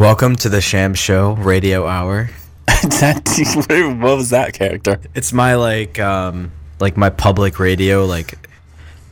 Welcome 0.00 0.36
to 0.36 0.48
the 0.48 0.62
Sham 0.62 0.94
Show 0.94 1.32
Radio 1.34 1.86
Hour. 1.86 2.30
that, 2.66 3.98
what 4.00 4.16
was 4.16 4.30
that 4.30 4.54
character? 4.54 4.98
It's 5.14 5.30
my 5.30 5.56
like 5.56 5.98
um 5.98 6.52
like 6.80 6.96
my 6.96 7.10
public 7.10 7.58
radio 7.58 8.06
like 8.06 8.48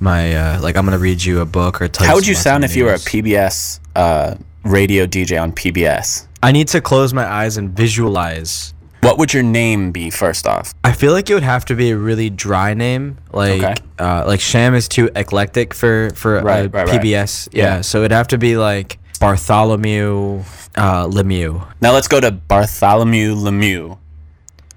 my 0.01 0.35
uh 0.35 0.63
like 0.63 0.79
I'm 0.79 0.87
gonna 0.87 0.97
read 0.97 1.23
you 1.23 1.43
a 1.43 1.45
book 1.45 1.83
or 1.83 1.89
tell 1.89 2.07
How 2.07 2.15
would 2.15 2.27
you 2.27 2.35
sound 2.35 2.65
if 2.65 2.75
you 2.75 2.87
were 2.87 2.95
a. 2.95 2.99
PBS 2.99 3.81
uh, 3.97 4.37
radio 4.65 5.05
DJ 5.05 5.39
on 5.39 5.53
PBS? 5.53 6.27
I 6.43 6.53
need 6.53 6.69
to 6.69 6.81
close 6.81 7.13
my 7.13 7.27
eyes 7.27 7.59
and 7.59 7.69
visualize. 7.69 8.73
What 9.03 9.19
would 9.19 9.35
your 9.35 9.43
name 9.43 9.93
be 9.93 10.09
first 10.09 10.47
off? 10.47 10.73
I 10.85 10.93
feel 10.93 11.13
like 11.13 11.29
it 11.29 11.35
would 11.35 11.43
have 11.43 11.67
to 11.67 11.75
be 11.75 11.91
a 11.91 11.99
really 11.99 12.31
dry 12.31 12.73
name, 12.73 13.19
like 13.31 13.63
Okay. 13.63 13.75
uh, 13.99 14.25
like 14.27 14.41
Sham 14.41 14.75
is 14.75 14.89
too 14.89 15.11
eclectic 15.15 15.75
for 15.75 16.09
for 16.15 16.41
Right, 16.41 16.65
uh, 16.65 16.69
right, 16.71 16.89
right. 16.89 16.99
PBS. 17.03 17.51
Yeah. 17.53 17.65
Yeah. 17.65 17.81
so 17.83 17.99
it'd 17.99 18.13
have 18.13 18.29
to 18.29 18.39
be 18.39 18.57
like 18.57 18.99
Bartholomew 19.21 20.45
uh, 20.79 21.07
Lemieux. 21.07 21.67
Now 21.81 21.93
let's 21.93 22.09
go 22.09 22.21
to 22.21 22.31
Bartholomew 22.31 23.35
Lemieux 23.35 23.99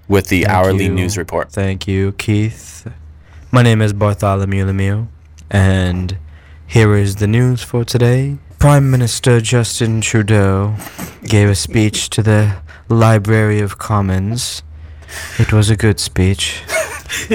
with 0.08 0.28
the 0.28 0.42
Thank 0.42 0.54
hourly 0.54 0.84
you. 0.84 0.94
news 0.94 1.16
report. 1.16 1.52
Thank 1.52 1.86
you, 1.86 2.12
Keith. 2.12 2.90
My 3.50 3.62
name 3.62 3.80
is 3.80 3.92
Bartholomew 3.92 4.66
Lemieux, 4.66 5.08
and 5.50 6.18
here 6.66 6.94
is 6.96 7.16
the 7.16 7.26
news 7.26 7.62
for 7.62 7.84
today. 7.84 8.38
Prime 8.58 8.90
Minister 8.90 9.40
Justin 9.40 10.00
Trudeau 10.00 10.76
gave 11.24 11.48
a 11.48 11.54
speech 11.54 12.10
to 12.10 12.22
the 12.22 12.56
Library 12.88 13.60
of 13.60 13.78
Commons. 13.78 14.62
It 15.38 15.52
was 15.52 15.70
a 15.70 15.76
good 15.76 16.00
speech. 16.00 16.62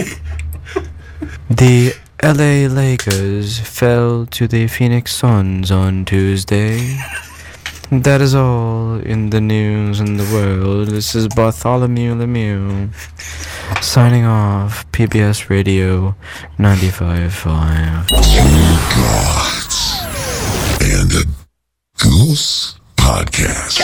the 1.50 1.94
LA 2.24 2.68
Lakers 2.74 3.60
fell 3.60 4.26
to 4.26 4.48
the 4.48 4.68
Phoenix 4.68 5.14
Suns 5.14 5.70
on 5.70 6.06
Tuesday. 6.06 6.98
That 7.90 8.20
is 8.20 8.36
all 8.36 9.00
in 9.00 9.30
the 9.30 9.40
news 9.40 10.02
in 10.02 10.18
the 10.18 10.26
world. 10.34 10.90
This 10.90 11.16
is 11.16 11.30
Bartholomew 11.30 12.16
Lemieux 12.16 12.94
signing 13.82 14.26
off. 14.26 14.86
PBS 14.92 15.50
Radio 15.50 16.14
95.5. 16.60 18.10
Gods 18.94 20.02
and 20.84 21.12
a 21.14 21.24
Goose 22.04 22.78
Podcast. 22.98 23.80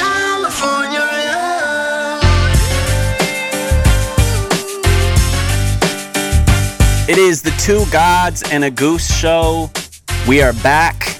It 7.08 7.18
is 7.18 7.42
the 7.42 7.52
Two 7.52 7.86
Gods 7.90 8.44
and 8.52 8.66
a 8.66 8.72
Goose 8.72 9.08
show. 9.18 9.72
We 10.28 10.42
are 10.42 10.54
back. 10.62 11.13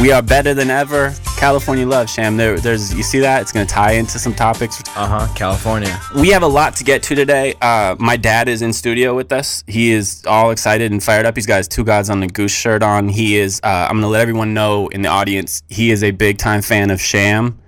We 0.00 0.12
are 0.12 0.20
better 0.20 0.52
than 0.52 0.68
ever. 0.70 1.14
California 1.38 1.86
love, 1.86 2.10
Sham. 2.10 2.36
There, 2.36 2.58
there's 2.60 2.94
you 2.94 3.02
see 3.02 3.18
that? 3.20 3.40
It's 3.40 3.50
gonna 3.50 3.64
tie 3.64 3.92
into 3.92 4.18
some 4.18 4.34
topics. 4.34 4.80
Uh 4.94 5.06
huh. 5.06 5.28
California. 5.34 5.98
We 6.14 6.28
have 6.28 6.42
a 6.42 6.46
lot 6.46 6.76
to 6.76 6.84
get 6.84 7.02
to 7.04 7.14
today. 7.14 7.54
Uh, 7.62 7.96
my 7.98 8.16
dad 8.18 8.46
is 8.48 8.60
in 8.60 8.74
studio 8.74 9.16
with 9.16 9.32
us. 9.32 9.64
He 9.66 9.90
is 9.92 10.22
all 10.26 10.50
excited 10.50 10.92
and 10.92 11.02
fired 11.02 11.24
up. 11.24 11.34
He's 11.34 11.46
got 11.46 11.56
his 11.58 11.68
Two 11.68 11.82
Gods 11.82 12.10
on 12.10 12.20
the 12.20 12.26
Goose 12.26 12.52
shirt 12.54 12.82
on. 12.82 13.08
He 13.08 13.36
is. 13.38 13.58
Uh, 13.64 13.86
I'm 13.88 13.96
gonna 13.96 14.08
let 14.08 14.20
everyone 14.20 14.52
know 14.52 14.88
in 14.88 15.00
the 15.00 15.08
audience. 15.08 15.62
He 15.68 15.90
is 15.90 16.04
a 16.04 16.10
big 16.10 16.36
time 16.36 16.60
fan 16.60 16.90
of 16.90 17.00
Sham. 17.00 17.58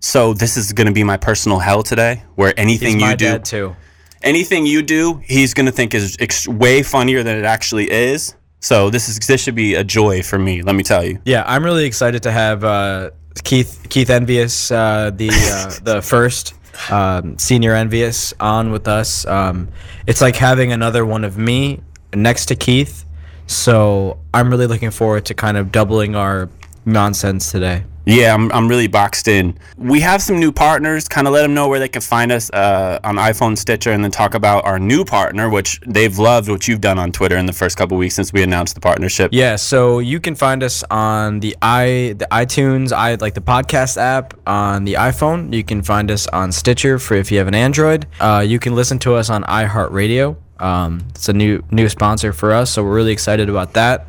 So 0.00 0.34
this 0.34 0.56
is 0.56 0.72
gonna 0.72 0.92
be 0.92 1.04
my 1.04 1.16
personal 1.16 1.60
hell 1.60 1.84
today, 1.84 2.24
where 2.34 2.52
anything 2.58 2.98
you 2.98 3.06
my 3.06 3.14
do, 3.14 3.26
dad 3.26 3.44
too. 3.44 3.76
anything 4.22 4.66
you 4.66 4.82
do, 4.82 5.20
he's 5.24 5.54
gonna 5.54 5.72
think 5.72 5.94
is 5.94 6.16
ex- 6.18 6.48
way 6.48 6.82
funnier 6.82 7.22
than 7.22 7.38
it 7.38 7.44
actually 7.44 7.90
is. 7.90 8.34
So 8.66 8.90
this 8.90 9.08
is 9.08 9.20
this 9.20 9.40
should 9.40 9.54
be 9.54 9.76
a 9.76 9.84
joy 9.84 10.24
for 10.24 10.40
me. 10.40 10.60
Let 10.60 10.74
me 10.74 10.82
tell 10.82 11.04
you. 11.04 11.20
Yeah, 11.24 11.44
I'm 11.46 11.64
really 11.64 11.84
excited 11.84 12.24
to 12.24 12.32
have 12.32 12.64
uh, 12.64 13.10
Keith 13.44 13.86
Keith 13.90 14.10
Envious, 14.10 14.72
uh, 14.72 15.12
the 15.14 15.30
uh, 15.30 15.72
the 15.84 16.02
first 16.02 16.52
um, 16.90 17.38
senior 17.38 17.74
Envious, 17.74 18.34
on 18.40 18.72
with 18.72 18.88
us. 18.88 19.24
Um, 19.24 19.68
it's 20.08 20.20
like 20.20 20.34
having 20.34 20.72
another 20.72 21.06
one 21.06 21.22
of 21.22 21.38
me 21.38 21.80
next 22.12 22.46
to 22.46 22.56
Keith. 22.56 23.04
So 23.46 24.18
I'm 24.34 24.50
really 24.50 24.66
looking 24.66 24.90
forward 24.90 25.26
to 25.26 25.34
kind 25.34 25.56
of 25.56 25.70
doubling 25.70 26.16
our 26.16 26.48
nonsense 26.84 27.52
today. 27.52 27.84
Yeah, 28.06 28.32
I'm, 28.32 28.52
I'm 28.52 28.68
really 28.68 28.86
boxed 28.86 29.26
in. 29.26 29.58
We 29.76 29.98
have 30.00 30.22
some 30.22 30.38
new 30.38 30.52
partners. 30.52 31.08
Kind 31.08 31.26
of 31.26 31.32
let 31.32 31.42
them 31.42 31.54
know 31.54 31.66
where 31.66 31.80
they 31.80 31.88
can 31.88 32.02
find 32.02 32.30
us 32.30 32.48
uh, 32.50 33.00
on 33.02 33.16
iPhone, 33.16 33.58
Stitcher, 33.58 33.90
and 33.90 34.02
then 34.02 34.12
talk 34.12 34.34
about 34.34 34.64
our 34.64 34.78
new 34.78 35.04
partner, 35.04 35.50
which 35.50 35.80
they've 35.84 36.16
loved 36.16 36.48
what 36.48 36.68
you've 36.68 36.80
done 36.80 37.00
on 37.00 37.10
Twitter 37.10 37.36
in 37.36 37.46
the 37.46 37.52
first 37.52 37.76
couple 37.76 37.96
weeks 37.96 38.14
since 38.14 38.32
we 38.32 38.44
announced 38.44 38.76
the 38.76 38.80
partnership. 38.80 39.30
Yeah, 39.32 39.56
so 39.56 39.98
you 39.98 40.20
can 40.20 40.36
find 40.36 40.62
us 40.62 40.84
on 40.88 41.40
the 41.40 41.56
i 41.60 42.14
the 42.16 42.28
iTunes, 42.30 42.92
i 42.92 43.16
like 43.16 43.34
the 43.34 43.40
podcast 43.40 43.96
app 43.96 44.34
on 44.46 44.84
the 44.84 44.94
iPhone. 44.94 45.52
You 45.52 45.64
can 45.64 45.82
find 45.82 46.08
us 46.08 46.28
on 46.28 46.52
Stitcher 46.52 47.00
for 47.00 47.14
if 47.16 47.32
you 47.32 47.38
have 47.38 47.48
an 47.48 47.56
Android. 47.56 48.06
Uh, 48.20 48.44
you 48.46 48.60
can 48.60 48.76
listen 48.76 49.00
to 49.00 49.14
us 49.14 49.30
on 49.30 49.42
iHeartRadio. 49.44 50.36
Um, 50.60 51.02
it's 51.10 51.28
a 51.28 51.32
new 51.32 51.62
new 51.72 51.88
sponsor 51.88 52.32
for 52.32 52.52
us, 52.52 52.70
so 52.70 52.84
we're 52.84 52.94
really 52.94 53.12
excited 53.12 53.48
about 53.48 53.72
that. 53.72 54.06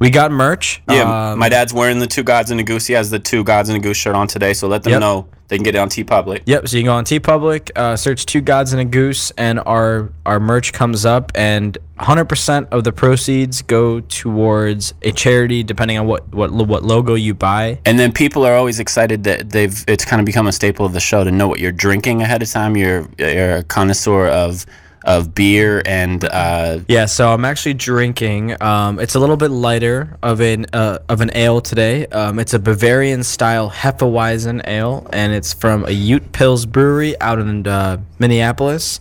We 0.00 0.08
got 0.08 0.32
merch. 0.32 0.82
Yeah, 0.90 1.32
Um, 1.32 1.38
my 1.38 1.50
dad's 1.50 1.74
wearing 1.74 1.98
the 1.98 2.06
Two 2.06 2.22
Gods 2.22 2.50
and 2.50 2.58
a 2.58 2.62
Goose. 2.62 2.86
He 2.86 2.94
has 2.94 3.10
the 3.10 3.18
Two 3.18 3.44
Gods 3.44 3.68
and 3.68 3.76
a 3.76 3.80
Goose 3.80 3.98
shirt 3.98 4.14
on 4.16 4.26
today, 4.28 4.54
so 4.54 4.66
let 4.66 4.82
them 4.82 4.92
Yep. 4.92 5.00
know 5.00 5.26
they 5.48 5.56
can 5.58 5.62
get 5.62 5.74
it 5.74 5.78
on 5.78 5.90
TeePublic. 5.90 6.40
Yep. 6.46 6.68
So 6.68 6.76
you 6.78 6.82
can 6.84 6.86
go 6.88 6.94
on 6.94 7.04
TeePublic, 7.04 7.70
uh, 7.76 7.96
search 7.96 8.24
Two 8.24 8.40
Gods 8.40 8.72
and 8.72 8.80
a 8.80 8.84
Goose, 8.86 9.30
and 9.36 9.60
our 9.66 10.08
our 10.24 10.40
merch 10.40 10.72
comes 10.72 11.04
up, 11.04 11.30
and 11.34 11.76
100% 11.98 12.66
of 12.70 12.84
the 12.84 12.92
proceeds 12.92 13.60
go 13.60 14.00
towards 14.00 14.94
a 15.02 15.12
charity, 15.12 15.62
depending 15.62 15.98
on 15.98 16.06
what 16.06 16.32
what 16.34 16.50
what 16.50 16.82
logo 16.82 17.12
you 17.14 17.34
buy. 17.34 17.78
And 17.84 17.98
then 17.98 18.10
people 18.10 18.46
are 18.46 18.54
always 18.54 18.80
excited 18.80 19.24
that 19.24 19.50
they've 19.50 19.84
it's 19.86 20.06
kind 20.06 20.18
of 20.18 20.24
become 20.24 20.46
a 20.46 20.52
staple 20.52 20.86
of 20.86 20.94
the 20.94 21.00
show 21.00 21.24
to 21.24 21.30
know 21.30 21.46
what 21.46 21.60
you're 21.60 21.72
drinking 21.72 22.22
ahead 22.22 22.40
of 22.42 22.50
time. 22.50 22.74
You're 22.74 23.06
you're 23.18 23.56
a 23.56 23.62
connoisseur 23.64 24.28
of 24.28 24.64
of 25.04 25.34
beer 25.34 25.82
and 25.86 26.24
uh, 26.24 26.80
Yeah, 26.88 27.06
so 27.06 27.32
I'm 27.32 27.44
actually 27.44 27.74
drinking. 27.74 28.60
Um, 28.62 28.98
it's 28.98 29.14
a 29.14 29.20
little 29.20 29.36
bit 29.36 29.50
lighter 29.50 30.18
of 30.22 30.40
an 30.40 30.66
uh, 30.72 30.98
of 31.08 31.20
an 31.20 31.30
ale 31.34 31.60
today. 31.60 32.06
Um, 32.06 32.38
it's 32.38 32.54
a 32.54 32.58
Bavarian 32.58 33.22
style 33.22 33.70
Hefeweizen 33.70 34.66
ale, 34.66 35.06
and 35.12 35.32
it's 35.32 35.52
from 35.52 35.84
a 35.84 35.88
Utepils 35.88 36.68
brewery 36.68 37.20
out 37.20 37.38
in 37.38 37.66
uh, 37.66 37.98
Minneapolis. 38.18 39.00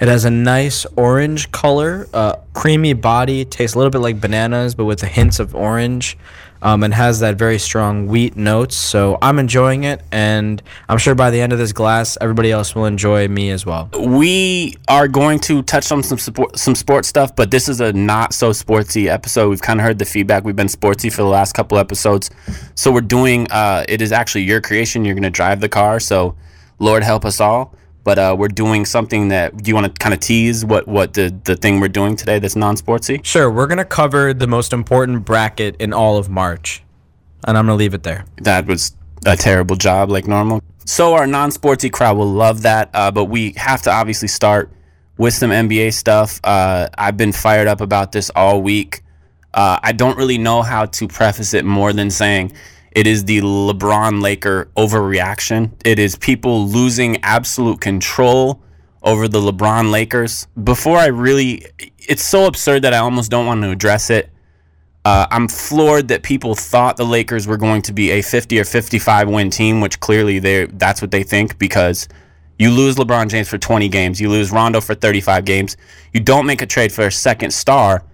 It 0.00 0.08
has 0.08 0.24
a 0.24 0.30
nice 0.30 0.86
orange 0.96 1.52
color, 1.52 2.08
uh, 2.12 2.36
creamy 2.52 2.94
body, 2.94 3.44
tastes 3.44 3.74
a 3.74 3.78
little 3.78 3.90
bit 3.90 4.00
like 4.00 4.20
bananas, 4.20 4.74
but 4.74 4.86
with 4.86 5.00
the 5.00 5.06
hints 5.06 5.38
of 5.38 5.54
orange, 5.54 6.18
um, 6.62 6.82
and 6.82 6.92
has 6.94 7.20
that 7.20 7.36
very 7.36 7.58
strong 7.58 8.08
wheat 8.08 8.36
notes. 8.36 8.74
So 8.74 9.18
I'm 9.22 9.38
enjoying 9.38 9.84
it, 9.84 10.02
and 10.10 10.60
I'm 10.88 10.98
sure 10.98 11.14
by 11.14 11.30
the 11.30 11.40
end 11.40 11.52
of 11.52 11.58
this 11.58 11.72
glass, 11.72 12.18
everybody 12.20 12.50
else 12.50 12.74
will 12.74 12.86
enjoy 12.86 13.28
me 13.28 13.50
as 13.50 13.64
well. 13.64 13.90
we 13.98 14.74
are 14.88 15.06
going 15.06 15.38
to 15.40 15.62
touch 15.62 15.92
on 15.92 16.02
some 16.02 16.18
support, 16.18 16.58
some 16.58 16.74
sports 16.74 17.06
stuff, 17.06 17.36
but 17.36 17.50
this 17.50 17.68
is 17.68 17.80
a 17.80 17.92
not 17.92 18.32
so 18.32 18.50
sportsy 18.50 19.06
episode. 19.06 19.50
We've 19.50 19.62
kind 19.62 19.78
of 19.78 19.84
heard 19.84 19.98
the 19.98 20.06
feedback. 20.06 20.44
We've 20.44 20.56
been 20.56 20.66
sportsy 20.66 21.12
for 21.12 21.22
the 21.22 21.28
last 21.28 21.52
couple 21.52 21.78
episodes, 21.78 22.30
so 22.74 22.90
we're 22.90 23.02
doing. 23.02 23.46
Uh, 23.50 23.84
it 23.88 24.02
is 24.02 24.10
actually 24.10 24.42
your 24.42 24.60
creation. 24.60 25.04
You're 25.04 25.14
going 25.14 25.22
to 25.22 25.30
drive 25.30 25.60
the 25.60 25.68
car, 25.68 26.00
so 26.00 26.34
Lord 26.78 27.04
help 27.04 27.24
us 27.24 27.40
all. 27.40 27.74
But 28.04 28.18
uh, 28.18 28.36
we're 28.38 28.48
doing 28.48 28.84
something 28.84 29.28
that. 29.28 29.56
Do 29.56 29.68
you 29.68 29.74
want 29.74 29.86
to 29.86 29.92
kind 29.98 30.14
of 30.14 30.20
tease 30.20 30.64
what 30.64 30.86
what 30.86 31.14
the 31.14 31.34
the 31.44 31.56
thing 31.56 31.80
we're 31.80 31.88
doing 31.88 32.16
today 32.16 32.38
that's 32.38 32.56
non 32.56 32.76
sportsy? 32.76 33.24
Sure, 33.24 33.50
we're 33.50 33.66
gonna 33.66 33.84
cover 33.84 34.34
the 34.34 34.46
most 34.46 34.72
important 34.72 35.24
bracket 35.24 35.76
in 35.80 35.92
all 35.92 36.18
of 36.18 36.28
March, 36.28 36.82
and 37.46 37.56
I'm 37.56 37.66
gonna 37.66 37.76
leave 37.76 37.94
it 37.94 38.02
there. 38.02 38.26
that 38.42 38.66
was 38.66 38.92
a 39.26 39.36
terrible 39.36 39.76
job 39.76 40.10
like 40.10 40.26
normal. 40.26 40.62
So 40.86 41.14
our 41.14 41.26
non-sportsy 41.26 41.90
crowd 41.90 42.16
will 42.18 42.30
love 42.30 42.62
that, 42.62 42.90
uh, 42.92 43.10
but 43.10 43.24
we 43.26 43.54
have 43.56 43.80
to 43.82 43.90
obviously 43.90 44.28
start 44.28 44.70
with 45.16 45.32
some 45.32 45.50
NBA 45.50 45.94
stuff. 45.94 46.40
Uh, 46.44 46.88
I've 46.98 47.16
been 47.16 47.32
fired 47.32 47.68
up 47.68 47.80
about 47.80 48.12
this 48.12 48.30
all 48.36 48.60
week. 48.60 49.02
Uh, 49.54 49.78
I 49.82 49.92
don't 49.92 50.18
really 50.18 50.36
know 50.36 50.62
how 50.62 50.84
to 50.84 51.08
preface 51.08 51.54
it 51.54 51.64
more 51.64 51.92
than 51.92 52.10
saying 52.10 52.52
it 52.94 53.06
is 53.06 53.24
the 53.24 53.40
LeBron 53.40 54.22
Laker 54.22 54.70
overreaction. 54.76 55.72
It 55.84 55.98
is 55.98 56.16
people 56.16 56.66
losing 56.66 57.22
absolute 57.22 57.80
control 57.80 58.62
over 59.02 59.26
the 59.28 59.40
LeBron 59.40 59.90
Lakers. 59.90 60.46
Before 60.62 60.96
I 60.96 61.06
really, 61.06 61.66
it's 61.98 62.24
so 62.24 62.46
absurd 62.46 62.82
that 62.82 62.94
I 62.94 62.98
almost 62.98 63.30
don't 63.30 63.46
want 63.46 63.62
to 63.62 63.70
address 63.70 64.10
it. 64.10 64.30
Uh, 65.04 65.26
I'm 65.30 65.48
floored 65.48 66.08
that 66.08 66.22
people 66.22 66.54
thought 66.54 66.96
the 66.96 67.04
Lakers 67.04 67.46
were 67.46 67.58
going 67.58 67.82
to 67.82 67.92
be 67.92 68.10
a 68.12 68.22
50 68.22 68.58
or 68.58 68.64
55 68.64 69.28
win 69.28 69.50
team, 69.50 69.80
which 69.82 70.00
clearly 70.00 70.38
they 70.38 70.66
that's 70.66 71.02
what 71.02 71.10
they 71.10 71.22
think 71.22 71.58
because 71.58 72.08
you 72.58 72.70
lose 72.70 72.96
LeBron 72.96 73.28
James 73.28 73.48
for 73.48 73.58
20 73.58 73.88
games, 73.88 74.20
you 74.20 74.30
lose 74.30 74.50
Rondo 74.50 74.80
for 74.80 74.94
35 74.94 75.44
games, 75.44 75.76
you 76.14 76.20
don't 76.20 76.46
make 76.46 76.62
a 76.62 76.66
trade 76.66 76.90
for 76.92 77.06
a 77.06 77.10
second 77.10 77.50
star. 77.52 78.04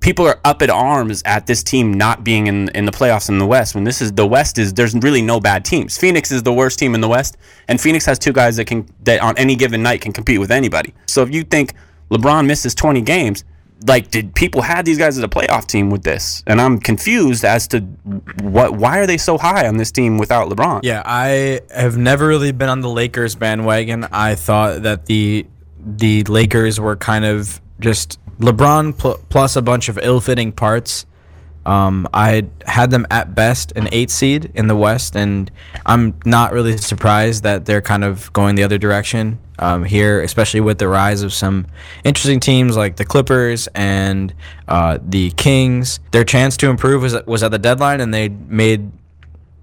People 0.00 0.26
are 0.26 0.40
up 0.44 0.62
at 0.62 0.70
arms 0.70 1.22
at 1.24 1.46
this 1.46 1.62
team 1.62 1.92
not 1.92 2.22
being 2.22 2.46
in 2.46 2.68
in 2.70 2.84
the 2.84 2.92
playoffs 2.92 3.28
in 3.28 3.38
the 3.38 3.46
West. 3.46 3.74
When 3.74 3.84
this 3.84 4.00
is 4.00 4.12
the 4.12 4.26
West 4.26 4.58
is 4.58 4.72
there's 4.72 4.94
really 4.94 5.22
no 5.22 5.40
bad 5.40 5.64
teams. 5.64 5.98
Phoenix 5.98 6.30
is 6.30 6.42
the 6.42 6.52
worst 6.52 6.78
team 6.78 6.94
in 6.94 7.00
the 7.00 7.08
West, 7.08 7.36
and 7.66 7.80
Phoenix 7.80 8.06
has 8.06 8.18
two 8.18 8.32
guys 8.32 8.56
that 8.56 8.66
can 8.66 8.88
that 9.04 9.20
on 9.20 9.36
any 9.36 9.56
given 9.56 9.82
night 9.82 10.00
can 10.00 10.12
compete 10.12 10.38
with 10.38 10.50
anybody. 10.50 10.94
So 11.06 11.22
if 11.22 11.34
you 11.34 11.42
think 11.42 11.74
LeBron 12.10 12.46
misses 12.46 12.74
20 12.74 13.00
games, 13.02 13.44
like 13.86 14.10
did 14.10 14.34
people 14.34 14.62
have 14.62 14.84
these 14.84 14.98
guys 14.98 15.16
as 15.18 15.24
a 15.24 15.28
playoff 15.28 15.66
team 15.66 15.90
with 15.90 16.02
this? 16.02 16.42
And 16.46 16.60
I'm 16.60 16.78
confused 16.78 17.44
as 17.44 17.68
to 17.68 17.80
what 18.42 18.74
why 18.74 18.98
are 18.98 19.06
they 19.06 19.18
so 19.18 19.38
high 19.38 19.66
on 19.68 19.76
this 19.76 19.90
team 19.90 20.18
without 20.18 20.48
LeBron? 20.48 20.80
Yeah, 20.82 21.02
I 21.04 21.60
have 21.74 21.96
never 21.96 22.26
really 22.26 22.52
been 22.52 22.68
on 22.68 22.80
the 22.80 22.88
Lakers 22.88 23.34
bandwagon. 23.34 24.06
I 24.10 24.34
thought 24.34 24.82
that 24.82 25.06
the 25.06 25.46
the 25.80 26.24
Lakers 26.24 26.80
were 26.80 26.96
kind 26.96 27.24
of 27.24 27.60
just 27.80 28.18
LeBron 28.38 28.96
pl- 28.96 29.20
plus 29.28 29.56
a 29.56 29.62
bunch 29.62 29.88
of 29.88 29.98
ill-fitting 29.98 30.52
parts. 30.52 31.06
Um, 31.66 32.08
I 32.14 32.46
had 32.66 32.90
them 32.90 33.06
at 33.10 33.34
best 33.34 33.72
an 33.76 33.88
eight 33.92 34.10
seed 34.10 34.50
in 34.54 34.68
the 34.68 34.76
West, 34.76 35.14
and 35.16 35.50
I'm 35.84 36.14
not 36.24 36.52
really 36.52 36.78
surprised 36.78 37.42
that 37.42 37.66
they're 37.66 37.82
kind 37.82 38.04
of 38.04 38.32
going 38.32 38.54
the 38.54 38.62
other 38.62 38.78
direction 38.78 39.38
um, 39.58 39.84
here, 39.84 40.22
especially 40.22 40.60
with 40.60 40.78
the 40.78 40.88
rise 40.88 41.22
of 41.22 41.32
some 41.34 41.66
interesting 42.04 42.40
teams 42.40 42.74
like 42.74 42.96
the 42.96 43.04
Clippers 43.04 43.68
and 43.74 44.32
uh, 44.66 44.98
the 45.02 45.30
Kings. 45.32 46.00
Their 46.12 46.24
chance 46.24 46.56
to 46.58 46.70
improve 46.70 47.02
was 47.02 47.14
was 47.26 47.42
at 47.42 47.50
the 47.50 47.58
deadline, 47.58 48.00
and 48.00 48.14
they 48.14 48.30
made 48.30 48.90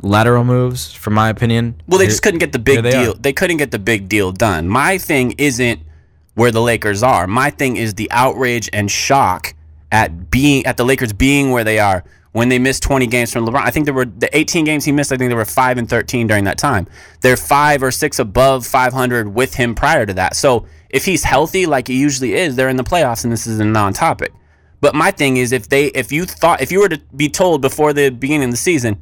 lateral 0.02 0.44
moves, 0.44 0.94
from 0.94 1.14
my 1.16 1.30
opinion. 1.30 1.82
Well, 1.88 1.98
they 1.98 2.04
Here- 2.06 2.12
just 2.12 2.22
couldn't 2.22 2.40
get 2.40 2.52
the 2.52 2.60
big 2.60 2.84
they 2.84 2.92
deal. 2.92 3.12
are. 3.12 3.16
They 3.16 3.34
couldn't 3.34 3.58
get 3.58 3.72
the 3.72 3.80
big 3.80 4.08
deal 4.08 4.32
done. 4.32 4.68
My 4.70 5.00
thing 5.00 5.34
isn't 5.40 5.80
where 6.36 6.52
the 6.52 6.62
Lakers 6.62 7.04
are. 7.04 7.28
My 7.28 7.50
thing 7.50 7.78
is 7.78 7.96
the 7.96 8.10
outrage 8.12 8.70
and 8.72 8.90
shock 8.90 9.54
at 9.92 10.30
being 10.30 10.66
at 10.66 10.78
the 10.78 10.86
Lakers 10.86 11.14
being 11.14 11.52
where 11.52 11.64
they 11.64 11.80
are 11.80 12.04
when 12.34 12.50
they 12.50 12.60
missed 12.60 12.84
20 12.84 13.08
games 13.08 13.32
from 13.32 13.46
LeBron. 13.46 13.62
I 13.62 13.72
think 13.72 13.86
there 13.86 13.94
were 13.94 14.06
the 14.06 14.36
18 14.36 14.66
games 14.66 14.84
he 14.84 14.92
missed. 14.92 15.12
I 15.12 15.18
think 15.18 15.30
there 15.30 15.38
were 15.38 15.46
five 15.46 15.78
and 15.78 15.90
13 15.90 16.28
during 16.28 16.44
that 16.44 16.58
time. 16.58 16.86
They're 17.22 17.38
five 17.38 17.82
or 17.82 17.92
six 17.92 18.20
above 18.20 18.68
500 18.68 19.34
with 19.34 19.56
him 19.56 19.74
prior 19.74 20.06
to 20.06 20.14
that. 20.16 20.36
So 20.36 20.66
if 20.90 21.06
he's 21.06 21.24
healthy, 21.24 21.66
like 21.66 21.88
he 21.88 21.98
usually 21.98 22.34
is, 22.34 22.56
they're 22.56 22.70
in 22.70 22.76
the 22.76 22.84
playoffs, 22.84 23.24
and 23.24 23.32
this 23.32 23.48
is 23.48 23.60
a 23.60 23.66
non-topic. 23.66 24.34
But 24.82 24.96
my 24.96 25.12
thing 25.12 25.38
is, 25.38 25.54
if 25.54 25.70
they, 25.70 25.86
if 25.88 26.12
you 26.12 26.26
thought, 26.26 26.62
if 26.62 26.72
you 26.72 26.82
were 26.82 26.90
to 26.90 27.02
be 27.16 27.30
told 27.30 27.62
before 27.62 27.94
the 27.94 28.10
beginning 28.10 28.50
of 28.50 28.52
the 28.52 28.58
season, 28.58 29.02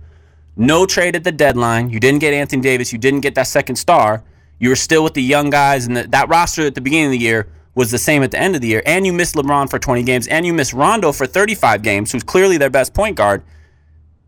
no 0.56 0.86
trade 0.86 1.16
at 1.16 1.24
the 1.24 1.32
deadline. 1.32 1.90
You 1.90 2.00
didn't 2.00 2.20
get 2.20 2.34
Anthony 2.34 2.62
Davis. 2.62 2.94
You 2.94 3.00
didn't 3.00 3.22
get 3.22 3.36
that 3.36 3.48
second 3.48 3.76
star. 3.78 4.24
You 4.60 4.70
were 4.70 4.76
still 4.76 5.04
with 5.04 5.14
the 5.14 5.24
young 5.24 5.50
guys, 5.50 5.86
and 5.86 5.98
the, 5.98 6.04
that 6.08 6.30
roster 6.30 6.64
at 6.64 6.76
the 6.76 6.82
beginning 6.82 7.08
of 7.08 7.12
the 7.12 7.18
year 7.20 7.48
was 7.76 7.92
the 7.92 7.98
same 7.98 8.24
at 8.24 8.32
the 8.32 8.40
end 8.40 8.56
of 8.56 8.62
the 8.62 8.68
year. 8.68 8.84
And 8.86 9.06
you 9.06 9.14
missed 9.14 9.36
LeBron 9.36 9.70
for 9.70 9.80
20 9.80 10.04
games, 10.04 10.28
and 10.28 10.46
you 10.46 10.54
missed 10.54 10.74
Rondo 10.74 11.12
for 11.12 11.26
35 11.26 11.82
games, 11.82 12.12
who's 12.12 12.24
clearly 12.24 12.58
their 12.58 12.70
best 12.70 12.94
point 12.94 13.18
guard. 13.18 13.44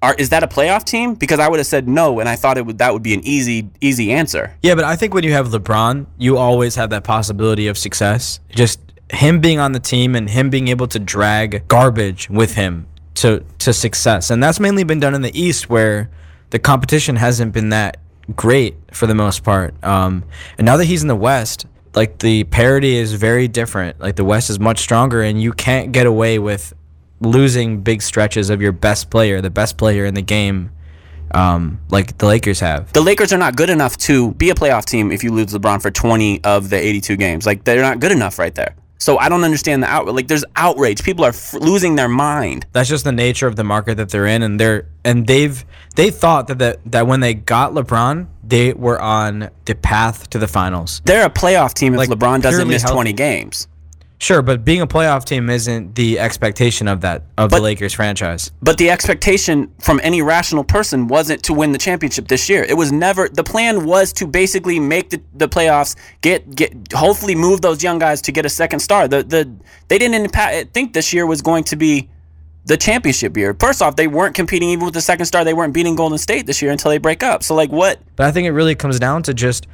Are, 0.01 0.13
is 0.15 0.29
that 0.29 0.43
a 0.43 0.47
playoff 0.47 0.83
team? 0.83 1.15
Because 1.15 1.39
I 1.39 1.47
would 1.47 1.59
have 1.59 1.67
said 1.67 1.87
no, 1.87 2.19
and 2.19 2.27
I 2.29 2.35
thought 2.35 2.57
it 2.57 2.65
would 2.65 2.77
that 2.77 2.93
would 2.93 3.01
be 3.01 3.13
an 3.13 3.25
easy 3.25 3.69
easy 3.81 4.11
answer. 4.11 4.55
Yeah, 4.61 4.75
but 4.75 4.83
I 4.83 4.95
think 4.95 5.13
when 5.13 5.23
you 5.23 5.31
have 5.31 5.47
LeBron, 5.47 6.05
you 6.17 6.37
always 6.37 6.75
have 6.75 6.89
that 6.91 7.03
possibility 7.03 7.67
of 7.67 7.77
success. 7.77 8.39
Just 8.49 8.79
him 9.11 9.39
being 9.39 9.59
on 9.59 9.71
the 9.71 9.79
team 9.79 10.15
and 10.15 10.29
him 10.29 10.49
being 10.49 10.67
able 10.67 10.87
to 10.87 10.99
drag 10.99 11.67
garbage 11.67 12.29
with 12.29 12.55
him 12.55 12.87
to 13.15 13.43
to 13.59 13.73
success. 13.73 14.29
And 14.29 14.43
that's 14.43 14.59
mainly 14.59 14.83
been 14.83 14.99
done 14.99 15.15
in 15.15 15.21
the 15.21 15.39
East 15.39 15.69
where 15.69 16.09
the 16.51 16.59
competition 16.59 17.15
hasn't 17.15 17.53
been 17.53 17.69
that 17.69 17.97
great 18.35 18.75
for 18.91 19.07
the 19.07 19.15
most 19.15 19.43
part. 19.43 19.81
Um, 19.83 20.23
and 20.57 20.65
now 20.65 20.77
that 20.77 20.85
he's 20.85 21.01
in 21.01 21.07
the 21.07 21.15
West, 21.15 21.65
like 21.93 22.19
the 22.19 22.43
parity 22.45 22.95
is 22.95 23.13
very 23.13 23.47
different. 23.47 23.99
Like 23.99 24.15
the 24.15 24.25
West 24.25 24.49
is 24.49 24.59
much 24.59 24.79
stronger 24.79 25.21
and 25.21 25.41
you 25.41 25.53
can't 25.53 25.91
get 25.91 26.05
away 26.05 26.39
with 26.39 26.73
losing 27.21 27.81
big 27.81 28.01
stretches 28.01 28.49
of 28.49 28.61
your 28.61 28.71
best 28.71 29.09
player, 29.09 29.41
the 29.41 29.49
best 29.49 29.77
player 29.77 30.05
in 30.05 30.13
the 30.13 30.21
game. 30.21 30.71
Um, 31.31 31.81
like 31.89 32.17
the 32.17 32.27
Lakers 32.27 32.59
have. 32.59 32.93
The 32.93 33.01
Lakers 33.01 33.33
are 33.33 33.37
not 33.37 33.55
good 33.55 33.69
enough 33.69 33.97
to 33.97 34.33
be 34.33 34.49
a 34.51 34.55
playoff 34.55 34.85
team 34.85 35.11
if 35.11 35.23
you 35.23 35.31
lose 35.31 35.47
LeBron 35.47 35.81
for 35.81 35.91
20 35.91 36.43
of 36.43 36.69
the 36.69 36.77
82 36.77 37.17
games. 37.17 37.45
Like 37.45 37.63
they're 37.63 37.81
not 37.81 37.99
good 37.99 38.11
enough 38.11 38.37
right 38.37 38.53
there. 38.53 38.75
So 39.05 39.19
I 39.19 39.29
don't 39.29 39.43
understand 39.43 39.83
the 39.83 39.87
outrage. 39.87 40.15
Like 40.15 40.27
there's 40.27 40.45
outrage. 40.55 41.03
People 41.03 41.25
are 41.25 41.29
f- 41.29 41.53
losing 41.53 41.95
their 41.95 42.09
mind. 42.09 42.65
that's 42.71 42.89
just 42.89 43.03
the 43.03 43.11
nature 43.11 43.45
of 43.45 43.55
the 43.55 43.63
market 43.63 43.97
that 43.97 44.09
they're 44.09 44.25
in 44.25 44.41
and 44.41 44.59
they're 44.59 44.87
and 45.03 45.27
they've 45.27 45.63
they 45.95 46.09
thought 46.09 46.47
that 46.47 46.57
that, 46.57 46.79
that 46.91 47.05
when 47.05 47.19
they 47.19 47.35
got 47.35 47.73
LeBron 47.73 48.25
they 48.43 48.73
were 48.73 48.99
on 48.99 49.51
the 49.65 49.75
path 49.75 50.27
to 50.31 50.39
the 50.39 50.47
finals. 50.47 51.03
They're 51.05 51.27
a 51.27 51.29
playoff 51.29 51.75
team 51.75 51.93
if 51.93 51.99
Like, 51.99 52.09
LeBron 52.09 52.41
doesn't 52.41 52.67
miss 52.67 52.81
healthy. 52.81 52.95
20 52.95 53.13
games. 53.13 53.67
Sure, 54.25 54.41
but 54.41 54.65
being 54.65 54.81
a 54.81 54.87
playoff 54.87 55.23
team 55.23 55.51
isn't 55.51 55.93
the 55.93 56.17
expectation 56.17 56.87
of 56.87 57.01
that 57.01 57.21
of 57.37 57.51
But- 57.51 57.57
the 57.57 57.61
Lakers 57.61 57.93
franchise. 57.93 58.49
But 58.59 58.79
the 58.79 58.89
expectation 58.89 59.69
from 59.79 59.99
any 60.01 60.23
rational 60.23 60.63
person 60.63 61.07
wasn't 61.07 61.43
to 61.43 61.53
win 61.53 61.73
the 61.73 61.77
championship 61.77 62.27
this 62.27 62.49
year. 62.49 62.63
It 62.63 62.75
was 62.75 62.91
never 62.91 63.29
the 63.29 63.43
plan 63.43 63.85
was 63.85 64.11
to 64.13 64.25
basically 64.25 64.79
make 64.79 65.11
the, 65.11 65.21
the 65.35 65.47
playoffs, 65.47 65.95
get 66.21 66.55
get 66.55 66.73
hopefully 66.91 67.35
move 67.35 67.61
those 67.61 67.83
young 67.83 67.99
guys 67.99 68.19
to 68.23 68.31
get 68.31 68.47
a 68.47 68.49
second 68.49 68.79
star. 68.79 69.07
The 69.07 69.21
the 69.21 69.47
they 69.89 69.99
didn't 69.99 70.29
think 70.73 70.93
this 70.93 71.13
year 71.13 71.27
was 71.27 71.43
going 71.43 71.63
to 71.65 71.75
be 71.75 72.09
the 72.65 72.77
championship 72.77 73.37
year. 73.37 73.55
First 73.59 73.83
off, 73.83 73.95
they 73.95 74.07
weren't 74.07 74.33
competing 74.33 74.69
even 74.69 74.85
with 74.85 74.95
the 74.95 75.01
second 75.01 75.27
star. 75.27 75.43
They 75.43 75.53
weren't 75.53 75.71
beating 75.75 75.95
Golden 75.95 76.17
State 76.17 76.47
this 76.47 76.63
year 76.63 76.71
until 76.71 76.89
they 76.89 76.97
break 76.97 77.21
up. 77.21 77.43
So 77.43 77.53
like 77.53 77.71
what? 77.71 77.99
But 78.15 78.25
I 78.25 78.31
think 78.31 78.47
it 78.47 78.53
really 78.53 78.73
comes 78.73 78.97
down 78.97 79.21
to 79.21 79.35
just 79.35 79.67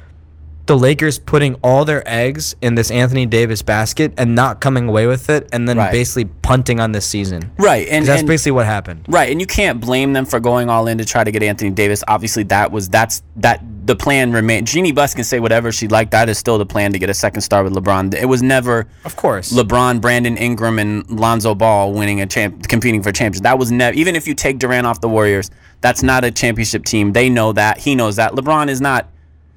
the 0.66 0.76
Lakers 0.76 1.18
putting 1.18 1.54
all 1.56 1.84
their 1.84 2.02
eggs 2.08 2.54
in 2.62 2.76
this 2.76 2.90
Anthony 2.92 3.26
Davis 3.26 3.62
basket 3.62 4.12
and 4.16 4.34
not 4.36 4.60
coming 4.60 4.88
away 4.88 5.06
with 5.08 5.28
it 5.28 5.48
and 5.52 5.68
then 5.68 5.76
Right. 5.76 5.90
basically 5.90 6.26
punting 6.42 6.78
on 6.78 6.92
this 6.92 7.04
season. 7.04 7.50
Right. 7.58 7.88
and 7.90 8.06
That's 8.06 8.20
and- 8.20 8.28
basically 8.28 8.52
what 8.52 8.66
happened. 8.66 9.00
Right, 9.08 9.30
and 9.30 9.40
you 9.40 9.46
can't 9.46 9.80
blame 9.80 10.12
them 10.12 10.24
for 10.24 10.38
going 10.38 10.70
all 10.70 10.86
in 10.86 10.98
to 10.98 11.04
try 11.04 11.24
to 11.24 11.30
get 11.32 11.42
Anthony 11.42 11.70
Davis. 11.70 12.04
Obviously, 12.06 12.44
that 12.44 12.70
was 12.70 12.88
that's 12.88 13.22
that 13.36 13.60
the 13.84 13.96
plan 13.96 14.30
remained. 14.30 14.68
Jeanie 14.68 14.92
Buss 14.92 15.12
can 15.14 15.24
say 15.24 15.40
whatever 15.40 15.72
she'd 15.72 15.90
like. 15.90 16.12
That 16.12 16.28
is 16.28 16.38
still 16.38 16.56
the 16.58 16.64
plan 16.66 16.92
to 16.92 16.98
get 17.00 17.10
a 17.10 17.14
second 17.14 17.40
star 17.40 17.64
with 17.64 17.72
LeBron. 17.74 18.14
It 18.14 18.26
was 18.26 18.40
never 18.40 18.86
Of 19.04 19.16
course. 19.16 19.52
LeBron, 19.52 20.00
Brandon 20.00 20.36
Ingram, 20.36 20.78
and 20.78 21.08
Lonzo 21.10 21.56
Ball 21.56 21.92
winning 21.92 22.20
a 22.20 22.26
champ, 22.26 22.68
competing 22.68 23.02
for 23.02 23.10
championship. 23.10 23.42
That 23.42 23.58
was 23.58 23.72
never. 23.72 23.96
Even 23.96 24.14
if 24.14 24.28
you 24.28 24.34
take 24.34 24.58
Durant 24.60 24.86
off 24.86 25.00
the 25.00 25.08
Warriors, 25.08 25.50
that's 25.80 26.04
not 26.04 26.24
a 26.24 26.30
championship 26.30 26.84
team. 26.84 27.12
They 27.12 27.28
know 27.28 27.52
that. 27.52 27.78
He 27.78 27.96
knows 27.96 28.14
that. 28.16 28.32
LeBron 28.32 28.68
is 28.68 28.80
not. 28.80 29.08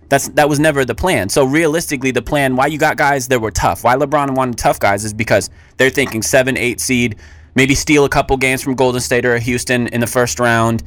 That's 0.09 0.29
that 0.29 0.47
was 0.47 0.59
never 0.59 0.85
the 0.85 0.95
plan. 0.95 1.29
So 1.29 1.45
realistically, 1.45 2.11
the 2.11 2.21
plan 2.21 2.55
why 2.55 2.67
you 2.67 2.77
got 2.77 2.97
guys 2.97 3.27
that 3.29 3.39
were 3.41 3.51
tough, 3.51 3.83
why 3.83 3.95
LeBron 3.95 4.35
wanted 4.35 4.57
tough 4.57 4.79
guys 4.79 5.03
is 5.03 5.13
because 5.13 5.49
they're 5.77 5.89
thinking 5.89 6.21
seven, 6.21 6.57
eight 6.57 6.79
seed, 6.79 7.17
maybe 7.55 7.75
steal 7.75 8.05
a 8.05 8.09
couple 8.09 8.37
games 8.37 8.61
from 8.61 8.75
Golden 8.75 9.01
State 9.01 9.25
or 9.25 9.37
Houston 9.39 9.87
in 9.87 10.01
the 10.01 10.07
first 10.07 10.39
round. 10.39 10.83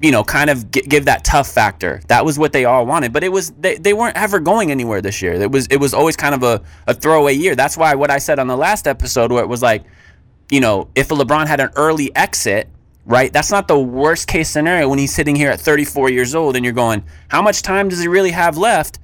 You 0.00 0.10
know, 0.10 0.24
kind 0.24 0.48
of 0.48 0.70
gi- 0.70 0.82
give 0.82 1.04
that 1.04 1.22
tough 1.22 1.48
factor. 1.48 2.00
That 2.08 2.24
was 2.24 2.38
what 2.38 2.54
they 2.54 2.64
all 2.64 2.86
wanted, 2.86 3.12
but 3.12 3.22
it 3.22 3.30
was 3.30 3.50
they, 3.50 3.76
they 3.76 3.92
weren't 3.92 4.16
ever 4.16 4.40
going 4.40 4.70
anywhere 4.70 5.02
this 5.02 5.20
year. 5.20 5.34
It 5.34 5.52
was 5.52 5.66
it 5.66 5.76
was 5.76 5.92
always 5.92 6.16
kind 6.16 6.34
of 6.34 6.42
a, 6.42 6.62
a 6.86 6.94
throwaway 6.94 7.34
year. 7.34 7.54
That's 7.54 7.76
why 7.76 7.94
what 7.94 8.10
I 8.10 8.16
said 8.18 8.38
on 8.38 8.46
the 8.46 8.56
last 8.56 8.86
episode, 8.86 9.30
where 9.30 9.44
it 9.44 9.48
was 9.48 9.62
like, 9.62 9.84
you 10.50 10.60
know, 10.60 10.88
if 10.94 11.08
LeBron 11.08 11.46
had 11.46 11.60
an 11.60 11.70
early 11.76 12.14
exit, 12.16 12.68
right? 13.06 13.32
That's 13.32 13.50
not 13.50 13.68
the 13.68 13.78
worst 13.78 14.26
case 14.26 14.50
scenario 14.50 14.88
when 14.88 14.98
he's 14.98 15.14
sitting 15.14 15.36
here 15.36 15.50
at 15.50 15.60
34 15.60 16.10
years 16.10 16.34
old 16.34 16.56
and 16.56 16.64
you're 16.64 16.74
going, 16.74 17.04
how 17.28 17.40
much 17.40 17.62
time 17.62 17.88
does 17.88 18.00
he 18.00 18.08
really 18.08 18.32
have 18.32 18.58
left? 18.58 18.98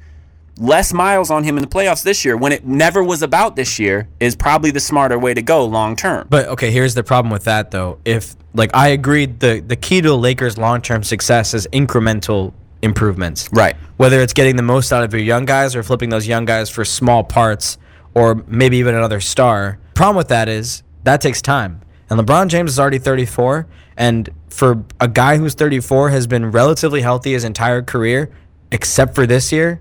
Less 0.59 0.93
miles 0.93 1.31
on 1.31 1.45
him 1.45 1.57
in 1.57 1.63
the 1.63 1.69
playoffs 1.69 2.03
this 2.03 2.25
year 2.25 2.37
when 2.37 2.53
it 2.53 2.67
never 2.67 3.03
was 3.03 3.23
about 3.23 3.57
this 3.57 3.79
year 3.79 4.09
is 4.21 4.37
probably 4.37 4.71
the 4.71 4.81
smarter 4.81 5.19
way 5.19 5.33
to 5.33 5.41
go 5.41 5.65
long 5.65 5.97
term. 5.97 6.27
But 6.29 6.47
okay, 6.49 6.71
here's 6.71 6.95
the 6.95 7.03
problem 7.03 7.33
with 7.33 7.45
that 7.45 7.71
though. 7.71 7.99
If 8.05 8.37
like 8.53 8.71
I 8.75 8.89
agreed 8.89 9.41
the 9.41 9.61
the 9.67 9.77
key 9.77 10.03
to 10.03 10.09
the 10.09 10.19
Lakers 10.19 10.59
long-term 10.59 11.05
success 11.05 11.55
is 11.55 11.67
incremental 11.69 12.53
improvements. 12.83 13.49
Right. 13.51 13.77
Whether 13.97 14.21
it's 14.21 14.35
getting 14.35 14.57
the 14.57 14.63
most 14.63 14.93
out 14.93 15.03
of 15.03 15.13
your 15.15 15.23
young 15.23 15.47
guys 15.47 15.75
or 15.75 15.83
flipping 15.83 16.11
those 16.11 16.29
young 16.29 16.45
guys 16.45 16.69
for 16.69 16.85
small 16.85 17.25
parts 17.25 17.79
or 18.13 18.45
maybe 18.47 18.77
even 18.77 18.95
another 18.95 19.21
star. 19.21 19.79
Problem 19.95 20.17
with 20.17 20.29
that 20.29 20.49
is 20.51 20.83
that 21.05 21.23
takes 21.23 21.41
time. 21.41 21.81
And 22.11 22.21
LeBron 22.21 22.49
James 22.49 22.73
is 22.73 22.79
already 22.79 22.99
34 22.99 23.67
and 24.03 24.29
for 24.51 24.85
a 25.01 25.09
guy 25.09 25.37
who's 25.37 25.55
34 25.55 26.11
has 26.11 26.27
been 26.27 26.51
relatively 26.51 27.03
healthy 27.03 27.33
his 27.33 27.45
entire 27.45 27.83
career 27.83 28.31
except 28.71 29.15
for 29.15 29.27
this 29.27 29.53
year 29.53 29.81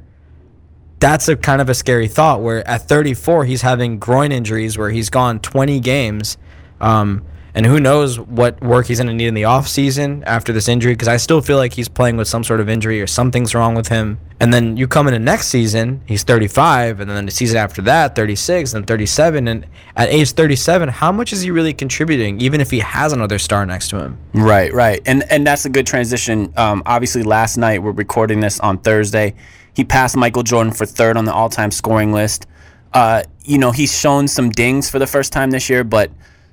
that's 1.02 1.28
a 1.28 1.36
kind 1.36 1.62
of 1.62 1.68
a 1.68 1.74
scary 1.74 2.08
thought 2.08 2.42
where 2.42 2.66
at 2.68 2.88
34 2.88 3.46
he's 3.46 3.64
having 3.64 3.98
groin 3.98 4.32
injuries 4.32 4.78
where 4.78 4.92
he's 4.92 5.10
gone 5.10 5.40
20 5.40 5.80
games. 5.80 6.38
Um, 6.80 7.26
and 7.54 7.66
who 7.66 7.80
knows 7.80 8.20
what 8.20 8.62
work 8.62 8.88
he's 8.88 9.00
going 9.00 9.08
to 9.08 9.14
need 9.14 9.28
in 9.28 9.34
the 9.34 9.42
offseason 9.44 10.24
after 10.26 10.54
this 10.54 10.68
injury 10.68 10.94
because 10.94 11.08
i 11.08 11.18
still 11.18 11.42
feel 11.42 11.58
like 11.58 11.74
he's 11.74 11.90
playing 11.90 12.18
with 12.18 12.28
some 12.28 12.44
sort 12.44 12.60
of 12.60 12.70
injury 12.70 13.02
or 13.02 13.08
something's 13.08 13.54
wrong 13.54 13.76
with 13.76 13.88
him 13.90 14.20
and 14.40 14.54
then 14.54 14.78
you 14.78 14.88
come 14.88 15.08
into 15.08 15.20
next 15.20 15.48
season 15.48 16.02
he's 16.06 16.24
35 16.24 17.00
and 17.00 17.10
then 17.12 17.26
the 17.26 17.32
season 17.32 17.58
after 17.58 17.82
that 17.82 18.16
36 18.16 18.74
and 18.74 18.88
37 18.88 19.48
and 19.48 19.66
at 19.96 20.10
age 20.10 20.32
37 20.32 20.90
how 20.90 21.12
much 21.12 21.34
is 21.34 21.42
he 21.42 21.52
really 21.52 21.74
contributing 21.74 22.40
even 22.40 22.62
if 22.62 22.72
he 22.72 22.80
has 22.80 23.14
another 23.14 23.38
star 23.40 23.66
next 23.66 23.90
to 23.90 24.00
him 24.00 24.18
Right, 24.34 24.74
right, 24.74 25.02
and 25.06 25.24
and 25.30 25.46
that's 25.46 25.66
a 25.66 25.70
good 25.70 25.86
transition. 25.86 26.54
Um, 26.56 26.84
obviously, 26.86 27.22
last 27.24 27.58
night 27.58 27.84
we're 27.84 27.92
recording 27.92 28.40
this 28.40 28.60
on 28.60 28.78
Thursday. 28.78 29.36
He 29.74 29.84
passed 29.84 30.16
Michael 30.16 30.44
Jordan 30.44 30.72
for 30.72 30.86
third 30.86 31.18
on 31.18 31.26
the 31.26 31.34
all-time 31.34 31.70
scoring 31.72 32.14
list. 32.14 32.48
Uh, 32.94 33.24
you 33.44 33.58
know, 33.58 33.72
he's 33.72 33.98
shown 33.98 34.28
some 34.28 34.50
dings 34.50 34.90
for 34.90 35.00
the 35.00 35.08
first 35.08 35.34
time 35.34 35.52
this 35.52 35.70
year, 35.70 35.84
but 35.84 36.12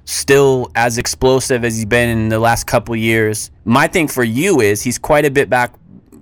still 0.09 0.71
as 0.75 0.97
explosive 0.97 1.65
as 1.65 1.77
he's 1.77 1.85
been 1.85 2.09
in 2.09 2.29
the 2.31 2.39
last 2.39 2.67
couple 2.67 2.97
years. 2.97 3.51
My 3.67 3.87
thing 3.87 4.09
for 4.09 4.25
you 4.25 4.63
is 4.63 4.83
he's 4.83 4.99
quite 4.99 5.27
a 5.27 5.31
bit 5.31 5.51
back 5.51 5.75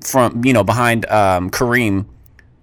from 0.04 0.44
you 0.44 0.52
know 0.52 0.64
behind 0.64 1.06
um, 1.06 1.50
Kareem, 1.50 2.06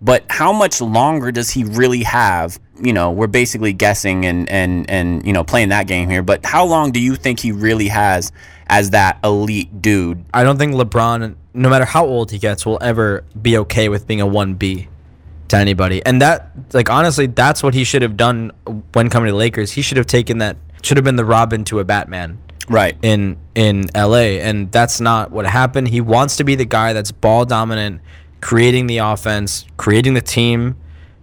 But 0.01 0.25
how 0.30 0.51
much 0.51 0.82
longer 0.82 1.32
does 1.32 1.50
he 1.50 1.63
really 1.63 2.03
have? 2.03 2.60
You 2.82 2.92
know, 2.92 3.12
we're 3.12 3.27
basically 3.27 3.72
guessing 3.72 4.25
and 4.25 4.50
and 4.50 4.89
and 4.89 5.25
you 5.25 5.32
know 5.32 5.46
playing 5.46 5.70
that 5.70 5.88
game 5.88 6.10
here. 6.10 6.24
But 6.24 6.46
how 6.46 6.65
long 6.65 6.92
do 6.92 7.00
you 7.00 7.15
think 7.15 7.39
he 7.39 7.53
really 7.53 7.88
has 7.88 8.34
as 8.68 8.89
that 8.89 9.18
elite 9.24 9.82
dude? 9.82 10.25
I 10.34 10.44
don't 10.44 10.58
think 10.58 10.74
LeBron, 10.74 11.36
no 11.53 11.70
matter 11.70 11.86
how 11.86 12.06
old 12.06 12.32
he 12.32 12.38
gets, 12.38 12.65
will 12.65 12.80
ever 12.82 13.24
be 13.42 13.58
okay 13.60 13.88
with 13.88 14.08
being 14.08 14.20
a 14.20 14.27
one 14.27 14.56
B 14.56 14.89
to 15.48 15.58
anybody. 15.58 16.06
And 16.06 16.22
that, 16.22 16.51
like 16.74 16.89
honestly, 16.89 17.27
that's 17.27 17.63
what 17.63 17.74
he 17.74 17.86
should 17.86 18.01
have 18.01 18.18
done 18.18 18.51
when 18.94 19.10
coming 19.10 19.27
to 19.27 19.32
the 19.32 19.38
Lakers. 19.38 19.72
He 19.72 19.82
should 19.82 19.98
have 19.98 20.08
taken 20.08 20.39
that. 20.39 20.58
Should 20.83 20.97
have 20.97 21.03
been 21.03 21.15
the 21.15 21.25
Robin 21.25 21.63
to 21.65 21.79
a 21.79 21.83
Batman 21.83 22.37
Right. 22.69 22.95
in 23.01 23.37
in 23.55 23.85
LA 23.95 24.39
and 24.41 24.71
that's 24.71 25.01
not 25.01 25.31
what 25.31 25.45
happened. 25.45 25.87
He 25.89 26.01
wants 26.01 26.37
to 26.37 26.43
be 26.43 26.55
the 26.55 26.65
guy 26.65 26.93
that's 26.93 27.11
ball 27.11 27.45
dominant, 27.45 28.01
creating 28.41 28.87
the 28.87 28.97
offense, 28.99 29.65
creating 29.77 30.13
the 30.13 30.21
team, 30.21 30.75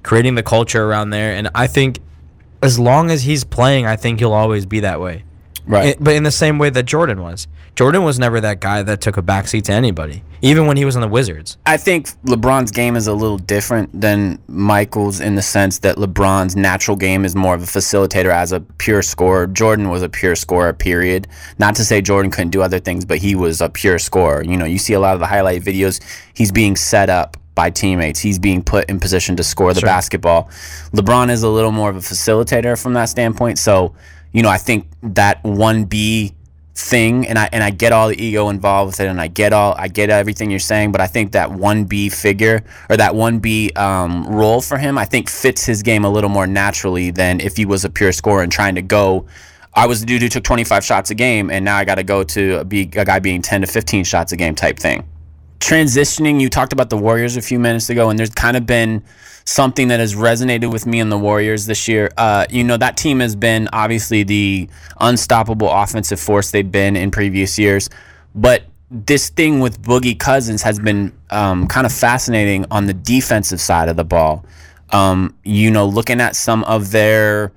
creating 0.03 0.35
the 0.35 0.43
culture 0.43 0.85
around 0.85 1.11
there 1.11 1.35
and 1.35 1.49
I 1.55 1.67
think 1.67 1.99
as 2.63 2.79
long 2.79 3.11
as 3.11 3.23
he's 3.23 3.43
playing, 3.45 3.87
I 3.87 3.97
think 3.97 4.19
he'll 4.19 4.33
always 4.35 4.67
be 4.67 4.81
that 4.81 5.01
way. 5.01 5.25
Right. 5.67 5.87
It- 5.89 5.97
but 6.05 6.15
in 6.15 6.25
the 6.25 6.31
same 6.31 6.59
way 6.59 6.69
that 6.71 6.83
Jordan 6.85 7.23
was. 7.23 7.47
Jordan 7.81 8.03
was 8.03 8.19
never 8.19 8.43
that 8.43 8.61
guy 8.61 8.83
that 8.83 9.01
took 9.01 9.17
a 9.17 9.23
backseat 9.23 9.63
to 9.63 9.73
anybody, 9.73 10.23
even 10.43 10.67
when 10.67 10.77
he 10.77 10.85
was 10.85 10.97
on 10.97 11.01
the 11.01 11.09
Wizards. 11.09 11.57
I 11.65 11.79
think 11.79 12.11
LeBron's 12.27 12.71
game 12.71 12.95
is 12.95 13.07
a 13.07 13.15
little 13.15 13.39
different 13.39 13.99
than 13.99 14.39
Michael's 14.49 15.19
in 15.19 15.35
the 15.35 15.41
sense 15.41 15.79
that 15.79 15.97
LeBron's 15.97 16.55
natural 16.55 16.95
game 16.95 17.25
is 17.25 17.35
more 17.35 17.55
of 17.55 17.63
a 17.63 17.65
facilitator 17.65 18.31
as 18.35 18.53
a 18.53 18.61
pure 18.61 19.01
scorer. 19.01 19.47
Jordan 19.47 19.89
was 19.89 20.03
a 20.03 20.11
pure 20.11 20.37
scorer, 20.37 20.75
period. 20.75 21.27
Not 21.59 21.75
to 21.77 21.85
say 21.87 22.03
Jordan 22.03 22.31
couldn't 22.31 22.51
do 22.51 22.61
other 22.61 22.81
things, 22.81 23.07
but 23.07 23.17
he 23.17 23.35
was 23.35 23.63
a 23.63 23.71
pure 23.71 23.99
scorer. 23.99 24.45
You 24.45 24.59
know, 24.59 24.67
you 24.67 24.77
see 24.77 24.93
a 24.93 25.01
lot 25.01 25.15
of 25.15 25.21
the 25.21 25.27
highlight 25.27 25.63
videos, 25.63 26.03
he's 26.35 26.53
being 26.53 26.77
set 26.77 27.09
up 27.09 27.39
by 27.55 27.71
teammates. 27.71 28.21
He's 28.21 28.39
being 28.39 28.63
put 28.63 28.91
in 28.91 29.01
position 29.01 29.37
to 29.37 29.43
score 29.43 29.73
the 29.73 29.81
Sure. 29.81 29.87
basketball. 29.87 30.51
LeBron 30.93 31.31
is 31.31 31.43
a 31.45 31.49
little 31.49 31.73
more 31.73 31.89
of 31.89 31.97
a 31.97 32.01
facilitator 32.01 32.79
from 32.79 32.93
that 32.93 33.07
standpoint. 33.07 33.59
So, 33.59 33.95
you 34.33 34.43
know, 34.43 34.51
I 34.51 34.59
think 34.59 34.87
that 35.03 35.43
1B 35.45 36.35
thing 36.81 37.27
and 37.27 37.39
I 37.39 37.49
and 37.53 37.63
I 37.63 37.71
get 37.71 37.93
all 37.93 38.09
the 38.09 38.23
ego 38.23 38.49
involved 38.49 38.93
with 38.93 39.01
it 39.01 39.09
and 39.09 39.21
I 39.21 39.27
get 39.27 39.53
all 39.53 39.75
I 39.77 39.89
get 39.89 40.11
everything 40.11 40.51
you're 40.51 40.59
saying 40.59 40.93
but 40.93 41.01
I 41.01 41.07
think 41.07 41.33
that 41.33 41.51
1B 41.51 42.13
figure 42.13 42.63
or 42.89 42.97
that 42.97 43.13
1B 43.13 43.77
um, 43.77 44.27
role 44.27 44.61
for 44.61 44.79
him 44.79 44.99
I 44.99 45.05
think 45.05 45.29
fits 45.29 45.65
his 45.65 45.83
game 45.83 46.05
a 46.05 46.11
little 46.11 46.31
more 46.31 46.47
naturally 46.47 47.11
than 47.11 47.41
if 47.41 47.57
he 47.57 47.65
was 47.65 47.85
a 47.85 47.91
pure 47.91 48.13
scorer 48.13 48.43
and 48.43 48.53
trying 48.53 48.75
to 48.77 48.83
go. 48.83 49.27
I 49.73 49.87
was 49.87 50.01
the 50.01 50.07
dude 50.07 50.23
who 50.23 50.29
took 50.29 50.43
25 50.43 50.85
shots 50.85 51.11
a 51.11 51.15
game 51.15 51.49
and 51.49 51.65
now 51.65 51.77
I 51.77 51.85
got 51.85 51.95
to 51.95 52.03
go 52.03 52.25
to 52.25 52.65
be 52.65 52.83
a 52.83 53.05
guy 53.05 53.21
being 53.21 53.41
10 53.41 53.61
to 53.61 53.67
15 53.69 54.03
shots 54.05 54.33
a 54.33 54.37
game 54.37 54.55
type 54.57 54.79
thing 54.79 55.09
transitioning 55.61 56.41
you 56.41 56.49
talked 56.49 56.73
about 56.73 56.91
the 56.91 56.97
warriors 56.97 57.37
a 57.37 57.43
few 57.43 57.59
minutes 57.59 57.91
ago 57.91 58.11
and 58.11 58.19
there's 58.19 58.31
kind 58.31 58.57
of 58.57 58.67
been 58.67 59.03
something 59.45 59.89
that 59.89 60.01
has 60.01 60.15
resonated 60.15 60.73
with 60.73 60.87
me 60.87 61.01
and 61.01 61.13
the 61.13 61.19
warriors 61.19 61.67
this 61.67 61.87
year 61.87 62.11
uh, 62.17 62.45
you 62.51 62.65
know 62.65 62.77
that 62.77 62.97
team 62.97 63.21
has 63.21 63.37
been 63.37 63.69
obviously 63.73 64.23
the 64.23 64.69
unstoppable 65.01 65.71
offensive 65.71 66.19
force 66.19 66.51
they've 66.51 66.73
been 66.73 66.97
in 66.97 67.11
previous 67.11 67.59
years 67.59 67.89
but 68.35 68.65
this 68.91 69.29
thing 69.29 69.61
with 69.61 69.81
boogie 69.83 70.19
cousins 70.19 70.63
has 70.63 70.79
been 70.79 71.13
um, 71.31 71.67
kind 71.67 71.87
of 71.87 71.93
fascinating 71.93 72.65
on 72.71 72.87
the 72.87 72.95
defensive 72.95 73.61
side 73.61 73.89
of 73.89 73.97
the 73.97 74.05
ball 74.05 74.45
um, 74.91 75.35
you 75.45 75.71
know 75.71 75.87
looking 75.87 76.21
at 76.21 76.35
some 76.35 76.65
of 76.65 76.91
their 76.91 77.53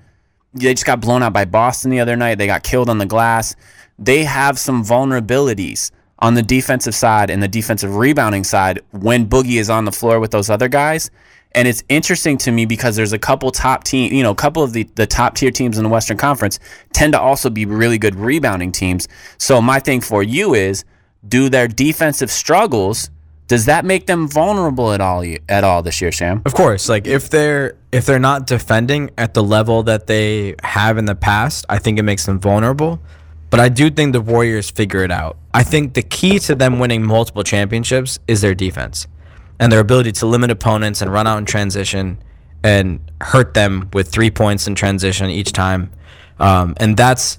they 0.54 0.74
just 0.74 0.86
got 0.86 1.02
blown 1.02 1.24
out 1.24 1.34
by 1.34 1.46
Boston 1.46 1.90
the 1.90 2.00
other 2.00 2.16
night. 2.16 2.36
They 2.36 2.48
got 2.48 2.64
killed 2.64 2.90
on 2.90 3.00
the 3.00 3.06
glass. 3.06 3.56
They 3.98 4.24
have 4.24 4.60
some 4.60 4.84
vulnerabilities 4.84 5.92
on 6.24 6.36
the 6.36 6.42
defensive 6.42 6.96
side 6.96 7.30
and 7.30 7.44
the 7.44 7.50
defensive 7.50 7.98
rebounding 7.98 8.46
side 8.46 8.80
when 8.92 9.28
Boogie 9.28 9.60
is 9.60 9.70
on 9.70 9.84
the 9.84 9.92
floor 9.92 10.22
with 10.22 10.32
those 10.32 10.50
other 10.50 10.70
guys. 10.70 11.12
And 11.52 11.68
it's 11.68 11.84
interesting 11.90 12.38
to 12.40 12.52
me 12.52 12.66
because 12.66 12.96
there's 12.96 13.12
a 13.12 13.20
couple 13.20 13.52
top 13.52 13.84
team, 13.84 14.14
you 14.14 14.24
know, 14.24 14.32
a 14.32 14.36
couple 14.36 14.64
of 14.64 14.72
the, 14.72 14.84
the 14.96 15.06
top 15.06 15.36
tier 15.36 15.52
teams 15.52 15.78
in 15.78 15.84
the 15.84 15.90
Western 15.90 16.16
Conference 16.16 16.60
tend 16.94 17.12
to 17.12 17.20
also 17.20 17.50
be 17.50 17.66
really 17.66 17.98
good 17.98 18.16
rebounding 18.16 18.72
teams. 18.72 19.10
So 19.38 19.62
my 19.62 19.82
thing 19.82 20.00
for 20.00 20.24
you 20.24 20.56
is 20.56 20.86
do 21.28 21.50
their 21.50 21.68
defensive 21.68 22.32
struggles 22.32 23.10
does 23.48 23.66
that 23.66 23.84
make 23.84 24.08
them 24.08 24.28
vulnerable 24.28 24.94
at 24.94 25.02
all 25.02 25.24
at 25.50 25.66
all 25.66 25.84
this 25.84 26.00
year, 26.02 26.14
Sam? 26.14 26.42
Of 26.46 26.54
course, 26.54 26.88
like 26.88 27.06
if 27.06 27.30
they're 27.30 27.76
if 27.92 28.06
they're 28.06 28.18
not 28.18 28.48
defending 28.48 29.12
at 29.18 29.34
the 29.34 29.44
level 29.44 29.84
that 29.84 30.08
they 30.08 30.56
have 30.64 30.98
in 30.98 31.06
the 31.06 31.14
past, 31.14 31.66
I 31.68 31.78
think 31.78 32.00
it 32.00 32.04
makes 32.04 32.26
them 32.26 32.40
vulnerable. 32.40 33.02
But 33.50 33.60
I 33.60 33.70
do 33.70 33.92
think 33.92 34.14
the 34.14 34.22
Warriors 34.22 34.72
figure 34.72 35.04
it 35.04 35.12
out. 35.12 35.38
I 35.54 35.64
think 35.64 35.94
the 35.94 36.02
key 36.02 36.40
to 36.40 36.56
them 36.56 36.80
winning 36.80 37.04
multiple 37.04 37.44
championships 37.44 38.20
is 38.28 38.42
their 38.42 38.56
defense 38.56 39.08
and 39.60 39.72
their 39.72 39.80
ability 39.80 40.12
to 40.14 40.26
limit 40.26 40.50
opponents 40.50 41.02
and 41.02 41.12
run 41.12 41.28
out 41.28 41.38
in 41.38 41.46
transition 41.46 42.18
and 42.64 43.00
hurt 43.22 43.54
them 43.54 43.90
with 43.94 44.10
three 44.10 44.32
points 44.32 44.68
in 44.68 44.76
transition 44.76 45.30
each 45.30 45.52
time. 45.52 45.92
Um, 46.40 46.74
and 46.78 46.98
that's 46.98 47.38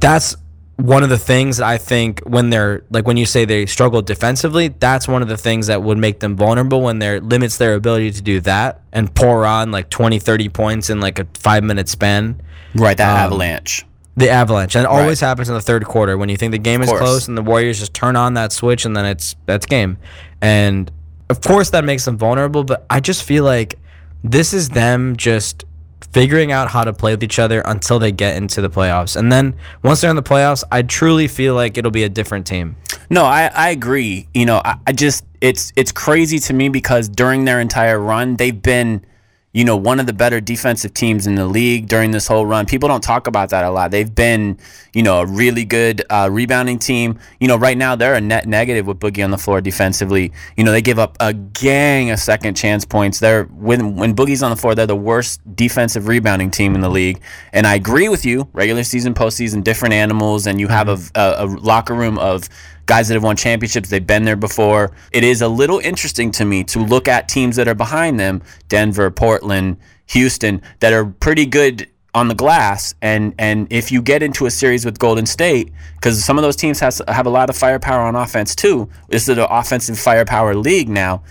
that's 0.00 0.36
one 0.76 1.02
of 1.02 1.08
the 1.08 1.18
things 1.18 1.56
that 1.56 1.66
I 1.66 1.76
think 1.76 2.20
when 2.20 2.50
they're 2.50 2.84
like 2.90 3.06
when 3.06 3.16
you 3.16 3.26
say 3.26 3.44
they 3.44 3.66
struggle 3.66 4.00
defensively, 4.02 4.68
that's 4.68 5.08
one 5.08 5.22
of 5.22 5.28
the 5.28 5.36
things 5.36 5.66
that 5.66 5.82
would 5.82 5.98
make 5.98 6.20
them 6.20 6.36
vulnerable 6.36 6.82
when 6.82 7.00
there 7.00 7.20
limits 7.20 7.58
their 7.58 7.74
ability 7.74 8.12
to 8.12 8.22
do 8.22 8.40
that 8.42 8.82
and 8.92 9.12
pour 9.14 9.44
on 9.44 9.72
like 9.72 9.90
20, 9.90 10.20
30 10.20 10.48
points 10.50 10.90
in 10.90 11.00
like 11.00 11.18
a 11.18 11.26
five 11.34 11.64
minute 11.64 11.88
span. 11.88 12.40
Right, 12.74 12.96
that 12.96 13.18
avalanche. 13.18 13.84
The 14.18 14.28
avalanche. 14.28 14.74
And 14.74 14.84
it 14.84 14.88
always 14.88 15.20
happens 15.20 15.48
in 15.48 15.54
the 15.54 15.60
third 15.60 15.84
quarter 15.84 16.18
when 16.18 16.28
you 16.28 16.36
think 16.36 16.50
the 16.50 16.58
game 16.58 16.82
is 16.82 16.90
close 16.90 17.28
and 17.28 17.38
the 17.38 17.42
Warriors 17.42 17.78
just 17.78 17.94
turn 17.94 18.16
on 18.16 18.34
that 18.34 18.52
switch 18.52 18.84
and 18.84 18.96
then 18.96 19.04
it's 19.04 19.36
that's 19.46 19.64
game. 19.64 19.96
And 20.40 20.90
of 21.30 21.40
course 21.40 21.70
that 21.70 21.84
makes 21.84 22.04
them 22.04 22.18
vulnerable, 22.18 22.64
but 22.64 22.84
I 22.90 23.00
just 23.00 23.22
feel 23.22 23.44
like 23.44 23.78
this 24.24 24.52
is 24.52 24.70
them 24.70 25.16
just 25.16 25.64
figuring 26.12 26.52
out 26.52 26.68
how 26.68 26.84
to 26.84 26.92
play 26.92 27.12
with 27.12 27.22
each 27.22 27.38
other 27.38 27.60
until 27.64 27.98
they 27.98 28.10
get 28.10 28.36
into 28.36 28.60
the 28.60 28.70
playoffs. 28.70 29.16
And 29.16 29.30
then 29.30 29.54
once 29.82 30.00
they're 30.00 30.10
in 30.10 30.16
the 30.16 30.22
playoffs, 30.22 30.64
I 30.72 30.82
truly 30.82 31.28
feel 31.28 31.54
like 31.54 31.76
it'll 31.78 31.90
be 31.90 32.04
a 32.04 32.08
different 32.08 32.46
team. 32.46 32.76
No, 33.10 33.24
I, 33.24 33.50
I 33.54 33.70
agree. 33.70 34.28
You 34.34 34.46
know, 34.46 34.60
I, 34.64 34.78
I 34.86 34.92
just 34.92 35.24
it's 35.40 35.72
it's 35.76 35.92
crazy 35.92 36.38
to 36.40 36.52
me 36.52 36.68
because 36.68 37.08
during 37.08 37.44
their 37.44 37.60
entire 37.60 37.98
run, 37.98 38.36
they've 38.36 38.60
been, 38.60 39.04
you 39.52 39.64
know, 39.64 39.76
one 39.76 39.98
of 39.98 40.06
the 40.06 40.12
better 40.12 40.40
defensive 40.40 40.92
teams 40.92 41.26
in 41.26 41.34
the 41.34 41.46
league 41.46 41.88
during 41.88 42.10
this 42.10 42.26
whole 42.26 42.44
run. 42.44 42.66
People 42.66 42.88
don't 42.88 43.02
talk 43.02 43.26
about 43.26 43.48
that 43.50 43.64
a 43.64 43.70
lot. 43.70 43.90
They've 43.90 44.14
been, 44.14 44.58
you 44.92 45.02
know, 45.02 45.20
a 45.20 45.26
really 45.26 45.64
good 45.64 46.02
uh, 46.10 46.28
rebounding 46.30 46.78
team. 46.78 47.18
You 47.40 47.48
know, 47.48 47.56
right 47.56 47.76
now 47.76 47.96
they're 47.96 48.14
a 48.14 48.20
net 48.20 48.46
negative 48.46 48.86
with 48.86 48.98
Boogie 48.98 49.24
on 49.24 49.30
the 49.30 49.38
floor 49.38 49.62
defensively. 49.62 50.32
You 50.56 50.64
know, 50.64 50.72
they 50.72 50.82
give 50.82 50.98
up 50.98 51.16
a 51.18 51.32
gang 51.32 52.10
of 52.10 52.18
second 52.18 52.56
chance 52.56 52.84
points. 52.84 53.20
They're 53.20 53.44
when 53.44 53.96
when 53.96 54.14
Boogie's 54.14 54.42
on 54.42 54.50
the 54.50 54.56
floor, 54.56 54.74
they're 54.74 54.86
the 54.86 54.94
worst 54.96 55.40
defensive 55.56 56.08
rebounding 56.08 56.50
team 56.50 56.74
in 56.74 56.82
the 56.82 56.90
league. 56.90 57.20
And 57.52 57.66
I 57.66 57.74
agree 57.74 58.10
with 58.10 58.26
you. 58.26 58.48
Regular 58.52 58.84
season, 58.84 59.14
postseason, 59.14 59.64
different 59.64 59.94
animals, 59.94 60.46
and 60.46 60.60
you 60.60 60.68
have 60.68 60.88
a, 60.88 60.98
a, 61.14 61.44
a 61.44 61.46
locker 61.46 61.94
room 61.94 62.18
of 62.18 62.48
guys 62.88 63.06
that 63.06 63.14
have 63.14 63.22
won 63.22 63.36
championships. 63.36 63.90
They've 63.90 64.04
been 64.04 64.24
there 64.24 64.34
before. 64.34 64.90
It 65.12 65.22
is 65.22 65.42
a 65.42 65.46
little 65.46 65.78
interesting 65.78 66.32
to 66.32 66.44
me 66.44 66.64
to 66.64 66.80
look 66.80 67.06
at 67.06 67.28
teams 67.28 67.54
that 67.56 67.68
are 67.68 67.74
behind 67.74 68.18
them 68.18 68.42
Denver, 68.68 69.10
Portland, 69.10 69.76
Houston, 70.06 70.62
that 70.80 70.92
are 70.92 71.04
pretty 71.04 71.46
good 71.46 71.86
on 72.14 72.28
the 72.28 72.34
glass. 72.34 72.94
And, 73.02 73.34
and 73.38 73.70
if 73.70 73.92
you 73.92 74.00
get 74.00 74.22
into 74.22 74.46
a 74.46 74.50
series 74.50 74.84
with 74.84 74.98
Golden 74.98 75.26
State, 75.26 75.70
because 75.96 76.24
some 76.24 76.38
of 76.38 76.42
those 76.42 76.56
teams 76.56 76.80
has, 76.80 77.00
have 77.06 77.26
a 77.26 77.30
lot 77.30 77.50
of 77.50 77.56
firepower 77.56 78.00
on 78.00 78.16
offense 78.16 78.56
too, 78.56 78.88
this 79.08 79.28
is 79.28 79.36
an 79.36 79.46
offensive 79.50 79.98
firepower 79.98 80.54
league 80.54 80.88
now. 80.88 81.22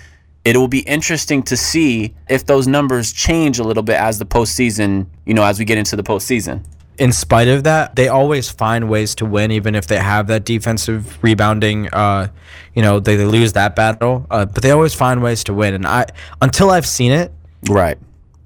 It 0.45 0.55
will 0.55 0.69
be 0.69 0.81
interesting 0.81 1.43
to 1.43 1.57
see 1.57 2.13
if 2.29 2.45
those 2.45 2.67
numbers 2.67 3.11
change 3.11 3.59
a 3.59 3.63
little 3.63 3.83
bit 3.83 3.97
as 3.97 4.19
the 4.19 4.25
postseason, 4.25 5.07
you 5.25 5.33
know, 5.33 5.43
as 5.43 5.59
we 5.59 5.65
get 5.65 5.77
into 5.77 5.95
the 5.97 6.03
postseason. 6.03 6.63
In 6.97 7.11
spite 7.11 7.47
of 7.47 7.63
that, 7.63 7.95
they 7.95 8.07
always 8.07 8.49
find 8.49 8.89
ways 8.89 9.15
to 9.15 9.25
win, 9.25 9.51
even 9.51 9.75
if 9.75 9.87
they 9.87 9.97
have 9.97 10.27
that 10.27 10.45
defensive 10.45 11.21
rebounding. 11.23 11.87
Uh, 11.93 12.29
you 12.73 12.81
know, 12.81 12.99
they, 12.99 13.15
they 13.15 13.25
lose 13.25 13.53
that 13.53 13.75
battle, 13.75 14.25
uh, 14.29 14.45
but 14.45 14.63
they 14.63 14.71
always 14.71 14.93
find 14.93 15.21
ways 15.21 15.43
to 15.45 15.53
win. 15.53 15.73
And 15.73 15.85
I, 15.87 16.05
until 16.41 16.69
I've 16.69 16.85
seen 16.85 17.11
it, 17.11 17.31
Right. 17.69 17.97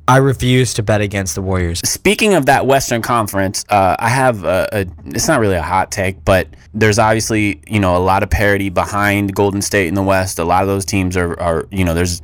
I 0.08 0.17
refuse 0.17 0.74
to 0.74 0.84
bet 0.84 1.00
against 1.00 1.36
the 1.36 1.41
Warriors. 1.41 1.79
Speaking 1.86 2.34
of 2.34 2.48
that 2.48 2.65
Western 2.65 3.01
Conference, 3.01 3.63
uh, 3.70 3.96
I 4.00 4.10
have 4.10 4.43
a, 4.43 4.67
a. 4.72 4.86
It's 5.05 5.27
not 5.27 5.39
really 5.39 5.55
a 5.55 5.62
hot 5.62 5.91
take, 5.91 6.25
but 6.25 6.48
there's 6.74 7.00
obviously 7.00 7.62
you 7.67 7.79
know 7.79 7.96
a 7.96 8.00
lot 8.00 8.24
of 8.24 8.29
parity 8.29 8.70
behind 8.70 9.34
Golden 9.36 9.62
State 9.62 9.88
in 9.88 9.93
the 9.93 10.03
West. 10.03 10.39
A 10.39 10.43
lot 10.43 10.63
of 10.63 10.67
those 10.67 10.86
teams 10.86 11.15
are, 11.15 11.39
are 11.39 11.67
you 11.72 11.86
know 11.86 11.93
there's 11.93 12.22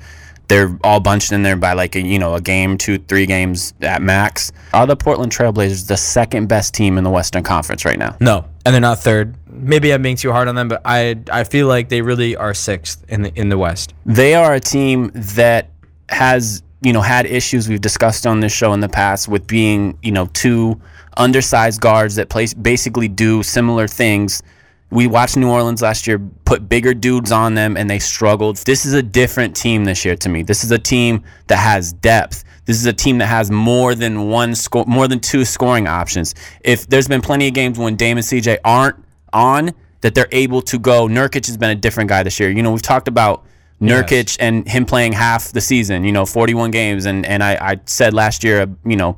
they're 0.48 0.78
all 0.84 1.00
bunched 1.00 1.32
in 1.32 1.44
there 1.44 1.56
by 1.56 1.74
like 1.74 1.96
a 1.96 2.02
you 2.02 2.20
know 2.20 2.36
a 2.36 2.42
game, 2.42 2.78
two, 2.78 2.98
three 2.98 3.26
games 3.26 3.74
at 3.82 4.02
max. 4.02 4.52
Are 4.74 4.88
the 4.88 4.96
Portland 4.96 5.32
Trailblazers 5.32 5.88
the 5.88 5.98
second 5.98 6.48
best 6.48 6.74
team 6.74 6.98
in 6.98 7.04
the 7.04 7.10
Western 7.10 7.44
Conference 7.44 7.86
right 7.86 8.00
now? 8.00 8.16
No, 8.20 8.46
and 8.66 8.74
they're 8.74 8.82
not 8.82 9.00
third. 9.00 9.36
Maybe 9.50 9.92
I'm 9.94 10.02
being 10.02 10.16
too 10.16 10.32
hard 10.32 10.48
on 10.48 10.56
them, 10.56 10.68
but 10.68 10.82
I 10.86 11.18
I 11.32 11.44
feel 11.44 11.68
like 11.68 11.90
they 11.90 12.02
really 12.02 12.36
are 12.36 12.54
sixth 12.54 13.04
in 13.10 13.24
the 13.24 13.34
in 13.40 13.50
the 13.50 13.58
West. 13.58 13.94
they 14.06 14.36
are 14.36 14.54
a 14.54 14.60
team 14.60 15.12
that 15.14 15.70
has 16.10 16.64
you 16.82 16.94
know 16.94 17.02
had 17.02 17.26
issues 17.26 17.68
we've 17.68 17.82
discussed 17.82 18.26
on 18.26 18.40
this 18.40 18.54
show 18.54 18.74
in 18.74 18.80
the 18.80 18.90
past 18.90 19.28
with 19.28 19.46
being 19.48 19.98
you 20.02 20.12
know 20.12 20.28
two 20.28 20.80
undersized 21.18 21.82
guards 21.82 22.16
that 22.16 22.30
play 22.30 22.48
basically 22.62 23.08
do 23.08 23.42
similar 23.44 23.88
things 23.88 24.44
We 24.90 25.08
watched 25.08 25.36
New 25.36 25.50
Orleans 25.50 25.82
last 25.82 26.08
year 26.08 26.20
put 26.46 26.70
bigger 26.70 26.94
dudes 26.94 27.32
on 27.32 27.56
them 27.56 27.76
and 27.76 27.90
they 27.90 28.00
struggled. 28.00 28.58
This 28.58 28.86
is 28.86 28.94
a 28.94 29.04
different 29.04 29.56
team 29.56 29.84
this 29.84 30.06
year 30.06 30.16
to 30.16 30.30
me. 30.30 30.44
This 30.44 30.64
is 30.64 30.72
a 30.72 30.80
team 30.80 31.24
that 31.48 31.58
has 31.58 31.92
depth. 31.94 32.46
This 32.66 32.78
is 32.78 32.86
a 32.86 32.94
team 32.94 33.18
that 33.18 33.28
has 33.28 33.52
more 33.52 33.96
than 33.96 34.30
one 34.30 34.56
score, 34.56 34.86
more 34.86 35.08
than 35.08 35.20
two 35.20 35.44
scoring 35.46 35.88
options. 35.88 36.36
If 36.62 36.88
there's 36.88 37.08
been 37.08 37.22
plenty 37.22 37.48
of 37.48 37.54
games 37.54 37.78
when 37.78 37.96
Dame 37.96 38.18
and 38.18 38.26
CJ 38.26 38.58
aren't 38.64 38.96
on, 39.34 39.72
that 40.02 40.14
they're 40.16 40.30
able 40.32 40.62
to 40.62 40.78
go. 40.80 41.08
Nurkic 41.08 41.48
has 41.48 41.58
been 41.58 41.72
a 41.72 41.76
different 41.76 42.08
guy 42.10 42.24
this 42.24 42.40
year. 42.40 42.50
You 42.50 42.62
know, 42.64 42.72
we've 42.72 42.82
talked 42.82 43.08
about 43.08 43.46
Nurkic 43.82 44.12
Yes. 44.12 44.38
and 44.38 44.68
him 44.68 44.86
playing 44.86 45.14
half 45.14 45.52
the 45.52 45.62
season. 45.62 46.04
You 46.04 46.12
know, 46.12 46.26
41 46.26 46.72
games, 46.72 47.06
and 47.06 47.26
and 47.26 47.44
I, 47.44 47.56
I 47.60 47.80
said 47.86 48.14
last 48.14 48.44
year, 48.44 48.68
you 48.86 48.96
know, 48.96 49.18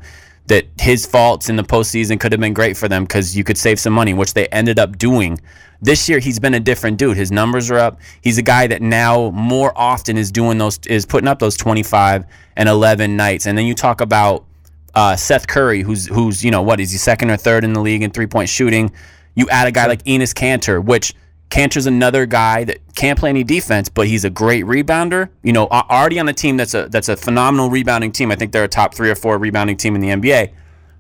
that 0.50 0.66
his 0.80 1.06
faults 1.06 1.48
in 1.48 1.56
the 1.56 1.64
postseason 1.64 2.20
could 2.20 2.32
have 2.32 2.42
been 2.42 2.54
great 2.54 2.76
for 2.76 2.88
them 2.88 3.04
because 3.04 3.38
you 3.38 3.44
could 3.44 3.58
save 3.58 3.80
some 3.80 3.94
money, 3.94 4.14
which 4.14 4.34
they 4.34 4.48
ended 4.48 4.78
up 4.78 4.98
doing. 4.98 5.40
This 5.82 6.10
year, 6.10 6.20
he's 6.20 6.40
been 6.40 6.56
a 6.56 6.60
different 6.60 6.98
dude. 6.98 7.16
His 7.16 7.32
numbers 7.32 7.72
are 7.72 7.78
up. 7.78 8.00
He's 8.22 8.38
a 8.38 8.42
guy 8.42 8.68
that 8.68 8.82
now 8.82 9.30
more 9.30 9.72
often 9.76 10.18
is 10.18 10.32
doing 10.32 10.58
those, 10.58 10.80
is 10.88 11.06
putting 11.06 11.28
up 11.28 11.40
those 11.40 11.56
25 11.56 12.26
and 12.58 12.68
11 12.68 13.16
nights. 13.16 13.46
And 13.46 13.58
then 13.58 13.66
you 13.66 13.76
talk 13.76 14.02
about 14.02 14.46
uh, 14.96 15.16
Seth 15.16 15.48
Curry, 15.48 15.82
who's 15.82 16.08
who's 16.08 16.44
you 16.44 16.52
know 16.52 16.64
what 16.64 16.80
is 16.80 16.92
he 16.92 16.98
second 16.98 17.30
or 17.30 17.38
third 17.38 17.64
in 17.64 17.74
the 17.74 17.80
league 17.80 18.02
in 18.02 18.12
three 18.12 18.28
point 18.28 18.50
shooting. 18.50 18.92
You 19.36 19.48
add 19.50 19.68
a 19.68 19.72
guy 19.72 19.86
like 19.86 20.04
Enes 20.04 20.34
Kanter, 20.34 20.84
which 20.84 21.14
Kanter's 21.50 21.88
another 21.88 22.26
guy 22.26 22.64
that 22.64 22.78
can't 22.96 23.18
play 23.18 23.30
any 23.30 23.44
defense, 23.44 23.90
but 23.90 24.08
he's 24.08 24.24
a 24.24 24.30
great 24.30 24.66
rebounder. 24.66 25.30
You 25.42 25.52
know, 25.54 25.68
already 25.68 26.20
on 26.20 26.30
a 26.30 26.34
team 26.34 26.58
that's 26.58 26.74
a 26.74 26.88
that's 26.90 27.10
a 27.10 27.18
phenomenal 27.18 27.70
rebounding 27.70 28.12
team. 28.12 28.32
I 28.32 28.36
think 28.36 28.52
they're 28.52 28.64
a 28.64 28.68
top 28.68 28.94
three 28.94 29.10
or 29.10 29.16
four 29.16 29.38
rebounding 29.38 29.78
team 29.78 29.96
in 29.96 30.02
the 30.02 30.10
NBA. 30.10 30.54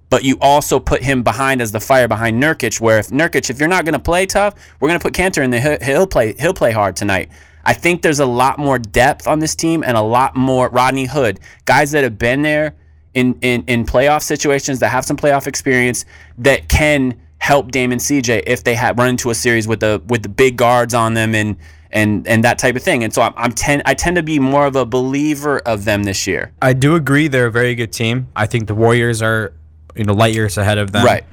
But 0.10 0.24
you 0.24 0.38
also 0.42 0.80
put 0.80 1.04
him 1.04 1.22
behind 1.22 1.62
as 1.62 1.72
the 1.72 1.80
fire 1.80 2.08
behind 2.08 2.42
Nurkic, 2.42 2.82
where 2.82 2.98
if 2.98 3.10
Nurkic, 3.10 3.52
if 3.52 3.60
you're 3.60 3.70
not 3.70 3.86
going 3.86 3.94
to 3.94 4.00
play 4.00 4.26
tough, 4.26 4.56
we're 4.80 4.88
going 4.88 5.00
to 5.00 5.04
put 5.04 5.14
Kanter 5.14 5.44
in 5.44 5.52
the 5.52 5.60
he'll, 5.60 5.78
he'll 5.82 6.08
play 6.08 6.34
he'll 6.40 6.54
play 6.54 6.72
hard 6.72 6.96
tonight. 6.96 7.30
I 7.64 7.74
think 7.74 8.02
there's 8.02 8.20
a 8.20 8.26
lot 8.26 8.58
more 8.58 8.80
depth 8.80 9.28
on 9.28 9.38
this 9.38 9.54
team 9.54 9.84
and 9.84 9.96
a 9.96 10.02
lot 10.02 10.36
more 10.36 10.70
Rodney 10.70 11.06
Hood, 11.06 11.40
guys 11.66 11.92
that 11.92 12.04
have 12.04 12.18
been 12.18 12.42
there 12.42 12.74
in 13.14 13.38
in 13.42 13.64
in 13.68 13.86
playoff 13.86 14.24
situations 14.24 14.80
that 14.80 14.90
have 14.90 15.06
some 15.06 15.18
playoff 15.18 15.46
experience 15.46 16.06
that 16.40 16.68
can 16.70 17.20
help 17.40 17.72
Damon 17.72 18.00
CJ 18.00 18.44
if 18.46 18.64
they 18.64 18.76
have 18.76 18.98
run 18.98 19.10
into 19.10 19.30
a 19.30 19.36
series 19.36 19.68
with 19.68 19.80
the 19.80 20.02
with 20.08 20.24
the 20.24 20.30
big 20.30 20.58
guards 20.58 20.94
on 20.94 21.14
them 21.16 21.34
and 21.34 21.58
and 21.92 22.28
and 22.28 22.44
that 22.44 22.60
type 22.60 22.76
of 22.76 22.84
thing. 22.84 23.04
And 23.04 23.14
so 23.14 23.22
I'm, 23.22 23.34
I'm 23.36 23.52
tend 23.52 23.82
I 23.86 23.94
tend 23.96 24.16
to 24.18 24.24
be 24.24 24.38
more 24.40 24.66
of 24.68 24.76
a 24.76 24.86
believer 24.86 25.60
of 25.60 25.86
them 25.86 26.04
this 26.04 26.28
year. 26.28 26.52
I 26.62 26.74
do 26.74 26.96
agree 26.96 27.28
they're 27.28 27.48
a 27.48 27.52
very 27.52 27.76
good 27.76 27.92
team. 27.92 28.28
I 28.36 28.46
think 28.46 28.68
the 28.68 28.76
Warriors 28.76 29.22
are, 29.22 29.54
you 29.96 30.04
know, 30.04 30.14
light 30.14 30.34
years 30.36 30.58
ahead 30.58 30.78
of 30.78 30.92
them. 30.92 31.06
Right. 31.06 31.24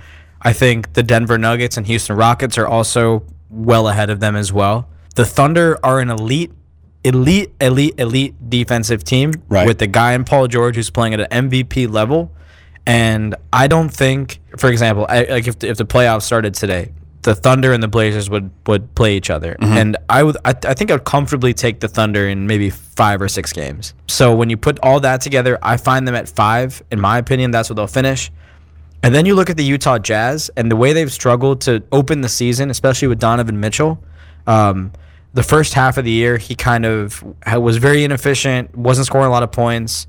I 0.40 0.52
think 0.52 0.92
the 0.94 1.02
Denver 1.02 1.38
Nuggets 1.38 1.76
and 1.76 1.86
Houston 1.86 2.16
Rockets 2.16 2.56
are 2.56 2.66
also 2.66 3.25
well 3.50 3.88
ahead 3.88 4.10
of 4.10 4.20
them 4.20 4.36
as 4.36 4.52
well. 4.52 4.88
The 5.16 5.25
Thunder 5.25 5.78
are 5.82 5.98
an 5.98 6.10
elite, 6.10 6.52
elite, 7.04 7.50
elite, 7.60 7.94
elite 7.98 8.34
defensive 8.48 9.02
team 9.02 9.32
Right. 9.48 9.66
with 9.66 9.78
the 9.78 9.86
guy 9.86 10.12
in 10.12 10.25
Paul 10.25 10.46
George 10.46 10.76
who's 10.76 10.90
playing 10.90 11.14
at 11.14 11.20
an 11.32 11.48
MVP 11.50 11.90
level. 11.90 12.30
And 12.87 13.35
I 13.52 13.66
don't 13.66 13.88
think, 13.88 14.40
for 14.57 14.71
example, 14.71 15.07
I, 15.09 15.25
like 15.25 15.49
if 15.49 15.59
the, 15.59 15.69
if 15.69 15.76
the 15.76 15.87
playoffs 15.87 16.23
started 16.23 16.55
today, 16.55 16.93
the 17.23 17.35
Thunder 17.35 17.73
and 17.73 17.83
the 17.83 17.88
Blazers 17.88 18.31
would 18.31 18.50
would 18.69 18.95
play 18.95 19.16
each 19.16 19.31
other, 19.31 19.57
and 19.61 19.97
I 20.09 20.23
would 20.23 20.37
I, 20.45 20.50
I 20.50 20.75
think 20.75 20.93
I'd 20.93 21.05
comfortably 21.05 21.52
take 21.52 21.81
the 21.81 21.88
Thunder 21.88 22.28
in 22.28 22.47
maybe 22.47 22.71
five 22.71 23.21
or 23.21 23.28
six 23.28 23.52
games. 23.52 23.95
So 24.07 24.35
when 24.37 24.49
you 24.49 24.57
put 24.57 24.78
all 24.81 25.00
that 25.00 25.21
together, 25.21 25.59
I 25.61 25.76
find 25.76 26.07
them 26.07 26.14
at 26.14 26.28
five. 26.28 26.85
In 26.93 27.00
my 27.00 27.19
opinion, 27.19 27.50
that's 27.50 27.69
what 27.69 27.75
they'll 27.75 27.88
finish. 27.88 28.31
And 29.02 29.14
then 29.14 29.26
you 29.26 29.35
look 29.35 29.50
at 29.50 29.57
the 29.57 29.64
Utah 29.64 29.99
Jazz 29.99 30.50
and 30.57 30.71
the 30.71 30.76
way 30.76 30.93
they've 30.93 31.12
struggled 31.12 31.61
to 31.62 31.83
open 31.90 32.21
the 32.21 32.28
season, 32.28 32.71
especially 32.71 33.09
with 33.09 33.19
Donovan 33.19 33.59
Mitchell. 33.61 34.02
Um, 34.47 34.93
the 35.35 35.43
first 35.43 35.75
half 35.75 35.99
of 35.99 36.05
the 36.05 36.11
year, 36.11 36.38
he 36.38 36.55
kind 36.55 36.87
of 36.87 37.23
was 37.57 37.76
very 37.76 38.05
inefficient, 38.05 38.75
wasn't 38.76 39.07
scoring 39.07 39.26
a 39.26 39.31
lot 39.31 39.43
of 39.43 39.52
points. 39.52 40.07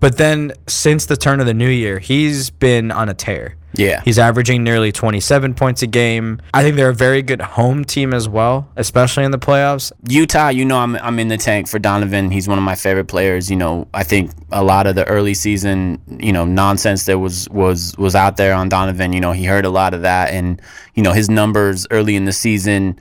But 0.00 0.16
then 0.16 0.52
since 0.66 1.06
the 1.06 1.16
turn 1.16 1.40
of 1.40 1.46
the 1.46 1.54
new 1.54 1.68
year, 1.68 1.98
he's 1.98 2.50
been 2.50 2.90
on 2.90 3.08
a 3.08 3.14
tear. 3.14 3.56
Yeah. 3.74 4.00
He's 4.04 4.18
averaging 4.18 4.64
nearly 4.64 4.92
27 4.92 5.54
points 5.54 5.82
a 5.82 5.86
game. 5.86 6.40
I 6.54 6.62
think 6.62 6.76
they're 6.76 6.88
a 6.88 6.94
very 6.94 7.22
good 7.22 7.40
home 7.40 7.84
team 7.84 8.14
as 8.14 8.28
well, 8.28 8.68
especially 8.76 9.24
in 9.24 9.30
the 9.30 9.38
playoffs. 9.38 9.92
Utah, 10.08 10.48
you 10.48 10.64
know, 10.64 10.78
I'm 10.78 10.96
I'm 10.96 11.18
in 11.18 11.28
the 11.28 11.36
tank 11.36 11.68
for 11.68 11.78
Donovan. 11.78 12.30
He's 12.30 12.48
one 12.48 12.58
of 12.58 12.64
my 12.64 12.74
favorite 12.74 13.06
players. 13.06 13.50
You 13.50 13.56
know, 13.56 13.86
I 13.92 14.04
think 14.04 14.32
a 14.50 14.64
lot 14.64 14.86
of 14.86 14.94
the 14.94 15.04
early 15.06 15.34
season, 15.34 16.00
you 16.18 16.32
know, 16.32 16.44
nonsense 16.44 17.04
that 17.06 17.18
was 17.18 17.48
was 17.50 17.96
was 17.98 18.14
out 18.14 18.36
there 18.36 18.54
on 18.54 18.68
Donovan. 18.68 19.12
You 19.12 19.20
know, 19.20 19.32
he 19.32 19.44
heard 19.44 19.64
a 19.64 19.70
lot 19.70 19.94
of 19.94 20.02
that, 20.02 20.30
and 20.30 20.60
you 20.94 21.02
know, 21.02 21.12
his 21.12 21.28
numbers 21.28 21.86
early 21.90 22.16
in 22.16 22.24
the 22.24 22.32
season, 22.32 22.98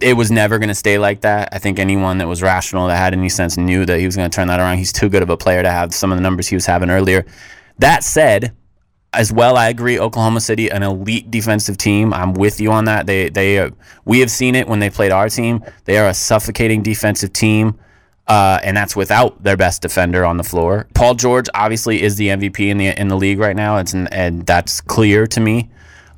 it 0.00 0.14
was 0.14 0.30
never 0.30 0.58
going 0.58 0.68
to 0.68 0.74
stay 0.74 0.98
like 0.98 1.22
that. 1.22 1.48
I 1.52 1.58
think 1.58 1.78
anyone 1.78 2.18
that 2.18 2.28
was 2.28 2.42
rational 2.42 2.86
that 2.86 2.96
had 2.96 3.12
any 3.14 3.28
sense 3.28 3.56
knew 3.56 3.84
that 3.86 3.98
he 3.98 4.06
was 4.06 4.16
going 4.16 4.30
to 4.30 4.34
turn 4.34 4.48
that 4.48 4.60
around. 4.60 4.78
He's 4.78 4.92
too 4.92 5.08
good 5.08 5.22
of 5.22 5.30
a 5.30 5.36
player 5.36 5.62
to 5.62 5.70
have 5.70 5.92
some 5.92 6.12
of 6.12 6.18
the 6.18 6.22
numbers 6.22 6.48
he 6.48 6.54
was 6.54 6.66
having 6.66 6.90
earlier. 6.90 7.26
That 7.78 8.04
said, 8.04 8.54
as 9.12 9.32
well, 9.32 9.56
I 9.56 9.68
agree. 9.68 9.98
Oklahoma 9.98 10.40
City, 10.40 10.70
an 10.70 10.82
elite 10.82 11.30
defensive 11.30 11.76
team. 11.76 12.14
I'm 12.14 12.32
with 12.32 12.60
you 12.60 12.70
on 12.72 12.84
that. 12.86 13.06
They 13.06 13.28
they 13.28 13.58
uh, 13.58 13.70
we 14.04 14.20
have 14.20 14.30
seen 14.30 14.54
it 14.54 14.68
when 14.68 14.78
they 14.78 14.88
played 14.88 15.12
our 15.12 15.28
team. 15.28 15.64
They 15.84 15.98
are 15.98 16.08
a 16.08 16.14
suffocating 16.14 16.82
defensive 16.82 17.32
team, 17.32 17.78
uh, 18.26 18.60
and 18.62 18.76
that's 18.76 18.96
without 18.96 19.42
their 19.42 19.56
best 19.56 19.82
defender 19.82 20.24
on 20.24 20.36
the 20.38 20.44
floor. 20.44 20.86
Paul 20.94 21.14
George 21.14 21.46
obviously 21.54 22.02
is 22.02 22.16
the 22.16 22.28
MVP 22.28 22.68
in 22.68 22.78
the 22.78 22.98
in 22.98 23.08
the 23.08 23.16
league 23.16 23.38
right 23.38 23.56
now. 23.56 23.76
It's 23.78 23.92
an, 23.92 24.06
and 24.08 24.46
that's 24.46 24.80
clear 24.80 25.26
to 25.26 25.40
me. 25.40 25.70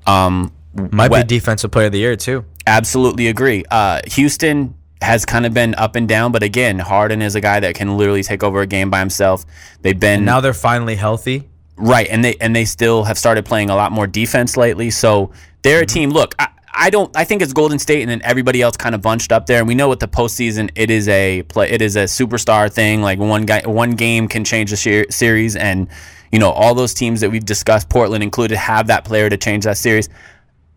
Um, 0.06 0.52
Might 0.74 1.10
Wet- 1.10 1.26
be 1.26 1.36
defensive 1.36 1.70
player 1.70 1.86
of 1.86 1.92
the 1.92 1.98
year 1.98 2.14
too. 2.14 2.44
Absolutely 2.66 3.28
agree. 3.28 3.64
Uh, 3.70 4.00
Houston 4.06 4.74
has 5.02 5.24
kind 5.24 5.44
of 5.44 5.52
been 5.52 5.74
up 5.74 5.96
and 5.96 6.08
down, 6.08 6.32
but 6.32 6.42
again, 6.42 6.78
Harden 6.78 7.20
is 7.20 7.34
a 7.34 7.40
guy 7.40 7.60
that 7.60 7.74
can 7.74 7.96
literally 7.96 8.22
take 8.22 8.42
over 8.42 8.62
a 8.62 8.66
game 8.66 8.90
by 8.90 9.00
himself. 9.00 9.44
They've 9.82 9.98
been 9.98 10.24
Now 10.24 10.40
they're 10.40 10.54
finally 10.54 10.96
healthy. 10.96 11.48
Right, 11.76 12.06
and 12.08 12.24
they 12.24 12.36
and 12.36 12.54
they 12.54 12.64
still 12.64 13.02
have 13.04 13.18
started 13.18 13.44
playing 13.44 13.68
a 13.68 13.74
lot 13.74 13.90
more 13.90 14.06
defense 14.06 14.56
lately. 14.56 14.90
So 14.90 15.32
they're 15.62 15.82
a 15.82 15.86
team. 15.86 16.10
Look, 16.10 16.36
I, 16.38 16.48
I 16.72 16.90
don't. 16.90 17.14
I 17.16 17.24
think 17.24 17.42
it's 17.42 17.52
Golden 17.52 17.80
State, 17.80 18.02
and 18.02 18.10
then 18.10 18.20
everybody 18.22 18.62
else 18.62 18.76
kind 18.76 18.94
of 18.94 19.02
bunched 19.02 19.32
up 19.32 19.46
there. 19.46 19.58
And 19.58 19.66
we 19.66 19.74
know 19.74 19.88
with 19.88 19.98
the 19.98 20.08
postseason, 20.08 20.70
it 20.76 20.90
is 20.90 21.08
a 21.08 21.42
play. 21.44 21.70
It 21.70 21.82
is 21.82 21.96
a 21.96 22.04
superstar 22.04 22.72
thing. 22.72 23.02
Like 23.02 23.18
one 23.18 23.44
guy, 23.44 23.62
one 23.66 23.92
game 23.92 24.28
can 24.28 24.44
change 24.44 24.70
the 24.70 24.76
ser- 24.76 25.10
series, 25.10 25.56
and 25.56 25.88
you 26.30 26.38
know 26.38 26.50
all 26.50 26.74
those 26.74 26.94
teams 26.94 27.20
that 27.22 27.30
we've 27.30 27.44
discussed, 27.44 27.88
Portland 27.88 28.22
included, 28.22 28.56
have 28.56 28.86
that 28.86 29.04
player 29.04 29.28
to 29.28 29.36
change 29.36 29.64
that 29.64 29.76
series. 29.76 30.08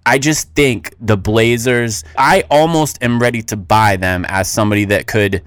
I 0.08 0.20
just 0.20 0.54
think 0.54 0.96
the 1.02 1.18
Blazers. 1.18 2.06
I 2.18 2.46
almost 2.50 3.04
am 3.04 3.22
ready 3.22 3.42
to 3.44 3.58
buy 3.58 3.98
them 3.98 4.26
as 4.30 4.50
somebody 4.50 4.86
that 4.86 5.06
could 5.06 5.44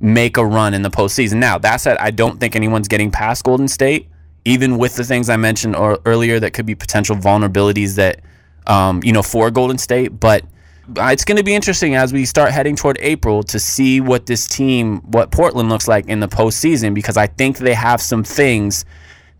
make 0.00 0.36
a 0.36 0.44
run 0.44 0.74
in 0.74 0.82
the 0.82 0.90
postseason. 0.90 1.34
Now 1.34 1.58
that 1.58 1.76
said, 1.76 1.96
I 1.98 2.10
don't 2.10 2.40
think 2.40 2.56
anyone's 2.56 2.88
getting 2.88 3.12
past 3.12 3.44
Golden 3.44 3.68
State, 3.68 4.08
even 4.44 4.78
with 4.78 4.96
the 4.96 5.04
things 5.04 5.28
I 5.30 5.36
mentioned 5.36 5.76
or, 5.76 6.00
earlier 6.06 6.40
that 6.40 6.54
could 6.54 6.66
be 6.66 6.74
potential 6.74 7.14
vulnerabilities 7.14 7.94
that 7.96 8.20
um, 8.66 9.00
you 9.04 9.12
know 9.12 9.22
for 9.22 9.48
Golden 9.52 9.78
State. 9.78 10.18
But 10.18 10.42
uh, 10.98 11.10
it's 11.12 11.24
going 11.24 11.36
to 11.38 11.44
be 11.44 11.54
interesting 11.54 11.94
as 11.94 12.12
we 12.12 12.24
start 12.24 12.50
heading 12.50 12.74
toward 12.74 12.98
April 13.00 13.44
to 13.44 13.60
see 13.60 14.00
what 14.00 14.26
this 14.26 14.48
team, 14.48 15.02
what 15.02 15.30
Portland 15.30 15.68
looks 15.68 15.86
like 15.86 16.08
in 16.08 16.18
the 16.18 16.28
postseason, 16.28 16.94
because 16.94 17.16
I 17.16 17.28
think 17.28 17.58
they 17.58 17.74
have 17.74 18.00
some 18.00 18.24
things 18.24 18.84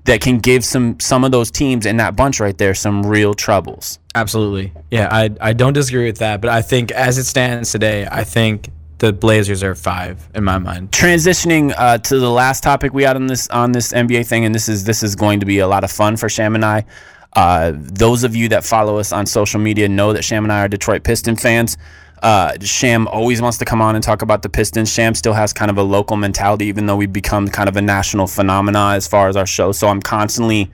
that 0.05 0.21
can 0.21 0.39
give 0.39 0.65
some 0.65 0.99
some 1.01 1.25
of 1.25 1.31
those 1.31 1.51
teams 1.51 1.87
in 1.87 1.99
that 1.99 2.17
bunch 2.17 2.41
right 2.41 2.57
there 2.57 2.75
some 2.75 3.05
real 3.05 3.35
troubles. 3.35 3.99
Absolutely. 4.15 4.73
Yeah, 4.91 5.09
I 5.11 5.31
I 5.41 5.53
don't 5.53 5.73
disagree 5.73 6.07
with 6.07 6.19
that, 6.19 6.41
but 6.41 6.51
I 6.51 6.63
think 6.63 6.91
as 6.93 7.19
it 7.19 7.25
stands 7.25 7.71
today, 7.71 8.07
I 8.11 8.25
think 8.25 8.71
the 8.99 9.13
Blazers 9.13 9.63
are 9.63 9.75
five 9.75 10.29
in 10.35 10.45
my 10.45 10.59
mind. 10.59 10.93
transitioning 10.93 11.75
uh, 11.77 11.97
to 11.99 12.19
the 12.19 12.31
last 12.31 12.63
topic 12.63 12.93
we 12.93 13.03
had 13.03 13.17
on 13.17 13.27
this 13.27 13.49
on 13.49 13.73
this 13.73 13.93
NBA 13.93 14.27
thing, 14.27 14.45
and 14.45 14.55
this 14.55 14.69
is 14.69 14.85
this 14.85 15.03
is 15.03 15.17
going 15.17 15.41
to 15.41 15.47
be 15.47 15.59
a 15.59 15.67
lot 15.67 15.85
of 15.85 15.91
fun 15.91 16.17
for 16.17 16.29
Sham 16.29 16.55
and 16.55 16.65
I. 16.65 16.85
Uh, 17.35 17.73
those 17.77 18.25
of 18.25 18.35
you 18.35 18.49
that 18.49 18.65
follow 18.65 18.99
us 18.99 19.13
on 19.13 19.25
social 19.25 19.61
media 19.61 19.89
know 19.89 20.13
that 20.13 20.23
Sham 20.25 20.45
and 20.45 20.53
I 20.53 20.65
are 20.65 20.69
Detroit 20.69 21.05
Piston 21.05 21.37
fans. 21.37 21.77
Uh, 22.23 22.55
Sham 22.61 23.09
always 23.09 23.41
wants 23.41 23.59
to 23.59 23.65
come 23.65 23.81
on 23.81 23.95
and 23.95 24.05
talk 24.05 24.23
about 24.23 24.43
the 24.43 24.49
Pistons. 24.49 24.93
Sham 24.93 25.15
still 25.15 25.33
has 25.33 25.53
kind 25.53 25.71
of 25.71 25.79
a 25.79 25.83
local 25.83 26.17
mentality, 26.17 26.67
even 26.67 26.87
though 26.87 26.97
we've 26.97 27.13
become 27.13 27.49
kind 27.49 27.69
of 27.69 27.77
a 27.77 27.83
national 27.83 28.27
phenomena 28.27 28.91
as 28.91 29.09
far 29.09 29.29
as 29.29 29.37
our 29.37 29.47
show. 29.47 29.73
So 29.73 29.89
I'm 29.89 30.01
constantly, 30.01 30.71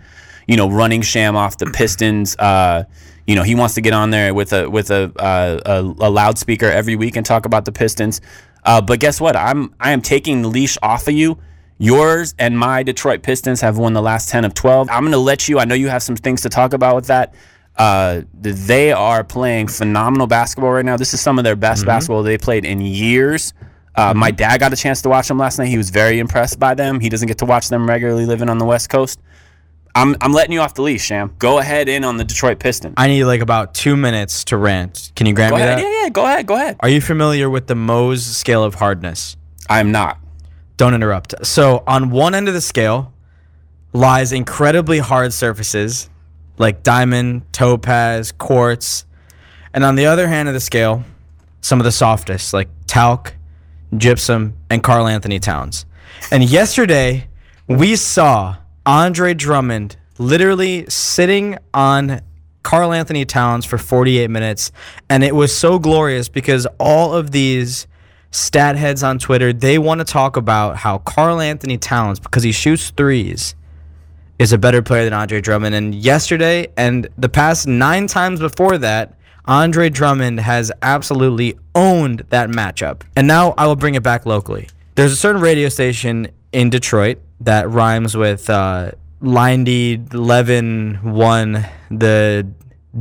you 0.48 0.56
know, 0.56 0.68
running 0.70 1.02
Sham 1.02 1.37
off 1.37 1.59
the 1.59 1.66
Pistons. 1.66 2.37
Uh, 2.37 2.85
you 3.26 3.35
know, 3.35 3.42
he 3.42 3.54
wants 3.54 3.74
to 3.74 3.80
get 3.80 3.92
on 3.92 4.11
there 4.11 4.35
with 4.35 4.52
a 4.52 4.68
with 4.68 4.90
a 4.90 5.12
uh, 5.18 5.61
a, 5.64 5.80
a 5.80 6.11
loudspeaker 6.11 6.66
every 6.66 6.96
week 6.96 7.16
and 7.16 7.24
talk 7.24 7.46
about 7.46 7.64
the 7.64 7.72
Pistons. 7.72 8.20
Uh, 8.64 8.80
but 8.80 8.98
guess 9.00 9.20
what? 9.20 9.37
I'm 9.37 9.74
I 9.78 9.92
am 9.92 10.02
taking 10.02 10.42
the 10.42 10.48
leash 10.48 10.76
off 10.82 11.06
of 11.09 11.14
you. 11.14 11.38
Yours 11.78 12.35
and 12.38 12.59
my 12.59 12.82
Detroit 12.82 13.22
Pistons 13.22 13.61
have 13.61 13.76
won 13.76 13.92
the 13.92 14.00
last 14.00 14.30
10 14.30 14.46
of 14.46 14.54
12. 14.54 14.88
I'm 14.88 15.02
going 15.02 15.12
to 15.12 15.18
let 15.18 15.46
you. 15.46 15.59
I 15.59 15.66
know 15.66 15.74
you 15.74 15.88
have 15.88 16.02
some 16.02 16.16
things 16.16 16.40
to 16.42 16.48
talk 16.48 16.72
about 16.72 16.96
with 16.96 17.06
that. 17.09 17.35
Uh, 17.78 18.22
they 18.40 18.90
are 18.92 19.22
playing 19.22 19.68
phenomenal 19.68 20.26
basketball 20.26 20.70
right 20.72 20.84
now. 20.84 20.96
This 20.96 21.12
is 21.12 21.20
some 21.20 21.38
of 21.38 21.44
their 21.44 21.56
best 21.56 21.84
basketball 21.84 22.22
they 22.22 22.38
played 22.38 22.64
in 22.64 22.80
years. 22.80 23.52
Uh, 23.94 24.12
My 24.14 24.30
dad 24.30 24.60
got 24.60 24.72
a 24.72 24.76
chance 24.76 25.02
to 25.02 25.08
watch 25.08 25.28
them 25.28 25.38
last 25.38 25.58
night. 25.58 25.68
He 25.68 25.76
was 25.78 25.90
very 25.90 26.18
impressed 26.18 26.58
by 26.58 26.74
them. 26.74 27.00
He 27.00 27.08
doesn't 27.08 27.28
get 27.28 27.38
to 27.38 27.44
watch 27.44 27.68
them 27.68 27.88
regularly 27.88 28.24
living 28.26 28.48
on 28.48 28.58
the 28.58 28.64
West 28.64 28.88
Coast. 28.88 29.20
I'm 29.94 30.14
I'm 30.20 30.32
letting 30.34 30.52
you 30.52 30.60
off 30.60 30.74
the 30.74 30.82
leash, 30.82 31.04
Sham. 31.04 31.34
Go 31.38 31.58
ahead 31.58 31.88
in 31.88 32.04
on 32.04 32.18
the 32.18 32.24
Detroit 32.24 32.58
Pistons. 32.58 32.92
I 32.98 33.08
need 33.08 33.24
like 33.24 33.40
about 33.40 33.72
two 33.72 33.96
minutes 33.96 34.44
to 34.44 34.58
rant. 34.58 35.10
Can 35.16 35.26
you 35.26 35.32
grant 35.32 35.52
Go 35.52 35.56
me 35.56 35.62
ahead. 35.62 35.78
that? 35.78 35.82
Yeah, 35.82 36.02
yeah. 36.02 36.08
Go 36.10 36.26
ahead. 36.26 36.46
Go 36.46 36.54
ahead. 36.54 36.76
Are 36.80 36.88
you 36.90 37.00
familiar 37.00 37.48
with 37.48 37.66
the 37.66 37.74
Mohs 37.74 38.18
scale 38.20 38.62
of 38.62 38.74
hardness? 38.74 39.38
I'm 39.70 39.92
not. 39.92 40.18
Don't 40.76 40.92
interrupt. 40.92 41.34
So, 41.46 41.82
on 41.86 42.10
one 42.10 42.34
end 42.34 42.46
of 42.48 42.52
the 42.52 42.60
scale 42.60 43.14
lies 43.94 44.32
incredibly 44.32 44.98
hard 44.98 45.32
surfaces 45.32 46.10
like 46.59 46.83
diamond, 46.83 47.42
topaz, 47.53 48.33
quartz. 48.33 49.05
And 49.75 49.85
on 49.85 49.95
the 49.95 50.07
other 50.07 50.29
hand 50.29 50.49
of 50.49 50.55
the 50.55 50.61
scale, 50.61 51.05
some 51.61 51.81
of 51.81 51.85
the 51.85 51.92
softest 51.92 52.53
like 52.53 52.69
talc, 52.87 53.35
gypsum, 53.97 54.57
and 54.71 54.83
Karl-Anthony 54.83 55.38
Towns. 55.38 55.85
And 56.31 56.42
yesterday, 56.42 57.29
we 57.66 57.97
saw 57.97 58.57
Andre 58.85 59.35
Drummond 59.35 59.97
literally 60.19 60.87
sitting 60.88 61.59
on 61.75 62.21
Karl-Anthony 62.62 63.25
Towns 63.25 63.64
for 63.64 63.79
48 63.79 64.29
minutes. 64.29 64.73
And 65.09 65.23
it 65.23 65.35
was 65.35 65.57
so 65.57 65.79
glorious 65.79 66.29
because 66.29 66.66
all 66.79 67.14
of 67.14 67.31
these 67.31 67.87
stat 68.31 68.77
heads 68.77 69.03
on 69.03 69.19
Twitter, 69.19 69.53
they 69.53 69.79
want 69.79 70.01
to 70.01 70.05
talk 70.05 70.37
about 70.37 70.77
how 70.79 70.99
Karl-Anthony 70.99 71.79
Towns, 71.79 72.19
because 72.19 72.42
he 72.42 72.53
shoots 72.53 72.90
threes, 72.90 73.55
is 74.38 74.53
a 74.53 74.59
better 74.59 74.83
player 74.83 75.05
than 75.05 75.12
Andre 75.12 75.40
Drummond. 75.40 75.75
And 75.75 75.94
yesterday 75.94 76.68
and 76.77 77.09
the 77.16 77.29
past 77.29 77.66
nine 77.66 78.07
times 78.07 78.40
before 78.40 78.79
that, 78.79 79.14
Andre 79.46 79.88
Drummond 79.88 80.40
has 80.40 80.72
absolutely 80.83 81.57
owned 81.75 82.25
that 82.31 82.51
matchup. 82.51 83.03
And 83.14 83.27
now 83.27 83.55
I 83.57 83.66
will 83.66 83.77
bring 83.77 83.94
it 83.94 84.03
back 84.03 84.27
locally. 84.27 84.68
There's 84.96 85.12
a 85.12 85.16
certain 85.16 85.40
radio 85.40 85.68
station 85.68 86.29
in 86.53 86.70
Detroit 86.70 87.18
that 87.40 87.70
rhymes 87.70 88.16
with 88.16 88.49
uh, 88.51 88.92
Lindy 89.20 89.99
Levin 90.12 90.99
one 91.03 91.64
the 91.90 92.46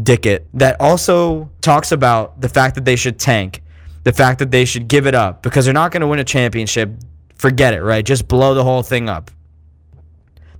Dicket 0.04 0.45
that 0.54 0.80
also 0.82 1.50
talks 1.62 1.93
about 1.93 2.41
the 2.41 2.50
fact 2.50 2.76
that 2.76 2.84
they 2.84 2.98
should 2.98 3.17
tank, 3.17 3.63
the 4.04 4.12
fact 4.12 4.39
that 4.39 4.52
they 4.52 4.65
should 4.65 4.89
give 4.89 5.08
it 5.08 5.15
up 5.15 5.41
because 5.41 5.63
they're 5.63 5.74
not 5.74 5.91
going 5.91 6.02
to 6.02 6.08
win 6.08 6.19
a 6.19 6.26
championship. 6.26 6.91
Forget 7.36 7.74
it, 7.74 7.82
right? 7.82 8.06
Just 8.06 8.28
blow 8.28 8.54
the 8.54 8.63
whole 8.63 8.84
thing 8.84 9.08
up. 9.08 9.32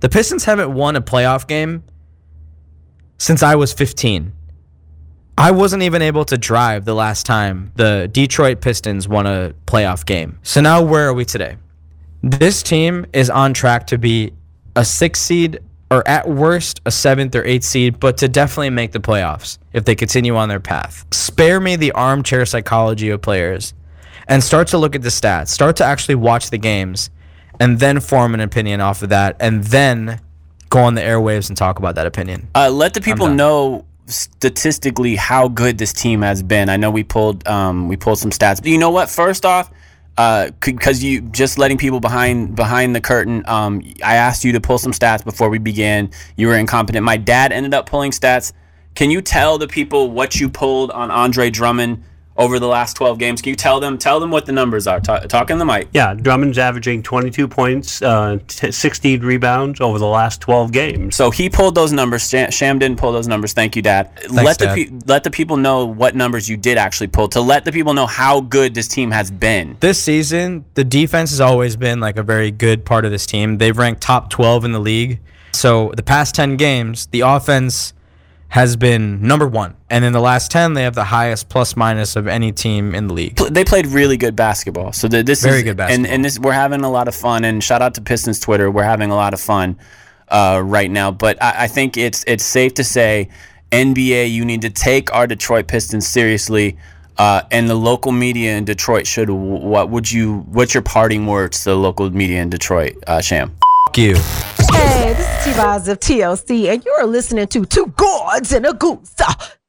The 0.00 0.08
Pistons 0.08 0.44
haven't 0.44 0.72
won 0.72 0.96
a 0.96 1.00
playoff 1.00 1.46
game 1.46 1.82
since 3.18 3.42
I 3.42 3.54
was 3.54 3.72
15. 3.72 4.32
I 5.38 5.50
wasn't 5.50 5.82
even 5.82 6.00
able 6.00 6.24
to 6.26 6.38
drive 6.38 6.84
the 6.84 6.94
last 6.94 7.26
time 7.26 7.72
the 7.76 8.08
Detroit 8.10 8.60
Pistons 8.60 9.06
won 9.06 9.26
a 9.26 9.52
playoff 9.66 10.06
game. 10.06 10.38
So 10.42 10.60
now 10.60 10.82
where 10.82 11.08
are 11.08 11.14
we 11.14 11.24
today? 11.24 11.56
This 12.22 12.62
team 12.62 13.06
is 13.12 13.28
on 13.28 13.52
track 13.52 13.86
to 13.88 13.98
be 13.98 14.32
a 14.74 14.84
six 14.84 15.20
seed 15.20 15.60
or 15.90 16.06
at 16.08 16.28
worst 16.28 16.80
a 16.84 16.90
seventh 16.90 17.34
or 17.34 17.44
eighth 17.44 17.64
seed, 17.64 18.00
but 18.00 18.16
to 18.18 18.28
definitely 18.28 18.70
make 18.70 18.92
the 18.92 18.98
playoffs 18.98 19.58
if 19.72 19.84
they 19.84 19.94
continue 19.94 20.36
on 20.36 20.48
their 20.48 20.60
path. 20.60 21.04
Spare 21.12 21.60
me 21.60 21.76
the 21.76 21.92
armchair 21.92 22.44
psychology 22.46 23.10
of 23.10 23.22
players 23.22 23.74
and 24.28 24.42
start 24.42 24.68
to 24.68 24.78
look 24.78 24.96
at 24.96 25.02
the 25.02 25.08
stats, 25.08 25.48
start 25.48 25.76
to 25.76 25.84
actually 25.84 26.16
watch 26.16 26.50
the 26.50 26.58
games, 26.58 27.10
and 27.60 27.78
then 27.80 28.00
form 28.00 28.34
an 28.34 28.40
opinion 28.40 28.80
off 28.80 29.02
of 29.02 29.10
that, 29.10 29.36
and 29.40 29.64
then 29.64 30.20
go 30.68 30.80
on 30.80 30.94
the 30.94 31.00
airwaves 31.00 31.48
and 31.48 31.56
talk 31.56 31.78
about 31.78 31.94
that 31.94 32.06
opinion. 32.06 32.48
Uh, 32.54 32.70
let 32.70 32.94
the 32.94 33.00
people 33.00 33.28
know 33.28 33.84
statistically 34.06 35.16
how 35.16 35.48
good 35.48 35.78
this 35.78 35.92
team 35.92 36.22
has 36.22 36.42
been. 36.42 36.68
I 36.68 36.76
know 36.76 36.90
we 36.90 37.04
pulled 37.04 37.46
um, 37.46 37.88
we 37.88 37.96
pulled 37.96 38.18
some 38.18 38.30
stats. 38.30 38.56
But 38.56 38.66
you 38.66 38.78
know 38.78 38.90
what? 38.90 39.10
First 39.10 39.44
off, 39.44 39.70
because 40.16 41.02
you 41.02 41.20
just 41.20 41.58
letting 41.58 41.76
people 41.76 42.00
behind 42.00 42.56
behind 42.56 42.94
the 42.94 43.00
curtain. 43.00 43.42
Um, 43.46 43.82
I 44.04 44.16
asked 44.16 44.44
you 44.44 44.52
to 44.52 44.60
pull 44.60 44.78
some 44.78 44.92
stats 44.92 45.24
before 45.24 45.48
we 45.48 45.58
began. 45.58 46.10
You 46.36 46.48
were 46.48 46.56
incompetent. 46.56 47.04
My 47.04 47.16
dad 47.16 47.52
ended 47.52 47.74
up 47.74 47.86
pulling 47.86 48.12
stats. 48.12 48.52
Can 48.94 49.10
you 49.10 49.20
tell 49.20 49.58
the 49.58 49.68
people 49.68 50.10
what 50.10 50.40
you 50.40 50.48
pulled 50.48 50.90
on 50.90 51.10
Andre 51.10 51.50
Drummond 51.50 52.02
over 52.38 52.58
the 52.58 52.66
last 52.68 52.94
12 52.94 53.18
games? 53.18 53.42
Can 53.42 53.50
you 53.50 53.56
tell 53.56 53.80
them 53.80 53.98
tell 53.98 54.20
them 54.20 54.30
what 54.30 54.46
the 54.46 54.52
numbers 54.52 54.86
are? 54.86 55.00
Talk, 55.00 55.28
talk 55.28 55.50
in 55.50 55.58
the 55.58 55.64
mic. 55.64 55.88
Yeah, 55.92 56.14
Drummond's 56.14 56.58
averaging 56.58 57.02
22 57.02 57.48
points, 57.48 58.02
uh, 58.02 58.38
t- 58.46 58.70
16 58.70 59.20
rebounds 59.22 59.80
over 59.80 59.98
the 59.98 60.06
last 60.06 60.40
12 60.40 60.72
games. 60.72 61.16
So 61.16 61.30
he 61.30 61.48
pulled 61.48 61.74
those 61.74 61.92
numbers. 61.92 62.28
Sham, 62.28 62.50
Sham 62.50 62.78
didn't 62.78 62.98
pull 62.98 63.12
those 63.12 63.28
numbers. 63.28 63.52
Thank 63.52 63.76
you, 63.76 63.82
Dad. 63.82 64.10
let 64.30 64.58
the 64.58 64.66
pe- 64.68 64.90
let 65.06 65.24
the 65.24 65.30
people 65.30 65.56
know 65.56 65.84
what 65.86 66.14
numbers 66.14 66.48
you 66.48 66.56
did 66.56 66.78
actually 66.78 67.08
pull 67.08 67.28
to 67.28 67.40
let 67.40 67.64
the 67.64 67.72
people 67.72 67.94
know 67.94 68.06
how 68.06 68.40
good 68.40 68.74
this 68.74 68.88
team 68.88 69.10
has 69.10 69.30
been. 69.30 69.76
This 69.80 70.02
season, 70.02 70.64
the 70.74 70.84
defense 70.84 71.30
has 71.30 71.40
always 71.40 71.76
been 71.76 72.00
like 72.00 72.16
a 72.16 72.22
very 72.22 72.50
good 72.50 72.84
part 72.84 73.04
of 73.04 73.10
this 73.10 73.26
team. 73.26 73.58
They've 73.58 73.76
ranked 73.76 74.00
top 74.00 74.30
12 74.30 74.64
in 74.64 74.72
the 74.72 74.80
league. 74.80 75.20
So 75.52 75.92
the 75.96 76.02
past 76.02 76.34
10 76.34 76.56
games, 76.56 77.06
the 77.06 77.20
offense 77.20 77.94
has 78.56 78.74
been 78.74 79.20
number 79.20 79.46
one. 79.46 79.76
And 79.90 80.02
in 80.02 80.14
the 80.14 80.20
last 80.20 80.50
10, 80.50 80.72
they 80.72 80.82
have 80.84 80.94
the 80.94 81.04
highest 81.04 81.50
plus 81.50 81.76
minus 81.76 82.16
of 82.16 82.26
any 82.26 82.52
team 82.52 82.94
in 82.94 83.06
the 83.06 83.12
league. 83.12 83.36
They 83.36 83.64
played 83.64 83.86
really 83.86 84.16
good 84.16 84.34
basketball. 84.34 84.92
So 84.92 85.08
the, 85.08 85.22
this 85.22 85.42
Very 85.42 85.58
is, 85.58 85.62
good 85.62 85.70
And, 85.72 85.76
basketball. 85.76 86.14
and 86.14 86.24
this 86.24 86.38
we're 86.38 86.52
having 86.52 86.80
a 86.80 86.90
lot 86.90 87.06
of 87.06 87.14
fun. 87.14 87.44
And 87.44 87.62
shout 87.62 87.82
out 87.82 87.94
to 87.96 88.00
Pistons 88.00 88.40
Twitter. 88.40 88.70
We're 88.70 88.82
having 88.82 89.10
a 89.10 89.14
lot 89.14 89.34
of 89.34 89.40
fun 89.40 89.78
uh, 90.28 90.62
right 90.64 90.90
now. 90.90 91.10
But 91.10 91.42
I, 91.42 91.64
I 91.64 91.66
think 91.68 91.98
it's 91.98 92.24
it's 92.26 92.44
safe 92.44 92.72
to 92.74 92.84
say 92.84 93.28
NBA, 93.72 94.32
you 94.32 94.44
need 94.46 94.62
to 94.62 94.70
take 94.70 95.12
our 95.12 95.26
Detroit 95.26 95.68
Pistons 95.68 96.06
seriously. 96.06 96.78
Uh, 97.18 97.42
and 97.50 97.68
the 97.68 97.74
local 97.74 98.10
media 98.12 98.56
in 98.56 98.64
Detroit 98.64 99.06
should. 99.06 99.28
What 99.30 99.90
would 99.90 100.10
you? 100.10 100.40
What's 100.50 100.72
your 100.74 100.82
parting 100.82 101.26
words 101.26 101.62
to 101.64 101.70
the 101.70 101.76
local 101.76 102.08
media 102.10 102.40
in 102.42 102.48
Detroit, 102.50 102.94
uh, 103.06 103.20
Sham? 103.20 103.54
Fuck 103.86 103.98
you. 103.98 104.55
This 105.46 105.54
T-Boz 105.54 105.86
of 105.86 106.00
TLC, 106.00 106.72
and 106.72 106.84
you're 106.84 107.06
listening 107.06 107.46
to 107.46 107.64
Two 107.64 107.86
Gods 107.96 108.50
and 108.50 108.66
a 108.66 108.72
Goose. 108.72 109.14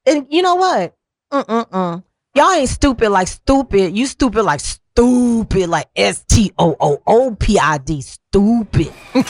And 0.08 0.26
you 0.28 0.42
know 0.42 0.56
what? 0.56 0.96
Mm-mm-mm. 1.32 2.04
Y'all 2.34 2.52
ain't 2.52 2.68
stupid 2.68 3.12
like 3.12 3.28
stupid. 3.28 3.96
You 3.96 4.08
stupid 4.08 4.42
like 4.42 4.60
stupid, 4.60 5.70
like 5.70 5.88
S-T-O-O-O-P-I-D, 5.96 6.52
stupid. 8.02 8.92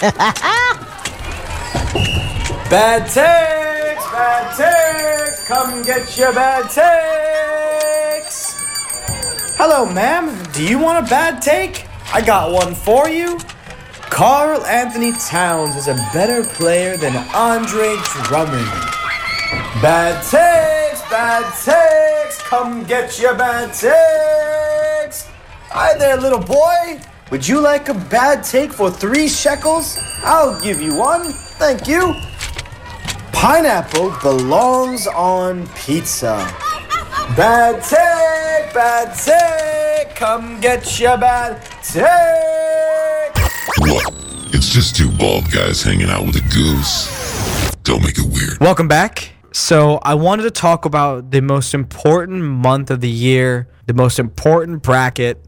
Bad 2.69 3.03
takes, 3.07 4.05
bad 4.11 4.55
takes, 4.57 5.47
come 5.47 5.81
get 5.83 6.17
your 6.17 6.33
bad 6.33 6.63
takes. 6.69 8.55
Hello, 9.57 9.85
ma'am. 9.85 10.43
Do 10.53 10.63
you 10.63 10.79
want 10.79 11.05
a 11.05 11.09
bad 11.09 11.41
take? 11.41 11.87
I 12.13 12.21
got 12.21 12.53
one 12.53 12.73
for 12.73 13.09
you. 13.09 13.37
Karl-Anthony 14.09 15.11
Towns 15.13 15.75
is 15.75 15.87
a 15.87 15.95
better 16.13 16.43
player 16.43 16.97
than 16.97 17.15
Andre 17.35 17.95
Drummond. 18.23 18.65
Bad 19.81 20.23
takes, 20.23 21.01
bad 21.09 21.43
takes, 21.63 22.41
come 22.41 22.83
get 22.85 23.19
your 23.19 23.35
bad 23.35 23.67
takes. 23.67 25.27
Hi 25.69 25.95
there, 25.97 26.17
little 26.17 26.39
boy. 26.39 26.99
Would 27.29 27.47
you 27.47 27.59
like 27.59 27.89
a 27.89 27.93
bad 27.93 28.43
take 28.43 28.71
for 28.71 28.89
three 28.89 29.27
shekels? 29.27 29.99
I'll 30.23 30.59
give 30.61 30.81
you 30.81 30.95
one. 30.95 31.33
Thank 31.59 31.87
you. 31.87 32.15
Pineapple 33.33 34.15
belongs 34.21 35.05
on 35.05 35.67
pizza. 35.75 36.37
Bad 37.35 37.83
take, 37.83 38.73
bad 38.73 39.13
take, 39.13 40.15
come 40.15 40.59
get 40.59 40.99
your 40.99 41.17
bad 41.17 41.61
take. 41.83 43.35
What? 43.79 44.13
It's 44.53 44.69
just 44.69 44.95
two 44.95 45.11
bald 45.11 45.51
guys 45.51 45.83
hanging 45.83 46.09
out 46.09 46.25
with 46.25 46.37
a 46.37 46.41
goose. 46.53 47.71
Don't 47.83 48.01
make 48.01 48.17
it 48.17 48.25
weird. 48.25 48.59
Welcome 48.59 48.87
back. 48.87 49.33
So, 49.51 49.99
I 50.03 50.15
wanted 50.15 50.43
to 50.43 50.51
talk 50.51 50.85
about 50.85 51.31
the 51.31 51.41
most 51.41 51.73
important 51.73 52.43
month 52.43 52.91
of 52.91 53.01
the 53.01 53.09
year, 53.09 53.67
the 53.85 53.93
most 53.93 54.19
important 54.19 54.83
bracket 54.83 55.43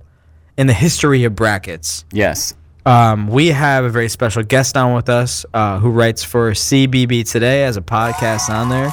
in 0.58 0.68
the 0.68 0.74
history 0.74 1.24
of 1.24 1.36
brackets. 1.36 2.06
Yes. 2.12 2.54
Um, 2.86 3.28
we 3.28 3.48
have 3.48 3.84
a 3.84 3.90
very 3.90 4.10
special 4.10 4.44
guest 4.44 4.78
on 4.78 4.94
with 4.94 5.10
us 5.10 5.46
uh, 5.54 5.80
who 5.80 5.90
writes 5.90 6.24
for 6.24 6.52
CBB 6.52 7.30
Today 7.30 7.64
as 7.64 7.78
a 7.78 7.82
podcast 7.82 8.50
on 8.50 8.70
there, 8.70 8.90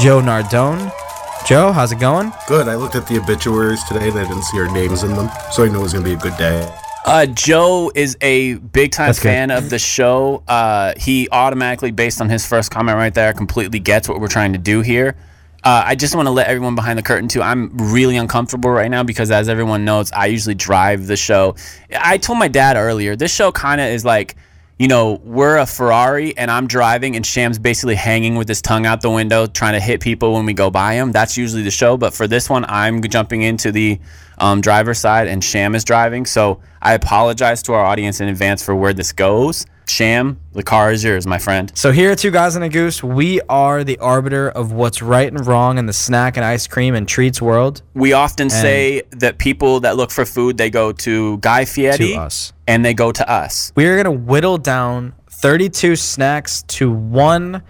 Joe 0.00 0.20
Nardone. 0.20 0.92
Joe, 1.48 1.72
how's 1.72 1.92
it 1.92 1.98
going? 1.98 2.30
Good. 2.46 2.68
I 2.68 2.74
looked 2.74 2.94
at 2.94 3.06
the 3.06 3.18
obituaries 3.18 3.82
today 3.84 4.10
and 4.10 4.18
I 4.18 4.28
didn't 4.28 4.42
see 4.42 4.60
our 4.60 4.70
names 4.70 5.02
in 5.02 5.14
them, 5.14 5.30
so 5.50 5.64
I 5.64 5.68
knew 5.68 5.78
it 5.78 5.82
was 5.82 5.94
going 5.94 6.04
to 6.04 6.10
be 6.10 6.14
a 6.14 6.18
good 6.18 6.36
day. 6.36 6.70
Uh, 7.06 7.24
Joe 7.24 7.90
is 7.94 8.18
a 8.20 8.56
big 8.56 8.92
time 8.92 9.06
That's 9.06 9.18
good. 9.18 9.30
fan 9.30 9.50
of 9.50 9.70
the 9.70 9.78
show. 9.78 10.42
Uh, 10.46 10.92
he 10.98 11.26
automatically, 11.32 11.90
based 11.90 12.20
on 12.20 12.28
his 12.28 12.46
first 12.46 12.70
comment 12.70 12.96
right 12.98 13.14
there, 13.14 13.32
completely 13.32 13.78
gets 13.78 14.10
what 14.10 14.20
we're 14.20 14.28
trying 14.28 14.52
to 14.52 14.58
do 14.58 14.82
here. 14.82 15.16
Uh, 15.64 15.84
I 15.86 15.94
just 15.94 16.14
want 16.14 16.26
to 16.26 16.32
let 16.32 16.48
everyone 16.48 16.74
behind 16.74 16.98
the 16.98 17.02
curtain 17.02 17.28
too. 17.28 17.40
I'm 17.40 17.70
really 17.78 18.18
uncomfortable 18.18 18.68
right 18.68 18.90
now 18.90 19.02
because, 19.02 19.30
as 19.30 19.48
everyone 19.48 19.86
knows, 19.86 20.12
I 20.12 20.26
usually 20.26 20.54
drive 20.54 21.06
the 21.06 21.16
show. 21.16 21.56
I 21.98 22.18
told 22.18 22.38
my 22.38 22.48
dad 22.48 22.76
earlier, 22.76 23.16
this 23.16 23.34
show 23.34 23.52
kind 23.52 23.80
of 23.80 23.86
is 23.86 24.04
like, 24.04 24.36
you 24.78 24.86
know, 24.86 25.20
we're 25.24 25.56
a 25.56 25.66
Ferrari 25.66 26.36
and 26.36 26.50
I'm 26.50 26.68
driving, 26.68 27.16
and 27.16 27.26
Sham's 27.26 27.58
basically 27.58 27.96
hanging 27.96 28.36
with 28.36 28.48
his 28.48 28.62
tongue 28.62 28.86
out 28.86 29.00
the 29.00 29.10
window, 29.10 29.46
trying 29.46 29.72
to 29.72 29.80
hit 29.80 30.00
people 30.00 30.34
when 30.34 30.46
we 30.46 30.54
go 30.54 30.70
by 30.70 30.94
him. 30.94 31.10
That's 31.10 31.36
usually 31.36 31.62
the 31.62 31.70
show. 31.70 31.96
But 31.96 32.14
for 32.14 32.28
this 32.28 32.48
one, 32.48 32.64
I'm 32.68 33.02
jumping 33.02 33.42
into 33.42 33.72
the 33.72 33.98
um, 34.38 34.60
driver's 34.60 34.98
side, 34.98 35.26
and 35.26 35.42
Sham 35.42 35.74
is 35.74 35.82
driving. 35.82 36.26
So 36.26 36.60
I 36.80 36.94
apologize 36.94 37.62
to 37.64 37.72
our 37.72 37.84
audience 37.84 38.20
in 38.20 38.28
advance 38.28 38.62
for 38.62 38.74
where 38.74 38.92
this 38.92 39.10
goes. 39.10 39.66
Sham, 39.88 40.38
the 40.52 40.62
car 40.62 40.92
is 40.92 41.02
yours, 41.04 41.26
my 41.26 41.38
friend. 41.38 41.72
So 41.74 41.92
here 41.92 42.10
at 42.10 42.18
Two 42.18 42.30
Guys 42.30 42.54
and 42.56 42.64
a 42.64 42.68
Goose, 42.68 43.02
we 43.02 43.40
are 43.48 43.84
the 43.84 43.98
arbiter 43.98 44.48
of 44.48 44.72
what's 44.72 45.00
right 45.02 45.26
and 45.32 45.46
wrong 45.46 45.78
in 45.78 45.86
the 45.86 45.92
snack 45.92 46.36
and 46.36 46.44
ice 46.44 46.66
cream 46.66 46.94
and 46.94 47.08
treats 47.08 47.40
world. 47.42 47.82
We 47.94 48.12
often 48.12 48.50
say 48.50 49.02
that 49.10 49.38
people 49.38 49.80
that 49.80 49.96
look 49.96 50.10
for 50.10 50.24
food, 50.24 50.56
they 50.58 50.70
go 50.70 50.92
to 50.92 51.38
Guy 51.38 51.64
Fieri 51.64 51.96
To 51.96 52.14
us. 52.14 52.52
and 52.66 52.84
they 52.84 52.94
go 52.94 53.12
to 53.12 53.28
us. 53.30 53.72
We 53.76 53.86
are 53.86 53.96
gonna 53.96 54.12
whittle 54.16 54.58
down 54.58 55.14
32 55.30 55.96
snacks 55.96 56.62
to 56.64 56.90
one 56.90 57.62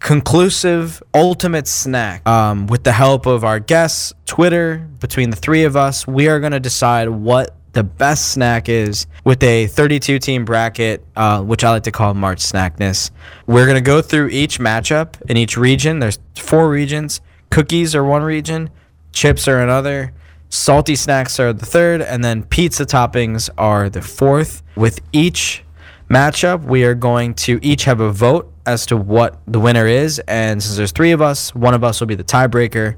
conclusive 0.00 1.02
ultimate 1.14 1.66
snack. 1.68 2.26
Um, 2.28 2.66
with 2.66 2.82
the 2.84 2.92
help 2.92 3.24
of 3.26 3.44
our 3.44 3.60
guests, 3.60 4.12
Twitter, 4.26 4.88
between 4.98 5.30
the 5.30 5.36
three 5.36 5.64
of 5.64 5.76
us, 5.76 6.06
we 6.06 6.28
are 6.28 6.40
gonna 6.40 6.60
decide 6.60 7.08
what 7.08 7.54
the 7.72 7.82
best 7.82 8.32
snack 8.32 8.68
is 8.68 9.06
with 9.24 9.42
a 9.42 9.66
32 9.66 10.18
team 10.18 10.44
bracket, 10.44 11.04
uh, 11.16 11.42
which 11.42 11.64
I 11.64 11.70
like 11.70 11.84
to 11.84 11.90
call 11.90 12.14
March 12.14 12.40
Snackness. 12.40 13.10
We're 13.46 13.66
gonna 13.66 13.80
go 13.80 14.02
through 14.02 14.28
each 14.28 14.58
matchup 14.58 15.20
in 15.30 15.36
each 15.36 15.56
region. 15.56 15.98
There's 15.98 16.18
four 16.36 16.68
regions. 16.68 17.20
Cookies 17.50 17.94
are 17.94 18.04
one 18.04 18.22
region, 18.22 18.70
chips 19.12 19.46
are 19.46 19.60
another, 19.60 20.12
salty 20.48 20.96
snacks 20.96 21.38
are 21.38 21.52
the 21.52 21.66
third, 21.66 22.00
and 22.00 22.24
then 22.24 22.44
pizza 22.44 22.86
toppings 22.86 23.50
are 23.58 23.90
the 23.90 24.00
fourth. 24.00 24.62
With 24.74 25.00
each 25.12 25.62
matchup, 26.08 26.64
we 26.64 26.84
are 26.84 26.94
going 26.94 27.34
to 27.34 27.58
each 27.62 27.84
have 27.84 28.00
a 28.00 28.10
vote 28.10 28.50
as 28.64 28.86
to 28.86 28.96
what 28.96 29.38
the 29.46 29.60
winner 29.60 29.86
is, 29.86 30.18
and 30.20 30.62
since 30.62 30.76
there's 30.76 30.92
three 30.92 31.12
of 31.12 31.20
us, 31.20 31.54
one 31.54 31.74
of 31.74 31.84
us 31.84 32.00
will 32.00 32.06
be 32.06 32.14
the 32.14 32.24
tiebreaker. 32.24 32.96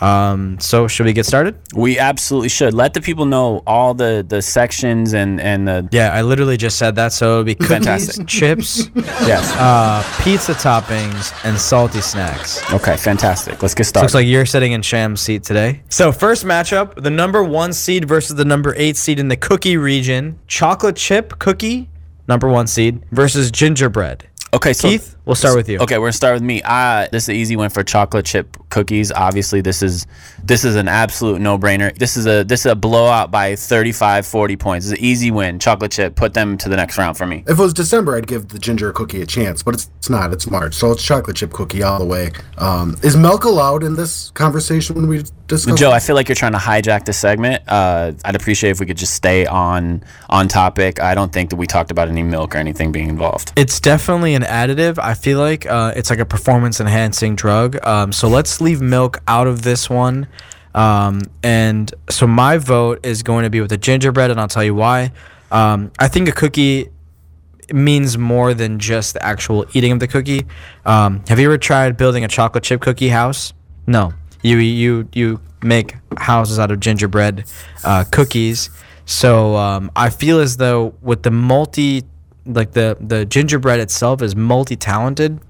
Um, 0.00 0.60
so 0.60 0.86
should 0.88 1.06
we 1.06 1.12
get 1.12 1.26
started? 1.26 1.56
We 1.74 1.98
absolutely 1.98 2.48
should 2.50 2.72
let 2.74 2.94
the 2.94 3.00
people 3.00 3.24
know 3.26 3.62
all 3.66 3.94
the 3.94 4.24
the 4.26 4.40
sections 4.42 5.12
and 5.12 5.40
and 5.40 5.66
the 5.66 5.88
Yeah, 5.90 6.10
I 6.14 6.22
literally 6.22 6.56
just 6.56 6.78
said 6.78 6.94
that. 6.96 7.12
So 7.12 7.34
it'd 7.42 7.46
be 7.46 7.54
cookies, 7.66 7.68
Fantastic. 7.68 8.26
chips, 8.28 8.88
yes. 9.26 9.50
uh, 9.56 10.02
pizza 10.22 10.52
toppings, 10.52 11.32
and 11.44 11.58
salty 11.58 12.00
snacks. 12.00 12.62
okay, 12.72 12.96
fantastic. 12.96 13.60
Let's 13.62 13.74
get 13.74 13.84
started. 13.84 14.04
Looks 14.04 14.14
like 14.14 14.26
you're 14.26 14.46
sitting 14.46 14.72
in 14.72 14.82
Sham's 14.82 15.20
seat 15.20 15.42
today. 15.42 15.82
So 15.88 16.12
first 16.12 16.44
matchup, 16.44 17.02
the 17.02 17.10
number 17.10 17.42
one 17.42 17.72
seed 17.72 18.06
versus 18.06 18.36
the 18.36 18.44
number 18.44 18.74
eight 18.76 18.96
seed 18.96 19.18
in 19.18 19.28
the 19.28 19.36
cookie 19.36 19.76
region. 19.76 20.38
Chocolate 20.46 20.96
chip 20.96 21.38
cookie, 21.40 21.90
number 22.28 22.48
one 22.48 22.66
seed, 22.66 23.02
versus 23.10 23.50
gingerbread. 23.50 24.28
okay, 24.54 24.72
so 24.72 24.88
Keith, 24.88 25.16
we'll 25.28 25.34
start 25.36 25.56
with 25.56 25.68
you. 25.68 25.78
Okay, 25.78 25.98
we're 25.98 26.06
gonna 26.06 26.12
start 26.12 26.34
with 26.34 26.42
me. 26.42 26.62
Uh, 26.64 27.06
this 27.12 27.24
is 27.24 27.28
an 27.28 27.36
easy 27.36 27.56
one 27.56 27.70
for 27.70 27.84
chocolate 27.84 28.24
chip 28.24 28.56
cookies. 28.70 29.12
Obviously, 29.12 29.60
this 29.60 29.82
is 29.82 30.06
this 30.42 30.64
is 30.64 30.74
an 30.74 30.88
absolute 30.88 31.40
no 31.40 31.58
brainer. 31.58 31.96
This 31.96 32.16
is 32.16 32.26
a 32.26 32.42
this 32.44 32.60
is 32.60 32.72
a 32.72 32.74
blowout 32.74 33.30
by 33.30 33.54
35, 33.54 34.26
40 34.26 34.56
points. 34.56 34.86
It's 34.86 34.98
an 34.98 35.04
easy 35.04 35.30
win. 35.30 35.58
Chocolate 35.58 35.92
chip, 35.92 36.16
put 36.16 36.34
them 36.34 36.56
to 36.58 36.68
the 36.68 36.76
next 36.76 36.98
round 36.98 37.16
for 37.16 37.26
me. 37.26 37.44
If 37.46 37.58
it 37.58 37.62
was 37.62 37.74
December, 37.74 38.16
I'd 38.16 38.26
give 38.26 38.48
the 38.48 38.58
ginger 38.58 38.92
cookie 38.92 39.22
a 39.22 39.26
chance, 39.26 39.62
but 39.62 39.74
it's, 39.74 39.90
it's 39.98 40.10
not. 40.10 40.32
It's 40.32 40.50
March, 40.50 40.74
so 40.74 40.90
it's 40.92 41.02
chocolate 41.02 41.36
chip 41.36 41.52
cookie 41.52 41.82
all 41.82 41.98
the 41.98 42.04
way. 42.04 42.30
Um, 42.56 42.96
is 43.02 43.16
milk 43.16 43.44
allowed 43.44 43.84
in 43.84 43.94
this 43.94 44.30
conversation 44.30 44.96
when 44.96 45.08
we 45.08 45.24
discuss? 45.46 45.78
Joe, 45.78 45.90
I 45.90 46.00
feel 46.00 46.16
like 46.16 46.28
you're 46.28 46.36
trying 46.36 46.52
to 46.52 46.58
hijack 46.58 47.04
this 47.04 47.18
segment. 47.18 47.62
Uh, 47.68 48.12
I'd 48.24 48.36
appreciate 48.36 48.70
if 48.70 48.80
we 48.80 48.86
could 48.86 48.96
just 48.96 49.14
stay 49.14 49.46
on 49.46 50.02
on 50.30 50.48
topic. 50.48 51.00
I 51.00 51.14
don't 51.14 51.32
think 51.32 51.50
that 51.50 51.56
we 51.56 51.66
talked 51.66 51.90
about 51.90 52.08
any 52.08 52.22
milk 52.22 52.54
or 52.54 52.58
anything 52.58 52.92
being 52.92 53.08
involved. 53.08 53.52
It's 53.56 53.80
definitely 53.80 54.34
an 54.34 54.42
additive. 54.42 54.98
I 54.98 55.14
feel 55.18 55.38
like 55.38 55.66
uh, 55.66 55.92
it's 55.96 56.10
like 56.10 56.18
a 56.18 56.24
performance 56.24 56.80
enhancing 56.80 57.36
drug. 57.36 57.84
Um, 57.86 58.12
so 58.12 58.28
let's 58.28 58.60
leave 58.60 58.80
milk 58.80 59.20
out 59.26 59.46
of 59.46 59.62
this 59.62 59.90
one. 59.90 60.28
Um, 60.74 61.22
and 61.42 61.92
so 62.08 62.26
my 62.26 62.58
vote 62.58 63.04
is 63.04 63.22
going 63.22 63.44
to 63.44 63.50
be 63.50 63.60
with 63.60 63.70
the 63.70 63.76
gingerbread, 63.76 64.30
and 64.30 64.40
I'll 64.40 64.48
tell 64.48 64.64
you 64.64 64.74
why. 64.74 65.12
Um, 65.50 65.90
I 65.98 66.08
think 66.08 66.28
a 66.28 66.32
cookie 66.32 66.88
means 67.72 68.16
more 68.16 68.54
than 68.54 68.78
just 68.78 69.14
the 69.14 69.22
actual 69.24 69.66
eating 69.72 69.92
of 69.92 70.00
the 70.00 70.08
cookie. 70.08 70.46
Um, 70.84 71.22
have 71.28 71.38
you 71.38 71.46
ever 71.46 71.58
tried 71.58 71.96
building 71.96 72.24
a 72.24 72.28
chocolate 72.28 72.64
chip 72.64 72.80
cookie 72.80 73.08
house? 73.08 73.52
No. 73.86 74.12
You 74.42 74.58
you 74.58 75.08
you 75.12 75.40
make 75.62 75.96
houses 76.16 76.58
out 76.58 76.70
of 76.70 76.80
gingerbread 76.80 77.44
uh, 77.84 78.04
cookies. 78.10 78.70
So 79.04 79.56
um, 79.56 79.90
I 79.96 80.10
feel 80.10 80.38
as 80.38 80.58
though 80.58 80.94
with 81.00 81.22
the 81.22 81.30
multi, 81.30 82.04
like 82.48 82.72
the 82.72 82.96
the 83.00 83.24
gingerbread 83.24 83.80
itself 83.80 84.22
is 84.22 84.34
multi 84.34 84.76
talented, 84.76 85.40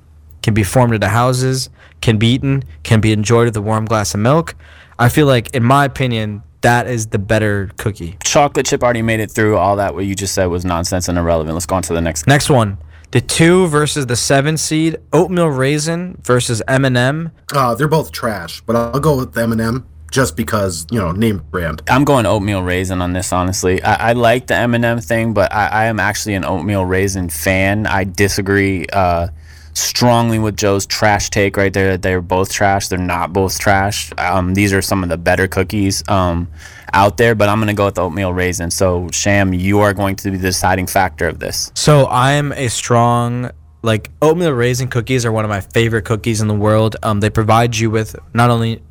can 0.43 0.55
be 0.55 0.63
formed 0.63 0.95
into 0.95 1.09
houses, 1.09 1.71
can 2.01 2.19
be 2.19 2.29
eaten, 2.29 2.65
can 2.83 3.01
be 3.01 3.13
enjoyed 3.13 3.47
with 3.47 3.57
a 3.57 3.63
warm 3.63 3.85
glass 3.87 4.15
of 4.15 4.21
milk. 4.21 4.55
I 4.99 5.09
feel 5.09 5.27
like, 5.27 5.55
in 5.55 5.63
my 5.63 5.85
opinion, 5.85 6.43
that 6.63 6.89
is 6.89 7.09
the 7.09 7.19
better 7.19 7.71
cookie. 7.77 8.17
Chocolate 8.25 8.67
chip 8.67 8.83
already 8.83 9.03
made 9.03 9.21
it 9.21 9.31
through. 9.31 9.57
All 9.57 9.77
that 9.77 9.95
what 9.95 10.07
you 10.07 10.15
just 10.15 10.35
said 10.35 10.47
was 10.47 10.65
nonsense 10.65 11.09
and 11.09 11.17
irrelevant. 11.17 11.55
Let's 11.55 11.67
go 11.67 11.77
on 11.77 11.83
to 11.83 11.93
the 11.95 12.01
next. 12.01 12.27
Next 12.27 12.51
one, 12.51 12.79
the 13.13 13.21
two 13.21 13.69
versus 13.69 14.07
the 14.07 14.17
seven 14.17 14.57
seed, 14.57 14.97
oatmeal 15.13 15.49
raisin 15.49 16.19
versus 16.23 16.63
M 16.67 16.85
and 16.85 16.97
m 16.97 17.33
Uh, 17.55 17.75
they're 17.75 17.89
both 17.89 18.13
trash, 18.13 18.61
but 18.63 18.77
I'll 18.77 19.01
go 19.01 19.17
with 19.17 19.37
M&M 19.37 19.87
just 20.11 20.37
because 20.37 20.87
you 20.91 20.99
know 20.99 21.13
name 21.13 21.39
brand. 21.51 21.83
I'm 21.89 22.05
going 22.05 22.27
oatmeal 22.27 22.63
raisin 22.63 23.03
on 23.03 23.13
this. 23.13 23.33
Honestly, 23.33 23.83
I, 23.83 24.11
I 24.11 24.13
like 24.13 24.47
the 24.47 24.57
M&M 24.57 25.01
thing, 25.01 25.35
but 25.35 25.53
I, 25.53 25.69
I 25.69 25.85
am 25.87 26.01
actually 26.01 26.35
an 26.35 26.45
oatmeal 26.45 26.85
raisin 26.85 27.29
fan. 27.29 27.87
I 27.87 28.05
disagree 28.05 28.87
uh, 28.93 29.29
strongly 29.75 30.39
with 30.39 30.57
Joe's 30.57 30.87
trash 30.87 31.31
take 31.31 31.57
right 31.57 31.73
there. 31.73 31.93
That 31.93 32.03
they're 32.03 32.23
both 32.23 32.53
trash. 32.53 32.89
They're 32.89 32.99
not 32.99 33.33
both 33.33 33.59
trash. 33.59 34.13
Um, 34.19 34.55
these 34.55 34.73
are 34.73 34.83
some 34.83 35.03
of 35.03 35.09
the 35.09 35.19
better 35.19 35.49
cookies 35.49 36.07
um, 36.09 36.49
out 36.93 37.17
there, 37.17 37.35
but 37.35 37.49
I'm 37.49 37.61
gonna 37.61 37.75
go 37.75 37.87
with 37.87 37.97
the 37.97 38.03
oatmeal 38.03 38.33
raisin. 38.33 38.71
So 38.71 39.09
Sham, 39.13 39.53
you 39.53 39.81
are 39.81 39.93
going 39.93 40.17
to 40.17 40.31
be 40.31 40.37
the 40.37 40.49
deciding 40.49 40.87
factor 40.87 41.29
of 41.29 41.39
this. 41.39 41.71
So 41.75 42.07
I'm 42.07 42.53
a 42.53 42.69
strong 42.69 43.51
like 43.83 44.11
oatmeal 44.21 44.53
raisin 44.53 44.89
cookies 44.89 45.25
are 45.25 45.31
one 45.31 45.45
of 45.45 45.49
my 45.49 45.61
favorite 45.61 46.05
cookies 46.05 46.41
in 46.41 46.49
the 46.49 46.55
world. 46.55 46.97
Um, 47.03 47.21
they 47.21 47.31
provide 47.31 47.77
you 47.77 47.91
with 47.91 48.17
not 48.35 48.51
only 48.51 48.83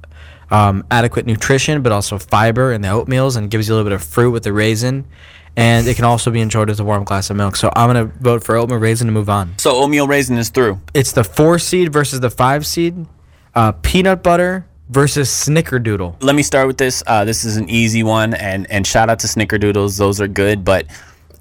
um, 0.51 0.85
adequate 0.89 1.25
nutrition 1.25 1.81
but 1.81 1.91
also 1.91 2.17
fiber 2.17 2.71
in 2.71 2.81
the 2.81 2.87
oatmeals 2.87 3.37
and 3.37 3.49
gives 3.49 3.67
you 3.67 3.73
a 3.73 3.75
little 3.75 3.89
bit 3.89 3.95
of 3.95 4.03
fruit 4.03 4.31
with 4.31 4.43
the 4.43 4.53
raisin. 4.53 5.05
And 5.55 5.87
it 5.87 5.95
can 5.95 6.05
also 6.05 6.29
be 6.29 6.39
enjoyed 6.39 6.69
with 6.69 6.79
a 6.79 6.83
warm 6.83 7.03
glass 7.03 7.31
of 7.31 7.35
milk. 7.35 7.55
So 7.55 7.71
I'm 7.75 7.89
gonna 7.89 8.05
vote 8.05 8.43
for 8.43 8.55
oatmeal 8.55 8.77
raisin 8.77 9.07
to 9.07 9.13
move 9.13 9.29
on. 9.29 9.55
So 9.57 9.75
oatmeal 9.75 10.07
raisin 10.07 10.37
is 10.37 10.49
through. 10.49 10.79
It's 10.93 11.13
the 11.13 11.23
four 11.23 11.57
seed 11.57 11.91
versus 11.91 12.19
the 12.19 12.29
five 12.29 12.65
seed. 12.65 13.07
Uh, 13.55 13.71
peanut 13.71 14.21
butter 14.21 14.67
versus 14.89 15.29
snickerdoodle. 15.29 16.15
let 16.21 16.35
me 16.35 16.43
start 16.43 16.67
with 16.67 16.77
this. 16.77 17.03
Uh, 17.07 17.25
this 17.25 17.43
is 17.43 17.57
an 17.57 17.69
easy 17.69 18.03
one, 18.03 18.33
and 18.35 18.69
and 18.71 18.85
shout 18.85 19.09
out 19.09 19.19
to 19.19 19.27
Snickerdoodles. 19.27 19.97
Those 19.97 20.21
are 20.21 20.27
good. 20.27 20.63
But 20.63 20.85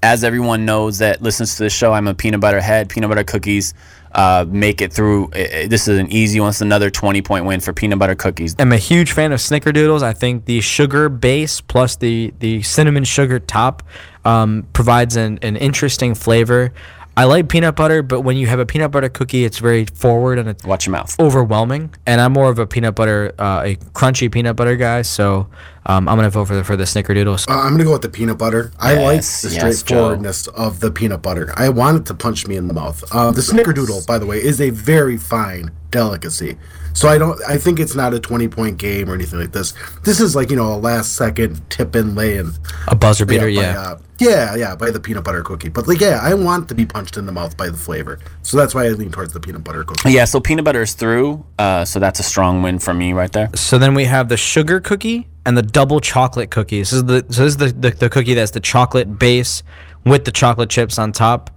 as 0.03 0.23
everyone 0.23 0.65
knows 0.65 0.99
that 0.99 1.21
listens 1.21 1.55
to 1.57 1.63
the 1.63 1.69
show, 1.69 1.93
I'm 1.93 2.07
a 2.07 2.13
peanut 2.13 2.39
butter 2.39 2.61
head. 2.61 2.89
Peanut 2.89 3.09
butter 3.09 3.23
cookies 3.23 3.73
uh, 4.11 4.45
make 4.47 4.81
it 4.81 4.91
through. 4.93 5.29
This 5.33 5.87
is 5.87 5.99
an 5.99 6.11
easy 6.11 6.39
one. 6.39 6.49
It's 6.49 6.61
another 6.61 6.89
20 6.89 7.21
point 7.21 7.45
win 7.45 7.59
for 7.59 7.73
peanut 7.73 7.99
butter 7.99 8.15
cookies. 8.15 8.55
I'm 8.59 8.71
a 8.71 8.77
huge 8.77 9.11
fan 9.11 9.31
of 9.31 9.39
snickerdoodles. 9.39 10.01
I 10.01 10.13
think 10.13 10.45
the 10.45 10.61
sugar 10.61 11.09
base 11.09 11.61
plus 11.61 11.95
the, 11.95 12.33
the 12.39 12.61
cinnamon 12.63 13.03
sugar 13.03 13.39
top 13.39 13.83
um, 14.25 14.67
provides 14.73 15.15
an, 15.15 15.39
an 15.41 15.55
interesting 15.55 16.15
flavor. 16.15 16.73
I 17.17 17.23
like 17.23 17.49
peanut 17.49 17.75
butter, 17.75 18.03
but 18.03 18.21
when 18.21 18.37
you 18.37 18.45
have 18.45 18.59
a 18.59 18.65
peanut 18.65 18.91
butter 18.91 19.09
cookie, 19.09 19.43
it's 19.43 19.57
very 19.57 19.85
forward 19.85 20.37
and 20.37 20.47
it's 20.49 20.63
Watch 20.63 20.85
your 20.85 20.91
mouth. 20.91 21.19
overwhelming. 21.19 21.93
And 22.05 22.21
I'm 22.21 22.31
more 22.31 22.49
of 22.51 22.59
a 22.59 22.67
peanut 22.67 22.93
butter, 22.93 23.33
uh, 23.39 23.63
a 23.65 23.75
crunchy 23.93 24.31
peanut 24.31 24.55
butter 24.55 24.75
guy. 24.75 25.01
So 25.01 25.47
um, 25.87 26.07
I'm 26.07 26.15
gonna 26.15 26.29
vote 26.29 26.45
for 26.45 26.55
the 26.55 26.63
for 26.63 26.75
the 26.75 26.83
snickerdoodles. 26.83 27.49
Uh, 27.49 27.53
I'm 27.59 27.71
gonna 27.71 27.85
go 27.85 27.93
with 27.93 28.03
the 28.03 28.09
peanut 28.09 28.37
butter. 28.37 28.71
I 28.79 28.93
like 28.93 29.15
Yes, 29.15 29.41
the 29.41 29.49
yes, 29.49 29.61
Joe. 29.63 29.71
straightforwardness 29.71 30.47
of 30.49 30.79
the 30.79 30.91
peanut 30.91 31.23
butter. 31.23 31.51
I 31.57 31.69
want 31.69 31.97
it 31.97 32.05
to 32.05 32.13
punch 32.13 32.45
me 32.45 32.55
in 32.55 32.67
the 32.67 32.73
mouth. 32.75 33.03
Uh, 33.11 33.31
the 33.31 33.41
snickerdoodle, 33.41 34.05
by 34.05 34.19
the 34.19 34.27
way, 34.27 34.37
is 34.37 34.61
a 34.61 34.69
very 34.69 35.17
fine 35.17 35.71
delicacy. 35.89 36.55
So 36.93 37.07
I 37.07 37.17
don't. 37.17 37.39
I 37.47 37.57
think 37.57 37.79
it's 37.79 37.95
not 37.95 38.13
a 38.13 38.19
20 38.19 38.47
point 38.47 38.77
game 38.77 39.09
or 39.09 39.15
anything 39.15 39.39
like 39.39 39.53
this. 39.53 39.73
This 40.03 40.19
is 40.19 40.35
like 40.35 40.49
you 40.51 40.55
know 40.55 40.73
a 40.73 40.77
last 40.77 41.15
second 41.15 41.67
tip 41.71 41.95
and 41.95 42.15
lay 42.15 42.37
and 42.37 42.53
A 42.87 42.95
buzzer 42.95 43.25
beater, 43.25 43.45
by, 43.45 43.49
yeah. 43.49 43.95
Yeah, 44.19 44.55
yeah, 44.55 44.75
by 44.75 44.91
the 44.91 44.99
peanut 44.99 45.23
butter 45.23 45.43
cookie. 45.43 45.69
But 45.69 45.87
like, 45.87 45.99
yeah, 45.99 46.19
I 46.21 46.33
want 46.33 46.67
to 46.69 46.75
be 46.75 46.85
punched 46.85 47.17
in 47.17 47.25
the 47.25 47.31
mouth 47.31 47.55
by 47.57 47.69
the 47.69 47.77
flavor. 47.77 48.19
So 48.41 48.57
that's 48.57 48.73
why 48.73 48.85
I 48.85 48.89
lean 48.89 49.11
towards 49.11 49.33
the 49.33 49.39
peanut 49.39 49.63
butter 49.63 49.83
cookie. 49.83 50.11
Yeah, 50.11 50.25
so 50.25 50.39
peanut 50.39 50.65
butter 50.65 50.81
is 50.81 50.93
through. 50.93 51.45
Uh, 51.59 51.85
so 51.85 51.99
that's 51.99 52.19
a 52.19 52.23
strong 52.23 52.61
win 52.61 52.79
for 52.79 52.93
me 52.93 53.13
right 53.13 53.31
there. 53.31 53.49
So 53.55 53.77
then 53.77 53.93
we 53.93 54.05
have 54.05 54.29
the 54.29 54.37
sugar 54.37 54.79
cookie 54.79 55.27
and 55.45 55.57
the 55.57 55.63
double 55.63 55.99
chocolate 55.99 56.51
cookie. 56.51 56.79
This 56.79 56.93
is 56.93 57.05
the 57.05 57.25
so 57.29 57.43
this 57.43 57.53
is 57.53 57.57
the, 57.57 57.67
the, 57.67 57.89
the 57.91 58.09
cookie 58.09 58.33
that's 58.33 58.51
the 58.51 58.59
chocolate 58.59 59.19
base 59.19 59.63
with 60.05 60.25
the 60.25 60.31
chocolate 60.31 60.69
chips 60.69 60.97
on 60.99 61.11
top. 61.11 61.51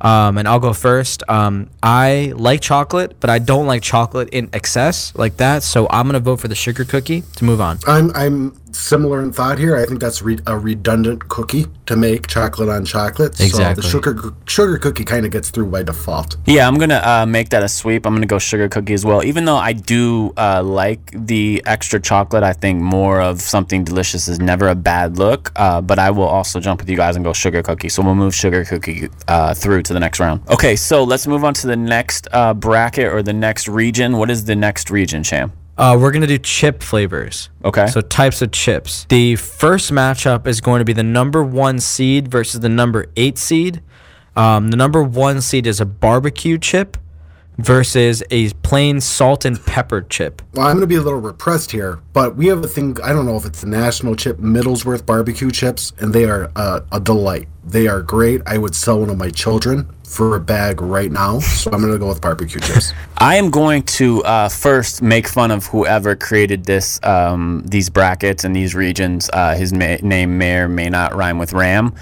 Um, 0.00 0.36
and 0.36 0.46
I'll 0.46 0.60
go 0.60 0.74
first. 0.74 1.22
Um, 1.28 1.70
I 1.82 2.34
like 2.36 2.60
chocolate, 2.60 3.18
but 3.18 3.30
I 3.30 3.38
don't 3.38 3.66
like 3.66 3.82
chocolate 3.82 4.28
in 4.30 4.50
excess 4.52 5.14
like 5.14 5.38
that. 5.38 5.62
So 5.62 5.86
I'm 5.90 6.06
gonna 6.06 6.20
vote 6.20 6.40
for 6.40 6.48
the 6.48 6.54
sugar 6.54 6.84
cookie 6.84 7.22
to 7.36 7.44
move 7.44 7.60
on. 7.60 7.78
I'm 7.86 8.10
I'm 8.14 8.56
similar 8.76 9.22
in 9.22 9.32
thought 9.32 9.58
here. 9.58 9.76
I 9.76 9.84
think 9.86 10.00
that's 10.00 10.22
re- 10.22 10.38
a 10.46 10.58
redundant 10.58 11.28
cookie 11.28 11.66
to 11.86 11.96
make 11.96 12.26
chocolate 12.26 12.68
on 12.68 12.84
chocolate. 12.84 13.40
Exactly. 13.40 13.82
So 13.82 14.00
the 14.00 14.06
sugar 14.12 14.34
sugar 14.46 14.78
cookie 14.78 15.04
kind 15.04 15.24
of 15.24 15.32
gets 15.32 15.50
through 15.50 15.66
by 15.66 15.82
default. 15.82 16.36
Yeah, 16.46 16.68
I'm 16.68 16.78
gonna 16.78 17.02
uh, 17.04 17.26
make 17.26 17.48
that 17.50 17.62
a 17.62 17.68
sweep. 17.68 18.06
I'm 18.06 18.14
gonna 18.14 18.26
go 18.26 18.38
sugar 18.38 18.68
cookie 18.68 18.94
as 18.94 19.04
well. 19.04 19.24
Even 19.24 19.44
though 19.44 19.56
I 19.56 19.72
do 19.72 20.32
uh, 20.36 20.62
like 20.62 21.10
the 21.12 21.62
extra 21.66 22.00
chocolate, 22.00 22.42
I 22.42 22.52
think 22.52 22.80
more 22.80 23.20
of 23.20 23.40
something 23.40 23.84
delicious 23.84 24.28
is 24.28 24.38
never 24.38 24.68
a 24.68 24.74
bad 24.74 25.18
look. 25.18 25.52
Uh, 25.56 25.80
but 25.80 25.98
I 25.98 26.10
will 26.10 26.24
also 26.24 26.60
jump 26.60 26.80
with 26.80 26.90
you 26.90 26.96
guys 26.96 27.16
and 27.16 27.24
go 27.24 27.32
sugar 27.32 27.62
cookie. 27.62 27.88
So 27.88 28.02
we'll 28.02 28.14
move 28.14 28.34
sugar 28.34 28.64
cookie 28.64 29.08
uh, 29.28 29.54
through 29.54 29.82
to 29.82 29.92
the 29.92 30.00
next 30.00 30.20
round. 30.20 30.46
Okay, 30.48 30.76
so 30.76 31.04
let's 31.04 31.26
move 31.26 31.44
on 31.44 31.54
to 31.54 31.66
the 31.66 31.76
next 31.76 32.28
uh, 32.32 32.54
bracket 32.54 33.12
or 33.12 33.22
the 33.22 33.32
next 33.32 33.68
region. 33.68 34.16
What 34.16 34.30
is 34.30 34.44
the 34.44 34.56
next 34.56 34.90
region, 34.90 35.22
Sham? 35.22 35.52
Uh, 35.78 35.96
we're 36.00 36.10
gonna 36.10 36.26
do 36.26 36.38
chip 36.38 36.82
flavors. 36.82 37.50
Okay. 37.64 37.86
So 37.88 38.00
types 38.00 38.40
of 38.42 38.50
chips. 38.50 39.06
The 39.08 39.36
first 39.36 39.92
matchup 39.92 40.46
is 40.46 40.60
going 40.60 40.78
to 40.78 40.84
be 40.84 40.92
the 40.94 41.02
number 41.02 41.42
one 41.42 41.80
seed 41.80 42.28
versus 42.28 42.60
the 42.60 42.68
number 42.68 43.06
eight 43.16 43.38
seed. 43.38 43.82
Um, 44.34 44.68
the 44.68 44.76
number 44.76 45.02
one 45.02 45.40
seed 45.40 45.66
is 45.66 45.80
a 45.80 45.86
barbecue 45.86 46.58
chip 46.58 46.96
versus 47.58 48.22
a 48.30 48.50
plain 48.62 49.00
salt 49.00 49.44
and 49.44 49.64
pepper 49.64 50.02
chip. 50.02 50.42
Well, 50.54 50.66
I'm 50.66 50.74
going 50.74 50.82
to 50.82 50.86
be 50.86 50.96
a 50.96 51.00
little 51.00 51.20
repressed 51.20 51.70
here, 51.70 52.00
but 52.12 52.36
we 52.36 52.46
have 52.46 52.62
a 52.64 52.68
thing. 52.68 52.96
I 53.02 53.12
don't 53.12 53.26
know 53.26 53.36
if 53.36 53.44
it's 53.44 53.62
the 53.62 53.68
national 53.68 54.16
chip, 54.16 54.38
Middlesworth 54.38 55.06
barbecue 55.06 55.50
chips, 55.50 55.92
and 55.98 56.12
they 56.12 56.24
are 56.24 56.50
uh, 56.56 56.80
a 56.92 57.00
delight. 57.00 57.48
They 57.64 57.88
are 57.88 58.02
great. 58.02 58.42
I 58.46 58.58
would 58.58 58.74
sell 58.74 59.00
one 59.00 59.10
of 59.10 59.18
my 59.18 59.30
children 59.30 59.88
for 60.04 60.36
a 60.36 60.40
bag 60.40 60.80
right 60.80 61.10
now. 61.10 61.40
So 61.40 61.70
I'm 61.72 61.80
going 61.80 61.92
to 61.92 61.98
go 61.98 62.08
with 62.08 62.20
barbecue 62.20 62.60
chips. 62.60 62.92
I 63.18 63.36
am 63.36 63.50
going 63.50 63.82
to 63.82 64.22
uh, 64.22 64.48
first 64.48 65.02
make 65.02 65.26
fun 65.26 65.50
of 65.50 65.66
whoever 65.66 66.14
created 66.14 66.64
this, 66.64 67.00
um, 67.02 67.64
these 67.66 67.90
brackets 67.90 68.44
and 68.44 68.54
these 68.54 68.74
regions. 68.74 69.28
Uh, 69.32 69.56
his 69.56 69.72
ma- 69.72 69.96
name 70.02 70.38
may 70.38 70.58
or 70.58 70.68
may 70.68 70.88
not 70.88 71.14
rhyme 71.16 71.38
with 71.38 71.52
Ram. 71.52 71.94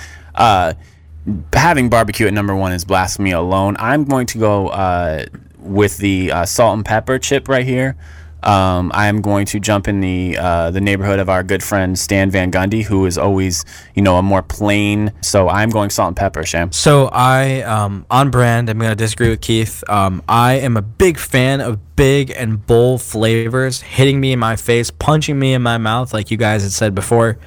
Having 1.53 1.89
barbecue 1.89 2.27
at 2.27 2.35
number 2.35 2.55
one 2.55 2.73
is 2.73 2.85
blasphemy 2.85 3.33
alone. 3.33 3.77
I'm 3.79 4.05
going 4.05 4.27
to 4.27 4.39
go 4.39 4.69
uh, 4.69 5.25
with 5.59 5.99
the 5.99 6.31
uh, 6.33 6.45
salt 6.45 6.77
and 6.77 6.85
pepper 6.85 7.19
chip 7.19 7.49
right 7.49 7.65
here. 7.65 7.97
Um, 8.45 8.93
I 8.95 9.07
am 9.07 9.23
going 9.23 9.47
to 9.47 9.59
jump 9.59 9.89
in 9.89 10.01
the 10.01 10.37
uh, 10.37 10.71
the 10.71 10.81
neighborhood 10.81 11.19
of 11.19 11.31
our 11.31 11.43
good 11.43 11.63
friend 11.63 11.99
Stan 11.99 12.31
Van 12.31 12.53
Gundy, 12.53 12.85
who 12.85 13.07
is 13.07 13.17
always, 13.17 13.65
you 13.95 14.03
know, 14.03 14.17
a 14.17 14.23
more 14.23 14.43
plain. 14.43 15.13
So 15.23 15.49
I'm 15.49 15.71
going 15.71 15.89
salt 15.89 16.09
and 16.09 16.17
pepper, 16.17 16.45
Sham. 16.45 16.71
So 16.71 17.09
I, 17.11 17.63
um, 17.63 18.05
on 18.11 18.31
brand, 18.31 18.69
I'm 18.69 18.79
gonna 18.79 18.95
disagree 18.95 19.31
with 19.31 19.41
Keith. 19.41 19.83
Um, 19.89 20.23
I 20.29 20.55
am 20.55 20.77
a 20.77 20.83
big 20.83 21.17
fan 21.17 21.63
of 21.63 21.97
big 21.97 22.31
and 22.33 22.65
bold 22.67 23.01
flavors 23.01 23.81
hitting 23.81 24.21
me 24.21 24.33
in 24.33 24.39
my 24.39 24.57
face, 24.57 24.91
punching 24.91 25.39
me 25.39 25.55
in 25.55 25.63
my 25.63 25.79
mouth, 25.79 26.13
like 26.13 26.31
you 26.31 26.37
guys 26.37 26.63
had 26.63 26.73
said 26.73 26.95
before. 26.95 27.39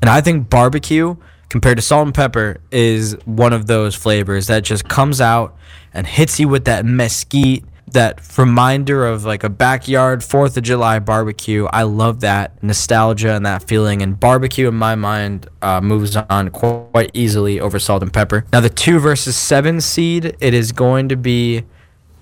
And 0.00 0.08
I 0.08 0.20
think 0.20 0.48
barbecue, 0.48 1.16
compared 1.48 1.78
to 1.78 1.82
salt 1.82 2.06
and 2.06 2.14
pepper, 2.14 2.60
is 2.70 3.16
one 3.24 3.52
of 3.52 3.66
those 3.66 3.94
flavors 3.94 4.46
that 4.48 4.64
just 4.64 4.88
comes 4.88 5.20
out 5.20 5.56
and 5.94 6.06
hits 6.06 6.38
you 6.40 6.48
with 6.48 6.64
that 6.66 6.84
mesquite, 6.84 7.64
that 7.92 8.20
reminder 8.36 9.06
of 9.06 9.24
like 9.24 9.44
a 9.44 9.48
backyard 9.48 10.22
Fourth 10.24 10.56
of 10.56 10.64
July 10.64 10.98
barbecue. 10.98 11.66
I 11.66 11.84
love 11.84 12.20
that 12.20 12.62
nostalgia 12.62 13.34
and 13.34 13.46
that 13.46 13.62
feeling. 13.62 14.02
And 14.02 14.18
barbecue, 14.18 14.68
in 14.68 14.74
my 14.74 14.96
mind, 14.96 15.48
uh, 15.62 15.80
moves 15.80 16.16
on 16.16 16.50
quite 16.50 17.10
easily 17.14 17.60
over 17.60 17.78
salt 17.78 18.02
and 18.02 18.12
pepper. 18.12 18.44
Now, 18.52 18.60
the 18.60 18.68
two 18.68 18.98
versus 18.98 19.36
seven 19.36 19.80
seed, 19.80 20.36
it 20.40 20.52
is 20.52 20.72
going 20.72 21.08
to 21.10 21.16
be 21.16 21.64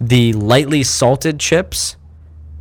the 0.00 0.34
lightly 0.34 0.82
salted 0.82 1.40
chips 1.40 1.96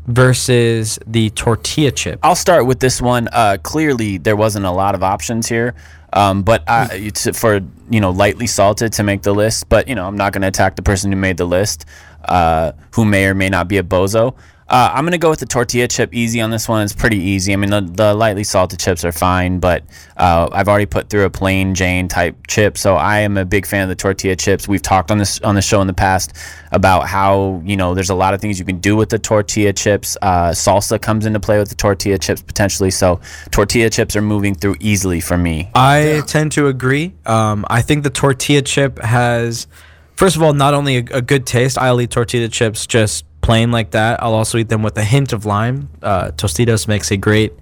versus 0.08 1.00
the 1.06 1.30
tortilla 1.32 1.92
chip. 1.92 2.20
I'll 2.24 2.36
start 2.36 2.66
with 2.66 2.80
this 2.80 3.02
one. 3.02 3.28
Uh, 3.32 3.58
clearly, 3.62 4.18
there 4.18 4.36
wasn't 4.36 4.66
a 4.66 4.72
lot 4.72 4.96
of 4.96 5.04
options 5.04 5.48
here, 5.48 5.76
um, 6.14 6.44
but 6.44 6.68
I, 6.70 6.88
it's 6.94 7.28
for 7.38 7.60
you 7.90 8.00
know 8.00 8.12
lightly 8.12 8.48
salted 8.48 8.94
to 8.94 9.04
make 9.04 9.24
the 9.24 9.34
list. 9.34 9.70
But 9.70 9.88
you 9.88 9.96
know, 9.96 10.08
I'm 10.08 10.16
not 10.16 10.34
going 10.34 10.44
to 10.44 10.48
attack 10.48 10.76
the 10.76 10.82
person 10.82 11.12
who 11.12 11.18
made 11.18 11.38
the 11.38 11.46
list, 11.46 11.86
uh, 12.26 12.74
who 12.94 13.06
may 13.06 13.26
or 13.26 13.34
may 13.34 13.50
not 13.50 13.68
be 13.68 13.78
a 13.78 13.84
bozo. 13.84 14.36
Uh, 14.74 14.92
I'm 14.92 15.06
gonna 15.06 15.20
go 15.20 15.30
with 15.30 15.40
the 15.40 15.46
tortilla 15.46 15.88
chip 15.88 16.16
easy 16.16 16.42
on 16.42 16.50
this 16.50 16.68
one. 16.68 16.82
It's 16.82 16.96
pretty 16.96 17.20
easy. 17.20 17.54
I 17.54 17.58
mean, 17.58 17.70
the, 17.70 17.82
the 17.82 18.16
lightly 18.16 18.44
salted 18.44 18.80
chips 18.80 19.06
are 19.06 19.12
fine, 19.12 19.60
but 19.60 19.84
uh, 20.18 20.50
I've 20.52 20.68
already 20.68 20.88
put 20.88 21.12
through 21.12 21.26
a 21.26 21.30
plain 21.30 21.76
Jane 21.76 22.08
type 22.08 22.36
chip, 22.48 22.76
so 22.80 22.96
I 22.96 23.20
am 23.20 23.38
a 23.38 23.46
big 23.46 23.68
fan 23.68 23.84
of 23.84 23.90
the 23.90 23.96
tortilla 23.96 24.36
chips. 24.36 24.68
We've 24.68 24.82
talked 24.82 25.12
on 25.12 25.20
this 25.20 25.40
on 25.42 25.54
the 25.54 25.62
show 25.62 25.80
in 25.82 25.86
the 25.86 25.94
past 25.94 26.36
about 26.72 27.08
how 27.08 27.62
you 27.64 27.78
know 27.78 27.94
there's 27.94 28.10
a 28.10 28.16
lot 28.16 28.34
of 28.34 28.42
things 28.42 28.58
you 28.58 28.66
can 28.66 28.80
do 28.80 28.96
with 28.96 29.10
the 29.10 29.20
tortilla 29.20 29.74
chips. 29.74 30.18
Uh, 30.24 30.50
salsa 30.50 31.00
comes 31.00 31.28
into 31.28 31.40
play 31.40 31.60
with 31.60 31.70
the 31.70 31.76
tortilla 31.76 32.18
chips 32.18 32.42
potentially, 32.42 32.90
so 32.90 33.22
tortilla 33.52 33.92
chips 33.92 34.16
are 34.16 34.24
moving 34.24 34.56
through 34.56 34.78
easily 34.80 35.20
for 35.20 35.38
me. 35.38 35.70
I 35.76 36.24
tend 36.26 36.52
to 36.54 36.66
agree. 36.66 37.14
Um, 37.28 37.64
I 37.70 37.84
think 37.84 38.04
the 38.04 38.10
tortilla 38.10 38.64
chip 38.64 38.98
has, 39.04 39.68
first 40.16 40.36
of 40.36 40.42
all, 40.42 40.54
not 40.54 40.74
only 40.74 40.98
a, 40.98 41.06
a 41.12 41.22
good 41.22 41.46
taste. 41.46 41.78
I'll 41.78 42.02
eat 42.02 42.10
tortilla 42.10 42.48
chips 42.48 42.88
just 42.88 43.26
plain 43.44 43.70
like 43.72 43.92
that. 43.92 44.24
I'll 44.24 44.34
also 44.34 44.58
eat 44.58 44.70
them 44.70 44.82
with 44.82 44.98
a 44.98 45.04
hint 45.04 45.34
of 45.34 45.46
lime. 45.46 45.90
Uh, 46.02 46.32
Tostitos 46.32 46.88
makes 46.88 47.12
a 47.12 47.18
great 47.18 47.54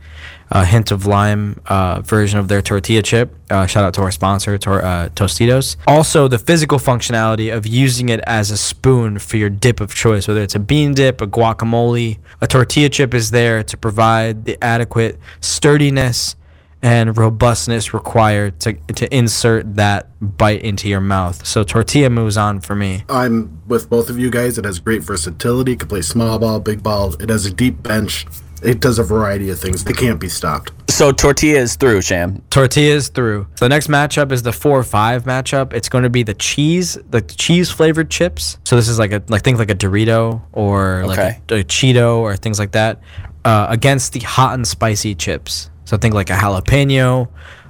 uh, 0.51 0.63
hint 0.63 0.91
of 0.91 1.05
lime 1.05 1.59
uh, 1.65 2.01
version 2.01 2.39
of 2.39 2.47
their 2.47 2.61
tortilla 2.61 3.01
chip. 3.01 3.35
Uh, 3.49 3.65
shout 3.65 3.83
out 3.83 3.93
to 3.95 4.01
our 4.01 4.11
sponsor, 4.11 4.57
Tor- 4.57 4.83
uh, 4.83 5.09
Tostitos. 5.09 5.75
Also, 5.87 6.27
the 6.27 6.37
physical 6.37 6.77
functionality 6.77 7.53
of 7.53 7.65
using 7.65 8.09
it 8.09 8.19
as 8.21 8.51
a 8.51 8.57
spoon 8.57 9.17
for 9.17 9.37
your 9.37 9.49
dip 9.49 9.81
of 9.81 9.93
choice, 9.93 10.27
whether 10.27 10.41
it's 10.41 10.55
a 10.55 10.59
bean 10.59 10.93
dip, 10.93 11.19
a 11.19 11.27
guacamole. 11.27 12.19
A 12.41 12.47
tortilla 12.47 12.89
chip 12.89 13.13
is 13.13 13.31
there 13.31 13.63
to 13.63 13.75
provide 13.75 14.45
the 14.45 14.61
adequate 14.63 15.19
sturdiness 15.39 16.35
and 16.81 17.15
robustness 17.17 17.93
required 17.93 18.59
to, 18.61 18.73
to 18.73 19.15
insert 19.15 19.75
that 19.75 20.09
bite 20.37 20.61
into 20.61 20.87
your 20.89 21.01
mouth. 21.01 21.45
So 21.45 21.63
tortilla 21.63 22.09
moves 22.09 22.37
on 22.37 22.59
for 22.59 22.75
me. 22.75 23.03
I'm 23.09 23.61
with 23.67 23.89
both 23.89 24.09
of 24.09 24.17
you 24.17 24.29
guys. 24.31 24.57
It 24.57 24.65
has 24.65 24.79
great 24.79 25.03
versatility. 25.03 25.73
It 25.73 25.79
can 25.79 25.89
play 25.89 26.01
small 26.01 26.39
ball, 26.39 26.59
big 26.59 26.81
ball. 26.81 27.13
It 27.21 27.29
has 27.29 27.45
a 27.45 27.51
deep 27.53 27.83
bench. 27.83 28.25
It 28.63 28.79
does 28.79 28.99
a 28.99 29.03
variety 29.03 29.49
of 29.49 29.59
things. 29.59 29.83
They 29.83 29.93
can't 29.93 30.19
be 30.19 30.29
stopped. 30.29 30.71
So 30.89 31.11
tortilla 31.11 31.59
is 31.59 31.75
through, 31.75 32.01
Sham. 32.03 32.43
Tortilla 32.51 32.95
is 32.95 33.07
through. 33.07 33.47
The 33.59 33.67
next 33.69 33.87
matchup 33.87 34.31
is 34.31 34.43
the 34.43 34.51
four 34.53 34.77
or 34.77 34.83
five 34.83 35.23
matchup. 35.23 35.73
It's 35.73 35.89
going 35.89 36.03
to 36.03 36.11
be 36.11 36.21
the 36.21 36.35
cheese, 36.35 36.95
the 37.09 37.21
cheese 37.21 37.71
flavored 37.71 38.11
chips. 38.11 38.59
So 38.65 38.75
this 38.75 38.87
is 38.87 38.99
like 38.99 39.11
a 39.13 39.23
like 39.29 39.43
things 39.43 39.57
like 39.57 39.71
a 39.71 39.75
Dorito 39.75 40.43
or 40.51 41.05
like 41.07 41.17
Okay. 41.17 41.41
a, 41.49 41.59
a 41.61 41.63
Cheeto 41.63 42.17
or 42.17 42.35
things 42.35 42.59
like 42.59 42.73
that 42.73 43.01
uh, 43.45 43.65
against 43.69 44.13
the 44.13 44.19
hot 44.19 44.53
and 44.53 44.67
spicy 44.67 45.15
chips. 45.15 45.70
So 45.91 45.97
think 45.97 46.13
like 46.13 46.29
a 46.29 46.35
jalapeno, 46.35 47.27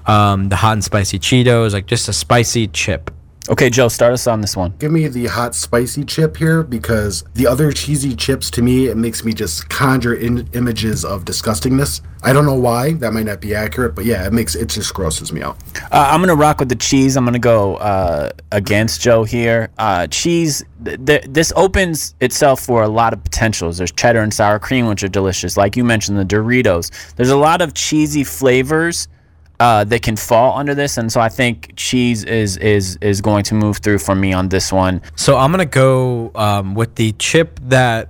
um, 0.07 0.49
the 0.49 0.55
hot 0.55 0.73
and 0.73 0.83
spicy 0.83 1.17
Cheetos, 1.17 1.73
like 1.73 1.87
just 1.87 2.07
a 2.07 2.13
spicy 2.13 2.67
chip. 2.67 3.09
Okay, 3.51 3.69
Joe, 3.69 3.89
start 3.89 4.13
us 4.13 4.27
on 4.27 4.39
this 4.39 4.55
one. 4.55 4.73
Give 4.79 4.93
me 4.93 5.09
the 5.09 5.25
hot 5.25 5.55
spicy 5.55 6.05
chip 6.05 6.37
here 6.37 6.63
because 6.63 7.25
the 7.33 7.47
other 7.47 7.73
cheesy 7.73 8.15
chips 8.15 8.49
to 8.51 8.61
me 8.61 8.87
it 8.87 8.95
makes 8.95 9.25
me 9.25 9.33
just 9.33 9.67
conjure 9.67 10.13
in 10.13 10.47
images 10.53 11.03
of 11.03 11.25
disgustingness. 11.25 11.99
I 12.23 12.31
don't 12.31 12.45
know 12.45 12.55
why. 12.55 12.93
That 12.93 13.11
might 13.11 13.25
not 13.25 13.41
be 13.41 13.53
accurate, 13.53 13.93
but 13.93 14.05
yeah, 14.05 14.25
it 14.25 14.31
makes 14.31 14.55
it 14.55 14.69
just 14.69 14.93
grosses 14.93 15.33
me 15.33 15.41
out. 15.41 15.57
Uh, 15.91 16.07
I'm 16.11 16.21
gonna 16.21 16.33
rock 16.33 16.59
with 16.59 16.69
the 16.69 16.77
cheese. 16.77 17.17
I'm 17.17 17.25
gonna 17.25 17.39
go 17.39 17.75
uh, 17.75 18.29
against 18.53 19.01
Joe 19.01 19.25
here. 19.25 19.69
Uh, 19.77 20.07
cheese. 20.07 20.63
Th- 20.85 21.05
th- 21.05 21.25
this 21.27 21.51
opens 21.57 22.15
itself 22.21 22.61
for 22.61 22.83
a 22.83 22.87
lot 22.87 23.11
of 23.11 23.21
potentials. 23.21 23.79
There's 23.79 23.91
cheddar 23.91 24.21
and 24.21 24.33
sour 24.33 24.59
cream, 24.59 24.87
which 24.87 25.03
are 25.03 25.09
delicious. 25.09 25.57
Like 25.57 25.75
you 25.75 25.83
mentioned, 25.83 26.17
the 26.17 26.23
Doritos. 26.23 27.15
There's 27.15 27.29
a 27.29 27.37
lot 27.37 27.61
of 27.61 27.73
cheesy 27.73 28.23
flavors 28.23 29.09
uh, 29.61 29.83
that 29.83 30.01
can 30.01 30.15
fall 30.15 30.57
under 30.57 30.73
this, 30.73 30.97
and 30.97 31.11
so 31.11 31.21
I 31.21 31.29
think 31.29 31.73
cheese 31.75 32.23
is 32.23 32.57
is 32.57 32.97
is 32.99 33.21
going 33.21 33.43
to 33.43 33.53
move 33.53 33.77
through 33.77 33.99
for 33.99 34.15
me 34.15 34.33
on 34.33 34.49
this 34.49 34.73
one. 34.73 35.03
So 35.15 35.37
I'm 35.37 35.51
gonna 35.51 35.67
go 35.67 36.31
um, 36.33 36.73
with 36.73 36.95
the 36.95 37.11
chip 37.19 37.59
that 37.65 38.09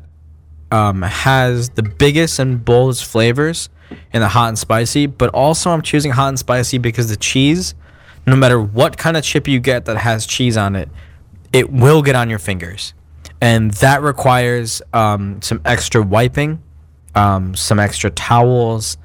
um, 0.72 1.02
has 1.02 1.68
the 1.72 1.84
biggest 1.84 2.40
and 2.40 2.64
boldest 2.64 3.04
flavors 3.04 3.68
in 4.14 4.22
the 4.22 4.30
hot 4.30 4.48
and 4.48 4.58
spicy, 4.58 5.08
but 5.08 5.30
also 5.34 5.72
I'm 5.72 5.82
choosing 5.82 6.12
hot 6.12 6.30
and 6.30 6.40
spicy 6.40 6.78
because 6.78 7.10
the 7.10 7.18
cheese, 7.18 7.76
no 8.26 8.38
matter 8.38 8.62
what 8.62 8.98
kind 8.98 9.18
of 9.18 9.24
chip 9.26 9.46
you 9.46 9.60
get 9.60 9.84
that 9.86 9.98
has 9.98 10.26
cheese 10.26 10.56
on 10.56 10.78
it, 10.78 10.88
it 11.52 11.70
will 11.70 12.02
get 12.02 12.16
on 12.16 12.30
your 12.30 12.40
fingers, 12.40 12.94
and 13.42 13.72
that 13.72 14.02
requires 14.02 14.82
um, 14.94 15.42
some 15.42 15.60
extra 15.66 16.02
wiping, 16.02 16.64
um, 17.14 17.56
some 17.56 17.78
extra 17.78 18.10
towels, 18.10 18.98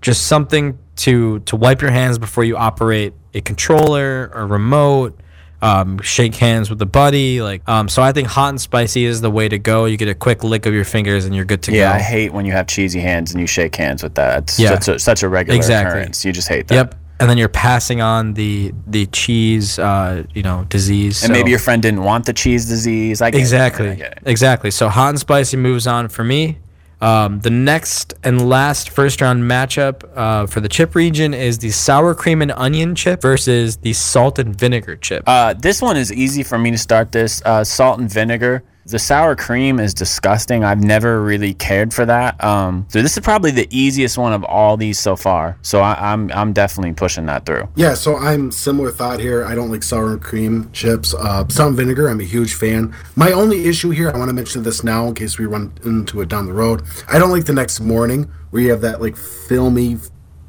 just 0.00 0.26
something 0.26 0.76
to 1.02 1.40
to 1.40 1.56
wipe 1.56 1.82
your 1.82 1.90
hands 1.90 2.18
before 2.18 2.44
you 2.44 2.56
operate 2.56 3.12
a 3.34 3.40
controller 3.40 4.30
or 4.34 4.46
remote. 4.46 5.18
Um, 5.60 6.00
shake 6.02 6.34
hands 6.34 6.70
with 6.70 6.82
a 6.82 6.86
buddy, 6.86 7.40
like 7.40 7.62
um. 7.68 7.88
So 7.88 8.02
I 8.02 8.10
think 8.10 8.26
hot 8.26 8.48
and 8.48 8.60
spicy 8.60 9.04
is 9.04 9.20
the 9.20 9.30
way 9.30 9.48
to 9.48 9.58
go. 9.58 9.84
You 9.84 9.96
get 9.96 10.08
a 10.08 10.14
quick 10.14 10.42
lick 10.42 10.66
of 10.66 10.74
your 10.74 10.84
fingers 10.84 11.24
and 11.24 11.36
you're 11.36 11.44
good 11.44 11.62
to 11.62 11.70
Yeah, 11.70 11.76
go. 11.76 11.82
Yeah, 11.90 11.92
I 11.94 11.98
hate 12.00 12.32
when 12.32 12.44
you 12.46 12.50
have 12.52 12.66
cheesy 12.66 12.98
hands 12.98 13.30
and 13.30 13.40
you 13.40 13.46
shake 13.46 13.76
hands 13.76 14.02
with 14.02 14.16
that. 14.16 14.38
It's 14.42 14.58
Yeah. 14.58 14.70
such, 14.80 14.88
a, 14.88 14.98
such 14.98 15.22
a 15.22 15.28
regular 15.28 15.56
Exactly. 15.56 15.92
occurrence. 16.00 16.24
You 16.24 16.32
just 16.32 16.48
hate 16.48 16.66
that. 16.66 16.74
Yep. 16.74 16.94
And 17.20 17.30
then 17.30 17.38
you're 17.38 17.48
passing 17.48 18.00
on 18.00 18.34
the 18.34 18.72
the 18.88 19.06
cheese, 19.06 19.78
uh, 19.78 20.24
you 20.34 20.42
know, 20.42 20.66
disease. 20.68 21.22
And 21.22 21.28
so- 21.28 21.32
maybe 21.32 21.50
your 21.50 21.60
friend 21.60 21.80
didn't 21.80 22.02
want 22.02 22.26
the 22.26 22.32
cheese 22.32 22.64
disease. 22.66 23.22
I 23.22 23.30
get 23.30 23.38
it. 23.38 23.40
exactly 23.42 24.02
I 24.04 24.10
exactly. 24.26 24.72
So 24.72 24.88
hot 24.88 25.10
and 25.10 25.18
spicy 25.20 25.56
moves 25.58 25.86
on 25.86 26.08
for 26.08 26.24
me. 26.24 26.58
Um, 27.02 27.40
the 27.40 27.50
next 27.50 28.14
and 28.22 28.48
last 28.48 28.90
first 28.90 29.20
round 29.20 29.42
matchup 29.42 30.08
uh, 30.16 30.46
for 30.46 30.60
the 30.60 30.68
chip 30.68 30.94
region 30.94 31.34
is 31.34 31.58
the 31.58 31.70
sour 31.70 32.14
cream 32.14 32.40
and 32.42 32.52
onion 32.52 32.94
chip 32.94 33.20
versus 33.20 33.78
the 33.78 33.92
salt 33.92 34.38
and 34.38 34.54
vinegar 34.54 34.94
chip. 34.94 35.24
Uh, 35.26 35.52
this 35.52 35.82
one 35.82 35.96
is 35.96 36.12
easy 36.12 36.44
for 36.44 36.58
me 36.58 36.70
to 36.70 36.78
start 36.78 37.10
this. 37.10 37.42
Uh, 37.44 37.64
salt 37.64 37.98
and 37.98 38.08
vinegar. 38.08 38.62
The 38.86 38.98
sour 38.98 39.36
cream 39.36 39.78
is 39.78 39.94
disgusting. 39.94 40.64
I've 40.64 40.82
never 40.82 41.22
really 41.22 41.54
cared 41.54 41.94
for 41.94 42.04
that. 42.06 42.42
Um, 42.42 42.86
so 42.88 43.00
this 43.00 43.16
is 43.16 43.22
probably 43.22 43.52
the 43.52 43.68
easiest 43.70 44.18
one 44.18 44.32
of 44.32 44.42
all 44.44 44.76
these 44.76 44.98
so 44.98 45.14
far. 45.14 45.56
So 45.62 45.80
I, 45.80 46.12
I'm 46.12 46.30
I'm 46.32 46.52
definitely 46.52 46.92
pushing 46.92 47.26
that 47.26 47.46
through. 47.46 47.68
Yeah, 47.76 47.94
so 47.94 48.16
I'm 48.16 48.50
similar 48.50 48.90
thought 48.90 49.20
here. 49.20 49.44
I 49.44 49.54
don't 49.54 49.70
like 49.70 49.84
sour 49.84 50.16
cream 50.18 50.70
chips. 50.72 51.14
Uh, 51.14 51.46
some 51.48 51.76
vinegar, 51.76 52.08
I'm 52.08 52.20
a 52.20 52.24
huge 52.24 52.54
fan. 52.54 52.94
My 53.14 53.30
only 53.32 53.66
issue 53.66 53.90
here, 53.90 54.10
I 54.10 54.18
want 54.18 54.30
to 54.30 54.34
mention 54.34 54.62
this 54.64 54.82
now 54.82 55.06
in 55.06 55.14
case 55.14 55.38
we 55.38 55.46
run 55.46 55.72
into 55.84 56.20
it 56.20 56.28
down 56.28 56.46
the 56.46 56.52
road. 56.52 56.82
I 57.08 57.18
don't 57.18 57.30
like 57.30 57.44
the 57.44 57.52
next 57.52 57.80
morning 57.80 58.30
where 58.50 58.62
you 58.62 58.70
have 58.70 58.80
that 58.80 59.00
like 59.00 59.16
filmy 59.16 59.98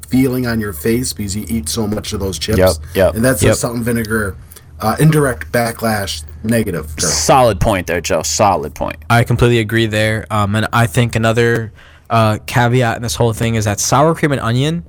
feeling 0.08 0.46
on 0.46 0.60
your 0.60 0.72
face 0.72 1.12
because 1.12 1.36
you 1.36 1.44
eat 1.48 1.68
so 1.68 1.86
much 1.86 2.12
of 2.12 2.20
those 2.20 2.38
chips. 2.38 2.58
Yep, 2.58 2.72
yep, 2.94 3.14
And 3.14 3.24
that's 3.24 3.42
yep. 3.42 3.56
salt 3.56 3.76
and 3.76 3.84
vinegar 3.84 4.36
uh, 4.80 4.96
indirect 4.98 5.50
backlash 5.52 6.24
negative. 6.42 6.92
So. 6.98 7.06
Solid 7.06 7.60
point 7.60 7.86
there, 7.86 8.00
Joe. 8.00 8.22
Solid 8.22 8.74
point. 8.74 8.96
I 9.08 9.24
completely 9.24 9.58
agree 9.60 9.86
there. 9.86 10.26
Um, 10.30 10.54
and 10.56 10.66
I 10.72 10.86
think 10.86 11.16
another 11.16 11.72
uh, 12.10 12.38
caveat 12.46 12.96
in 12.96 13.02
this 13.02 13.14
whole 13.16 13.32
thing 13.32 13.54
is 13.54 13.64
that 13.64 13.80
sour 13.80 14.14
cream 14.14 14.32
and 14.32 14.40
onion, 14.40 14.84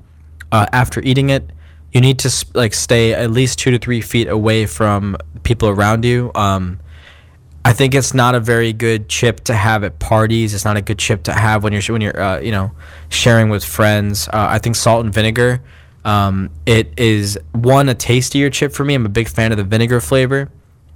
uh, 0.52 0.66
after 0.72 1.00
eating 1.02 1.30
it, 1.30 1.50
you 1.92 2.00
need 2.00 2.18
to 2.20 2.28
s- 2.28 2.44
like 2.54 2.74
stay 2.74 3.14
at 3.14 3.30
least 3.30 3.58
two 3.58 3.70
to 3.70 3.78
three 3.78 4.00
feet 4.00 4.28
away 4.28 4.66
from 4.66 5.16
people 5.44 5.68
around 5.68 6.04
you. 6.04 6.30
Um, 6.34 6.80
I 7.64 7.72
think 7.72 7.94
it's 7.94 8.14
not 8.14 8.34
a 8.34 8.40
very 8.40 8.72
good 8.72 9.08
chip 9.08 9.40
to 9.44 9.54
have 9.54 9.82
at 9.82 9.98
parties. 9.98 10.54
It's 10.54 10.64
not 10.64 10.76
a 10.76 10.82
good 10.82 10.98
chip 10.98 11.24
to 11.24 11.32
have 11.32 11.64
when 11.64 11.72
you're 11.72 11.82
sh- 11.82 11.90
when 11.90 12.00
you're 12.00 12.20
uh, 12.20 12.38
you 12.40 12.52
know 12.52 12.70
sharing 13.08 13.48
with 13.48 13.64
friends. 13.64 14.28
Uh, 14.28 14.46
I 14.50 14.58
think 14.58 14.76
salt 14.76 15.04
and 15.04 15.12
vinegar. 15.12 15.62
Um, 16.06 16.50
it 16.64 16.92
is 16.96 17.38
one 17.52 17.88
a 17.88 17.94
tastier 17.94 18.48
chip 18.48 18.72
for 18.72 18.84
me. 18.84 18.94
I'm 18.94 19.04
a 19.04 19.10
big 19.10 19.28
fan 19.28 19.50
of 19.52 19.58
the 19.58 19.64
vinegar 19.64 20.00
flavor, 20.00 20.48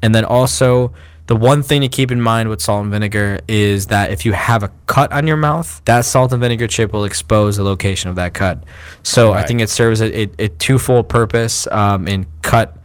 and 0.02 0.14
then 0.14 0.24
also 0.24 0.92
the 1.26 1.36
one 1.36 1.62
thing 1.62 1.80
to 1.82 1.88
keep 1.88 2.11
in 2.11 2.20
mind 2.20 2.48
with 2.48 2.61
salt 2.61 2.82
and 2.82 2.90
vinegar 2.90 3.40
is 3.46 3.86
that 3.88 4.11
if 4.11 4.24
you 4.24 4.32
have 4.32 4.62
a 4.62 4.70
cut 4.86 5.12
on 5.12 5.26
your 5.26 5.36
mouth, 5.36 5.80
that 5.84 6.04
salt 6.04 6.32
and 6.32 6.40
vinegar 6.40 6.66
chip 6.66 6.92
will 6.92 7.04
expose 7.04 7.56
the 7.56 7.62
location 7.64 8.08
of 8.08 8.16
that 8.16 8.34
cut. 8.34 8.64
So 9.02 9.32
I 9.32 9.44
think 9.44 9.61
it 9.61 9.68
serves 9.70 10.00
a, 10.00 10.22
a, 10.22 10.30
a 10.38 10.48
twofold 10.48 11.08
purpose 11.08 11.66
um, 11.68 12.06
in 12.08 12.26
cut 12.42 12.76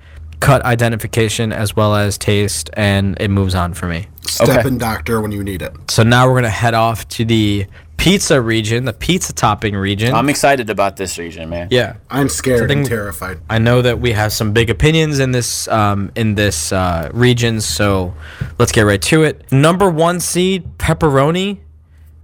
cut 0.42 0.64
identification 0.66 1.54
as 1.54 1.76
well 1.76 1.96
as 1.96 2.18
taste, 2.18 2.70
and 2.74 3.18
it 3.20 3.30
moves 3.30 3.56
on 3.56 3.74
for 3.74 3.88
me. 3.88 4.08
Step 4.22 4.50
Okay. 4.60 4.68
in 4.68 4.78
doctor 4.78 5.22
when 5.22 5.32
you 5.32 5.44
need 5.44 5.62
it. 5.62 5.74
So 5.90 6.04
now 6.04 6.28
we're 6.28 6.36
gonna 6.36 6.50
head 6.50 6.74
off 6.74 7.08
to 7.10 7.26
the 7.26 7.66
pizza 7.98 8.40
region, 8.42 8.86
the 8.86 8.94
pizza 8.94 9.34
topping 9.34 9.76
region. 9.76 10.14
I'm 10.14 10.30
excited 10.30 10.70
about 10.70 10.98
this 10.98 11.18
region, 11.18 11.50
man. 11.50 11.68
yeah, 11.72 11.96
I'm 12.10 12.30
scared 12.30 12.68
thing- 12.68 12.80
and 12.80 12.88
terrified. 12.88 13.40
I 13.50 13.58
know 13.60 13.82
that 13.82 14.00
we 14.00 14.12
have 14.12 14.32
some 14.34 14.54
big 14.54 14.70
opinions 14.70 15.20
in 15.20 15.32
this 15.32 15.68
um, 15.68 16.12
in 16.16 16.36
this 16.36 16.72
uh, 16.72 17.10
region, 17.14 17.62
so 17.62 18.14
let's 18.60 18.72
get 18.72 18.82
right 18.82 19.02
to 19.04 19.24
it. 19.24 19.52
Number 19.52 19.90
one 19.90 20.20
seed 20.20 20.78
pepperoni 20.78 21.60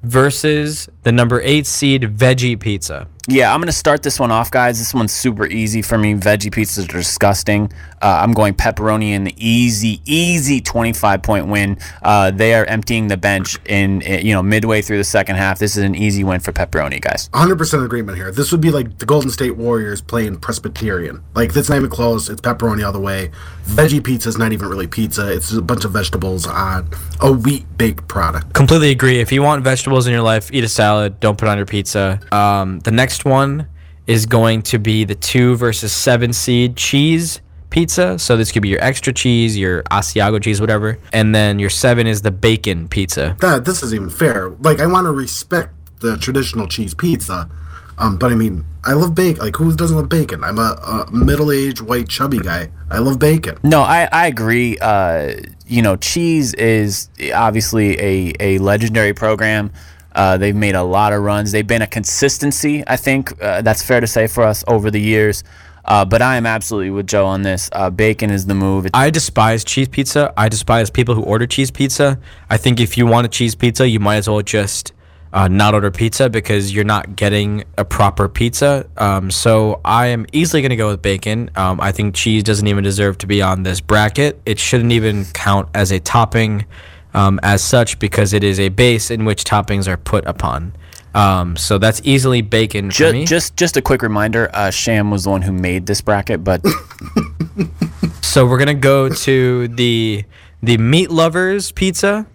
versus 0.04 0.90
the 1.04 1.12
number 1.12 1.42
eight 1.42 1.66
seed 1.68 2.04
veggie 2.04 2.60
pizza. 2.60 3.08
Yeah, 3.28 3.54
I'm 3.54 3.62
gonna 3.62 3.72
start 3.72 4.02
this 4.02 4.20
one 4.20 4.32
off, 4.32 4.50
guys. 4.50 4.80
This 4.80 4.94
one's 4.94 5.12
super 5.12 5.46
easy 5.46 5.82
for 5.82 5.98
me. 5.98 6.16
Veggie 6.16 6.52
pizzas 6.52 6.86
are 6.90 6.98
disgusting. 6.98 7.72
Uh, 8.02 8.20
I'm 8.24 8.34
going 8.34 8.56
pepperoni 8.56 9.12
in 9.12 9.26
the 9.26 9.36
easy, 9.38 10.02
easy 10.06 10.60
25 10.60 11.22
point 11.22 11.48
win. 11.48 11.78
Uh, 12.02 12.32
they 12.32 12.56
are 12.56 12.66
emptying 12.66 13.10
the 13.10 13.18
bench 13.18 13.60
in, 13.66 14.02
in 14.02 14.26
you 14.26 14.34
know 14.34 14.42
midway 14.42 14.82
through 14.82 14.98
the 14.98 15.04
second 15.04 15.36
half. 15.36 15.60
This 15.60 15.78
is 15.78 15.84
an 15.84 15.94
easy 15.94 16.24
win 16.24 16.40
for 16.40 16.52
pepperoni, 16.52 17.00
guys. 17.00 17.30
100% 17.30 17.86
agreement 17.86 18.18
here. 18.18 18.32
This 18.32 18.52
would 18.52 18.62
be 18.62 18.72
like 18.72 18.98
the 18.98 19.06
Golden 19.06 19.30
State 19.30 19.56
Warriors 19.56 20.02
playing 20.02 20.38
Presbyterian. 20.38 21.24
Like, 21.36 21.54
that's 21.54 21.70
not 21.70 21.78
even 21.78 21.92
close. 21.92 22.28
It's 22.28 22.42
pepperoni 22.42 22.84
all 22.84 22.92
the 22.92 23.00
way. 23.00 23.30
Veggie 23.66 24.04
pizza 24.04 24.30
is 24.30 24.38
not 24.38 24.52
even 24.52 24.68
really 24.68 24.88
pizza. 24.88 25.32
It's 25.32 25.52
a 25.54 25.62
bunch 25.62 25.86
of 25.86 25.92
vegetables 25.92 26.48
on 26.48 26.90
a 27.22 27.32
wheat 27.32 27.66
baked 27.78 28.08
product. 28.08 28.54
Completely 28.54 28.90
agree. 28.90 29.20
If 29.20 29.32
you 29.32 29.44
want 29.44 29.64
vegetables 29.64 30.08
in 30.08 30.14
your 30.14 30.24
life, 30.24 30.50
eat 30.52 30.64
a 30.64 30.68
salad. 30.68 31.20
Don't 31.20 31.38
put 31.38 31.48
on 31.48 31.58
your 31.58 31.68
pizza. 31.68 32.20
Um, 32.32 32.80
the 32.80 32.92
next 32.92 33.11
one 33.24 33.68
is 34.08 34.26
going 34.26 34.62
to 34.64 34.80
be 34.80 35.04
the 35.04 35.16
two 35.16 35.56
versus 35.56 35.92
seven 35.92 36.34
seed 36.34 36.76
cheese 36.76 37.42
pizza. 37.70 38.20
So 38.20 38.36
this 38.36 38.52
could 38.52 38.62
be 38.62 38.70
your 38.70 38.84
extra 38.84 39.14
cheese, 39.14 39.58
your 39.58 39.84
Asiago 39.84 40.42
cheese, 40.42 40.60
whatever. 40.60 40.98
And 41.14 41.34
then 41.34 41.60
your 41.60 41.70
seven 41.70 42.08
is 42.08 42.22
the 42.22 42.32
bacon 42.32 42.88
pizza. 42.88 43.36
That 43.40 43.66
this 43.66 43.82
is 43.82 43.94
even 43.94 44.10
fair. 44.10 44.50
Like, 44.62 44.80
I 44.80 44.88
want 44.88 45.06
to 45.06 45.12
respect 45.12 45.74
the 46.02 46.18
traditional 46.18 46.68
cheese 46.68 46.94
pizza. 46.94 47.50
Um, 47.98 48.18
but 48.18 48.32
I 48.32 48.36
mean, 48.36 48.66
I 48.84 48.94
love 48.94 49.14
bacon. 49.14 49.44
Like, 49.44 49.56
who 49.56 49.76
doesn't 49.76 49.96
love 49.96 50.10
bacon? 50.10 50.44
I'm 50.44 50.58
a, 50.58 51.06
a 51.08 51.12
middle-aged 51.12 51.82
white 51.82 52.10
chubby 52.10 52.40
guy. 52.40 52.72
I 52.90 52.98
love 52.98 53.20
bacon. 53.20 53.58
No, 53.64 53.82
I, 53.82 54.10
I 54.12 54.28
agree. 54.28 54.78
Uh, 54.80 55.36
you 55.68 55.82
know, 55.82 55.96
cheese 55.96 56.54
is 56.56 57.10
obviously 57.34 58.00
a, 58.00 58.34
a 58.40 58.58
legendary 58.58 59.14
program. 59.14 59.72
Uh, 60.14 60.38
they've 60.38 60.56
made 60.56 60.76
a 60.76 60.84
lot 60.84 61.14
of 61.14 61.22
runs. 61.22 61.52
They've 61.52 61.66
been 61.66 61.82
a 61.82 61.88
consistency, 61.88 62.84
I 62.88 62.98
think. 62.98 63.42
Uh, 63.42 63.62
that's 63.62 63.84
fair 63.84 64.02
to 64.02 64.08
say 64.08 64.28
for 64.28 64.44
us 64.44 64.64
over 64.68 64.92
the 64.92 65.02
years. 65.02 65.44
Uh, 65.84 66.06
but 66.06 66.22
I 66.22 66.36
am 66.36 66.46
absolutely 66.46 66.92
with 66.92 67.08
Joe 67.08 67.26
on 67.26 67.42
this. 67.42 67.70
Uh, 67.72 67.90
bacon 67.90 68.30
is 68.30 68.46
the 68.46 68.54
move. 68.54 68.88
I 68.94 69.10
despise 69.10 69.64
cheese 69.64 69.88
pizza. 69.88 70.34
I 70.38 70.48
despise 70.50 70.90
people 70.90 71.16
who 71.16 71.24
order 71.24 71.48
cheese 71.48 71.72
pizza. 71.72 72.20
I 72.50 72.58
think 72.58 72.80
if 72.80 72.98
you 72.98 73.08
want 73.08 73.26
a 73.26 73.30
cheese 73.30 73.56
pizza, 73.56 73.88
you 73.88 74.00
might 74.00 74.18
as 74.18 74.30
well 74.30 74.42
just 74.42 74.94
uh, 75.34 75.48
not 75.48 75.74
order 75.74 75.92
pizza 75.92 76.30
because 76.30 76.74
you're 76.74 76.84
not 76.84 77.16
getting 77.16 77.64
a 77.78 77.86
proper 77.86 78.28
pizza. 78.28 78.86
Um, 78.98 79.32
so 79.32 79.82
I 79.84 80.08
am 80.08 80.26
easily 80.34 80.62
going 80.62 80.72
to 80.72 80.76
go 80.76 80.90
with 80.90 81.02
bacon. 81.02 81.50
Um, 81.56 81.80
I 81.82 81.92
think 81.92 82.16
cheese 82.16 82.44
doesn't 82.44 82.68
even 82.68 82.84
deserve 82.84 83.18
to 83.20 83.28
be 83.28 83.42
on 83.42 83.64
this 83.64 83.82
bracket. 83.82 84.40
It 84.46 84.60
shouldn't 84.60 84.92
even 84.92 85.26
count 85.34 85.70
as 85.74 85.92
a 85.92 86.00
topping 86.00 86.66
um, 87.14 87.40
as 87.44 87.64
such 87.64 88.00
because 88.00 88.34
it 88.34 88.44
is 88.44 88.60
a 88.60 88.70
base 88.70 89.12
in 89.12 89.26
which 89.26 89.44
toppings 89.44 89.88
are 89.88 89.98
put 89.98 90.26
upon. 90.26 90.74
Um, 91.14 91.58
so 91.58 91.78
that's 91.78 92.02
easily 92.06 92.42
bacon 92.42 92.90
for 92.90 92.98
just, 92.98 93.14
me. 93.14 93.26
just 93.26 93.58
just 93.58 93.76
a 93.76 93.82
quick 93.82 94.02
reminder. 94.02 94.50
Uh, 94.54 94.70
Sham 94.70 95.12
was 95.12 95.26
the 95.26 95.30
one 95.30 95.42
who 95.42 95.52
made 95.52 95.86
this 95.86 96.00
bracket, 96.00 96.44
but 96.44 96.66
So 98.32 98.46
we're 98.46 98.60
gonna 98.60 98.74
go 98.74 99.10
to 99.10 99.68
the 99.68 100.24
the 100.64 100.78
meat 100.78 101.12
lovers 101.12 101.74
pizza 101.74 102.26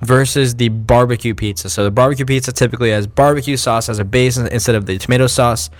versus 0.00 0.56
the 0.56 0.70
barbecue 0.70 1.36
pizza. 1.36 1.70
So 1.70 1.84
the 1.84 1.90
barbecue 1.92 2.24
pizza 2.24 2.52
typically 2.52 2.90
has 2.90 3.06
barbecue 3.06 3.56
sauce 3.56 3.88
as 3.88 4.00
a 4.00 4.04
base 4.04 4.36
instead 4.36 4.74
of 4.74 4.86
the 4.86 4.98
tomato 4.98 5.28
sauce. 5.28 5.70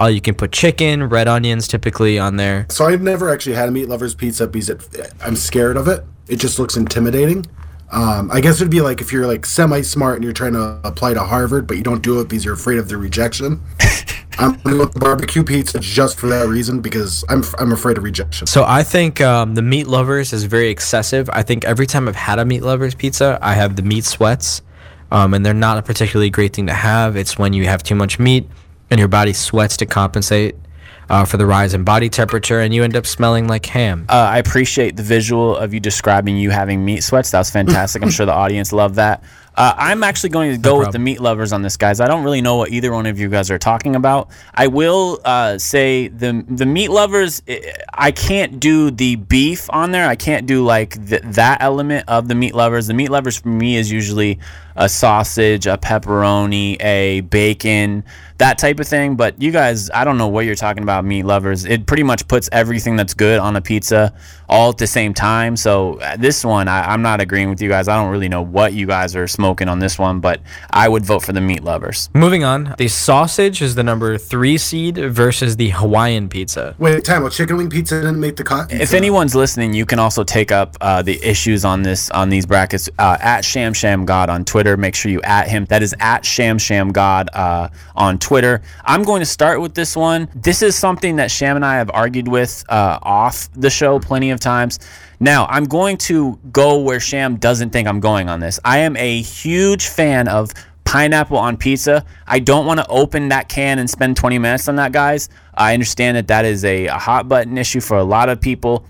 Uh, 0.00 0.06
you 0.06 0.20
can 0.20 0.36
put 0.36 0.52
chicken, 0.52 1.08
red 1.08 1.26
onions 1.26 1.66
typically 1.66 2.20
on 2.20 2.36
there. 2.36 2.66
So 2.68 2.84
I've 2.84 3.02
never 3.02 3.28
actually 3.28 3.56
had 3.56 3.68
a 3.68 3.72
meat 3.72 3.88
lover's 3.88 4.14
pizza 4.14 4.46
because 4.46 4.70
it, 4.70 5.12
I'm 5.20 5.34
scared 5.34 5.76
of 5.76 5.88
it. 5.88 6.04
It 6.28 6.36
just 6.36 6.60
looks 6.60 6.76
intimidating. 6.76 7.46
Um, 7.92 8.30
I 8.32 8.40
guess 8.40 8.56
it'd 8.56 8.70
be 8.70 8.80
like 8.80 9.00
if 9.00 9.12
you're 9.12 9.26
like 9.26 9.46
semi 9.46 9.82
smart 9.82 10.16
and 10.16 10.24
you're 10.24 10.32
trying 10.32 10.54
to 10.54 10.80
apply 10.84 11.14
to 11.14 11.20
Harvard, 11.20 11.66
but 11.66 11.76
you 11.76 11.82
don't 11.82 12.02
do 12.02 12.20
it 12.20 12.28
because 12.28 12.44
you're 12.44 12.54
afraid 12.54 12.78
of 12.78 12.88
the 12.88 12.96
rejection. 12.96 13.62
I'm 14.38 14.52
gonna 14.60 14.76
go 14.76 14.84
with 14.84 15.00
barbecue 15.00 15.42
pizza 15.42 15.78
just 15.78 16.18
for 16.18 16.26
that 16.26 16.46
reason 16.48 16.80
because 16.80 17.24
I'm 17.28 17.42
I'm 17.58 17.72
afraid 17.72 17.96
of 17.96 18.04
rejection. 18.04 18.46
So 18.46 18.64
I 18.66 18.82
think 18.82 19.20
um, 19.20 19.54
the 19.54 19.62
meat 19.62 19.86
lovers 19.86 20.32
is 20.32 20.44
very 20.44 20.68
excessive. 20.68 21.30
I 21.32 21.42
think 21.42 21.64
every 21.64 21.86
time 21.86 22.08
I've 22.08 22.16
had 22.16 22.38
a 22.38 22.44
meat 22.44 22.62
lovers 22.62 22.94
pizza, 22.94 23.38
I 23.40 23.54
have 23.54 23.76
the 23.76 23.82
meat 23.82 24.04
sweats, 24.04 24.62
um, 25.10 25.32
and 25.32 25.46
they're 25.46 25.54
not 25.54 25.78
a 25.78 25.82
particularly 25.82 26.28
great 26.28 26.54
thing 26.54 26.66
to 26.66 26.74
have. 26.74 27.16
It's 27.16 27.38
when 27.38 27.52
you 27.52 27.64
have 27.64 27.82
too 27.82 27.94
much 27.94 28.18
meat 28.18 28.46
and 28.90 28.98
your 28.98 29.08
body 29.08 29.32
sweats 29.32 29.76
to 29.78 29.86
compensate 29.86 30.56
uh, 31.08 31.24
for 31.24 31.36
the 31.36 31.46
rise 31.46 31.74
in 31.74 31.84
body 31.84 32.08
temperature, 32.08 32.60
and 32.60 32.74
you 32.74 32.84
end 32.84 32.96
up 32.96 33.06
smelling 33.06 33.46
like 33.48 33.66
ham. 33.66 34.06
Uh, 34.08 34.12
I 34.14 34.38
appreciate 34.38 34.96
the 34.96 35.02
visual 35.02 35.56
of 35.56 35.72
you 35.72 35.80
describing 35.80 36.36
you 36.36 36.50
having 36.50 36.84
meat 36.84 37.02
sweats. 37.02 37.30
That 37.30 37.38
was 37.38 37.50
fantastic. 37.50 38.02
I'm 38.02 38.10
sure 38.16 38.26
the 38.26 38.32
audience 38.32 38.72
loved 38.72 38.96
that. 38.96 39.22
Uh, 39.56 39.72
I'm 39.78 40.02
actually 40.02 40.28
going 40.28 40.52
to 40.52 40.58
go 40.58 40.78
with 40.78 40.92
the 40.92 40.98
meat 40.98 41.18
lovers 41.18 41.50
on 41.50 41.62
this, 41.62 41.78
guys. 41.78 41.98
I 41.98 42.08
don't 42.08 42.22
really 42.22 42.42
know 42.42 42.56
what 42.56 42.70
either 42.70 42.92
one 42.92 43.06
of 43.06 43.18
you 43.18 43.30
guys 43.30 43.50
are 43.50 43.58
talking 43.58 43.96
about. 43.96 44.28
I 44.52 44.66
will 44.66 45.18
uh, 45.24 45.56
say 45.56 46.08
the 46.08 46.44
the 46.46 46.66
meat 46.66 46.90
lovers. 46.90 47.42
eh, 47.48 47.72
I 47.94 48.12
can't 48.12 48.60
do 48.60 48.90
the 48.90 49.16
beef 49.16 49.70
on 49.70 49.92
there. 49.92 50.06
I 50.06 50.14
can't 50.16 50.46
do 50.46 50.62
like 50.62 51.02
th- 51.08 51.22
that 51.24 51.62
element 51.62 52.04
of 52.06 52.28
the 52.28 52.34
meat 52.34 52.54
lovers. 52.54 52.86
The 52.86 52.92
meat 52.94 53.08
lovers 53.10 53.38
for 53.38 53.48
me 53.48 53.76
is 53.76 53.90
usually 53.90 54.40
a 54.76 54.88
sausage, 54.88 55.66
a 55.66 55.76
pepperoni, 55.78 56.76
a 56.80 57.22
bacon, 57.22 58.04
that 58.38 58.58
type 58.58 58.78
of 58.78 58.86
thing. 58.86 59.16
But 59.16 59.40
you 59.40 59.50
guys, 59.50 59.90
I 59.90 60.04
don't 60.04 60.18
know 60.18 60.28
what 60.28 60.44
you're 60.44 60.54
talking 60.54 60.82
about, 60.82 61.04
meat 61.04 61.24
lovers. 61.24 61.64
It 61.64 61.86
pretty 61.86 62.02
much 62.02 62.28
puts 62.28 62.48
everything 62.52 62.96
that's 62.96 63.14
good 63.14 63.40
on 63.40 63.56
a 63.56 63.60
pizza 63.60 64.14
all 64.48 64.70
at 64.70 64.78
the 64.78 64.86
same 64.86 65.12
time. 65.12 65.56
So 65.56 65.98
uh, 66.00 66.16
this 66.16 66.44
one, 66.44 66.68
I, 66.68 66.92
I'm 66.92 67.02
not 67.02 67.20
agreeing 67.20 67.50
with 67.50 67.60
you 67.60 67.68
guys. 67.68 67.88
I 67.88 67.96
don't 67.96 68.12
really 68.12 68.28
know 68.28 68.42
what 68.42 68.74
you 68.74 68.86
guys 68.86 69.16
are 69.16 69.26
smoking 69.26 69.46
smoking 69.46 69.68
on 69.68 69.78
this 69.78 69.96
one, 69.96 70.18
but 70.18 70.40
I 70.70 70.88
would 70.88 71.04
vote 71.04 71.22
for 71.22 71.32
the 71.32 71.40
meat 71.40 71.62
lovers. 71.62 72.10
Moving 72.14 72.42
on, 72.42 72.74
the 72.78 72.88
sausage 72.88 73.62
is 73.62 73.76
the 73.76 73.84
number 73.84 74.18
three 74.18 74.58
seed 74.58 74.96
versus 74.96 75.56
the 75.56 75.70
Hawaiian 75.70 76.28
pizza. 76.28 76.74
Wait, 76.78 77.04
time 77.04 77.24
out. 77.24 77.30
Chicken 77.30 77.56
wing 77.56 77.70
pizza 77.70 78.00
didn't 78.00 78.18
make 78.18 78.34
the 78.34 78.42
cut. 78.42 78.72
If 78.72 78.92
anyone's 78.92 79.36
listening, 79.36 79.72
you 79.72 79.86
can 79.86 80.00
also 80.00 80.24
take 80.24 80.50
up 80.50 80.76
uh, 80.80 81.00
the 81.02 81.22
issues 81.22 81.64
on 81.64 81.82
this 81.82 82.10
on 82.10 82.28
these 82.28 82.44
brackets 82.44 82.90
uh, 82.98 83.18
at 83.20 83.44
Sham 83.44 83.72
Sham 83.72 84.04
God 84.04 84.28
on 84.28 84.44
Twitter. 84.44 84.65
Make 84.74 84.94
sure 84.94 85.12
you 85.12 85.20
at 85.20 85.48
him. 85.48 85.66
That 85.66 85.82
is 85.82 85.94
at 86.00 86.24
Sham 86.24 86.56
Sham 86.56 86.92
God 86.92 87.28
uh, 87.34 87.68
on 87.94 88.18
Twitter. 88.18 88.62
I'm 88.86 89.02
going 89.02 89.20
to 89.20 89.26
start 89.26 89.60
with 89.60 89.74
this 89.74 89.94
one. 89.94 90.30
This 90.34 90.62
is 90.62 90.74
something 90.74 91.16
that 91.16 91.30
Sham 91.30 91.56
and 91.56 91.64
I 91.64 91.74
have 91.74 91.90
argued 91.92 92.26
with 92.26 92.64
uh, 92.70 92.98
off 93.02 93.50
the 93.52 93.68
show 93.68 93.98
plenty 93.98 94.30
of 94.30 94.40
times. 94.40 94.78
Now, 95.20 95.44
I'm 95.50 95.64
going 95.64 95.98
to 95.98 96.38
go 96.52 96.78
where 96.80 97.00
Sham 97.00 97.36
doesn't 97.36 97.68
think 97.70 97.86
I'm 97.86 98.00
going 98.00 98.30
on 98.30 98.40
this. 98.40 98.58
I 98.64 98.78
am 98.78 98.96
a 98.96 99.20
huge 99.20 99.88
fan 99.88 100.26
of 100.28 100.52
pineapple 100.84 101.36
on 101.36 101.56
pizza. 101.58 102.04
I 102.26 102.38
don't 102.38 102.64
want 102.64 102.80
to 102.80 102.86
open 102.88 103.28
that 103.28 103.48
can 103.50 103.78
and 103.78 103.90
spend 103.90 104.16
20 104.16 104.38
minutes 104.38 104.68
on 104.68 104.76
that, 104.76 104.92
guys. 104.92 105.28
I 105.54 105.74
understand 105.74 106.16
that 106.16 106.28
that 106.28 106.46
is 106.46 106.64
a, 106.64 106.86
a 106.86 106.94
hot 106.94 107.28
button 107.28 107.58
issue 107.58 107.80
for 107.80 107.98
a 107.98 108.04
lot 108.04 108.30
of 108.30 108.40
people. 108.40 108.86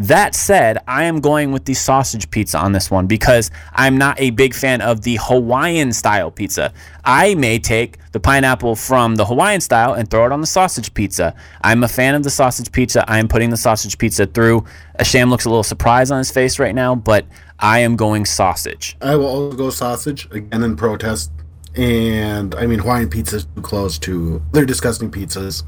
That 0.00 0.34
said, 0.34 0.78
I 0.88 1.04
am 1.04 1.20
going 1.20 1.52
with 1.52 1.66
the 1.66 1.74
sausage 1.74 2.30
pizza 2.30 2.56
on 2.56 2.72
this 2.72 2.90
one 2.90 3.06
because 3.06 3.50
I'm 3.74 3.98
not 3.98 4.18
a 4.18 4.30
big 4.30 4.54
fan 4.54 4.80
of 4.80 5.02
the 5.02 5.18
Hawaiian 5.20 5.92
style 5.92 6.30
pizza. 6.30 6.72
I 7.04 7.34
may 7.34 7.58
take 7.58 7.98
the 8.12 8.18
pineapple 8.18 8.76
from 8.76 9.16
the 9.16 9.26
Hawaiian 9.26 9.60
style 9.60 9.92
and 9.92 10.10
throw 10.10 10.24
it 10.24 10.32
on 10.32 10.40
the 10.40 10.46
sausage 10.46 10.94
pizza. 10.94 11.34
I'm 11.60 11.84
a 11.84 11.88
fan 11.88 12.14
of 12.14 12.22
the 12.22 12.30
sausage 12.30 12.72
pizza. 12.72 13.04
I 13.10 13.18
am 13.18 13.28
putting 13.28 13.50
the 13.50 13.58
sausage 13.58 13.98
pizza 13.98 14.24
through. 14.24 14.64
Sham 15.02 15.28
looks 15.28 15.44
a 15.44 15.50
little 15.50 15.62
surprised 15.62 16.10
on 16.10 16.16
his 16.16 16.30
face 16.30 16.58
right 16.58 16.74
now, 16.74 16.94
but 16.94 17.26
I 17.58 17.80
am 17.80 17.96
going 17.96 18.24
sausage. 18.24 18.96
I 19.02 19.16
will 19.16 19.26
also 19.26 19.54
go 19.54 19.68
sausage 19.68 20.26
again 20.30 20.62
in 20.62 20.76
protest. 20.76 21.30
And 21.76 22.54
I 22.54 22.66
mean, 22.66 22.78
Hawaiian 22.78 23.10
pizza 23.10 23.36
is 23.36 23.44
too 23.44 23.60
close 23.60 23.98
to. 23.98 24.40
They're 24.52 24.64
disgusting 24.64 25.10
pizzas. 25.10 25.62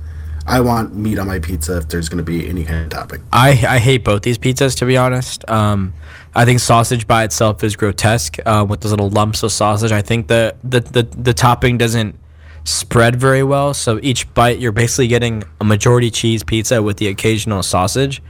I 0.46 0.60
want 0.60 0.94
meat 0.94 1.18
on 1.18 1.26
my 1.26 1.38
pizza 1.38 1.78
if 1.78 1.88
there's 1.88 2.08
going 2.08 2.18
to 2.18 2.24
be 2.24 2.48
any 2.48 2.64
kind 2.64 2.84
of 2.84 2.90
topping. 2.90 3.22
I, 3.32 3.50
I 3.50 3.78
hate 3.78 4.04
both 4.04 4.22
these 4.22 4.38
pizzas 4.38 4.76
to 4.78 4.86
be 4.86 4.96
honest. 4.96 5.48
Um, 5.48 5.94
I 6.34 6.44
think 6.44 6.60
sausage 6.60 7.06
by 7.06 7.24
itself 7.24 7.62
is 7.62 7.76
grotesque 7.76 8.38
uh, 8.44 8.64
with 8.68 8.80
those 8.80 8.90
little 8.90 9.10
lumps 9.10 9.42
of 9.42 9.52
sausage. 9.52 9.92
I 9.92 10.02
think 10.02 10.28
the, 10.28 10.54
the, 10.64 10.80
the, 10.80 11.02
the 11.02 11.34
topping 11.34 11.78
doesn't 11.78 12.18
spread 12.64 13.16
very 13.16 13.42
well. 13.42 13.74
So 13.74 13.98
each 14.02 14.32
bite, 14.34 14.58
you're 14.58 14.72
basically 14.72 15.08
getting 15.08 15.44
a 15.60 15.64
majority 15.64 16.10
cheese 16.10 16.42
pizza 16.42 16.82
with 16.82 16.96
the 16.96 17.08
occasional 17.08 17.62
sausage. 17.62 18.22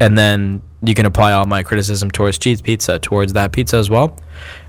And 0.00 0.16
then 0.16 0.62
you 0.82 0.94
can 0.94 1.06
apply 1.06 1.32
all 1.32 1.46
my 1.46 1.62
criticism 1.62 2.10
towards 2.10 2.38
cheese 2.38 2.62
pizza 2.62 2.98
towards 2.98 3.32
that 3.32 3.52
pizza 3.52 3.76
as 3.76 3.90
well. 3.90 4.16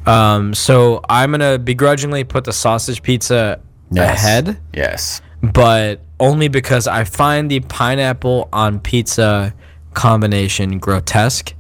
Um, 0.06 0.54
so 0.54 1.02
I'm 1.08 1.32
going 1.32 1.42
to 1.42 1.60
begrudgingly 1.60 2.24
put 2.24 2.46
the 2.46 2.54
sausage 2.54 3.04
pizza 3.04 3.62
ahead 3.96 4.60
Yes. 4.74 5.22
But 5.42 6.02
only 6.20 6.48
because 6.48 6.88
I 6.88 7.04
find 7.04 7.50
the 7.50 7.62
pineapple 7.62 8.50
on 8.52 8.80
pizza 8.80 9.54
combination 9.94 10.80
grotesque. 10.80 11.54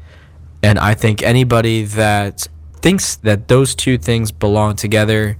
And 0.61 0.77
I 0.77 0.93
think 0.93 1.23
anybody 1.23 1.83
that 1.83 2.47
thinks 2.81 3.15
that 3.17 3.47
those 3.47 3.75
two 3.75 3.97
things 3.97 4.31
belong 4.31 4.75
together 4.75 5.37